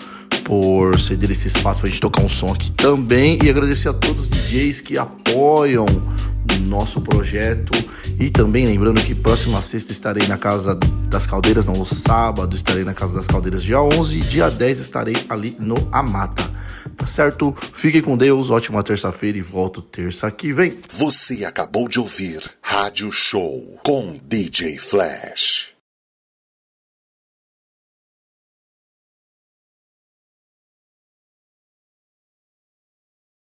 por 0.45 0.99
ceder 0.99 1.31
esse 1.31 1.49
espaço 1.49 1.81
pra 1.81 1.91
gente 1.91 2.01
tocar 2.01 2.23
um 2.23 2.29
som 2.29 2.53
aqui 2.53 2.71
também. 2.73 3.39
E 3.43 3.51
agradecer 3.51 3.89
a 3.89 3.93
todos 3.93 4.25
os 4.25 4.29
DJs 4.29 4.81
que 4.81 4.97
apoiam 4.97 5.87
nosso 6.67 7.01
projeto. 7.01 7.73
E 8.19 8.31
também 8.31 8.67
lembrando 8.67 9.01
que 9.03 9.15
próxima 9.15 9.61
sexta 9.61 9.93
estarei 9.93 10.27
na 10.27 10.37
Casa 10.37 10.75
das 11.09 11.27
Caldeiras, 11.27 11.67
não, 11.67 11.75
no 11.75 11.87
sábado 11.87 12.55
estarei 12.55 12.85
na 12.85 12.95
Casa 12.95 13.15
das 13.15 13.27
Caldeiras 13.27 13.63
dia 13.63 13.81
11 13.81 14.17
e 14.17 14.21
dia 14.21 14.51
10 14.51 14.81
estarei 14.81 15.17
ali 15.29 15.57
no 15.59 15.77
Amata. 15.93 16.45
Tá 16.97 17.07
certo? 17.07 17.55
Fiquem 17.75 18.01
com 18.01 18.17
Deus, 18.17 18.51
ótima 18.51 18.83
terça-feira 18.83 19.39
e 19.39 19.43
volto 19.43 19.83
terça 19.83 20.31
que 20.31 20.53
vem. 20.53 20.79
Você 20.91 21.45
acabou 21.45 21.89
de 21.89 22.01
ouvir 22.01 22.51
Rádio 22.63 23.13
Show 23.13 23.79
com 23.85 24.19
DJ 24.25 24.79
Flash. 24.79 25.76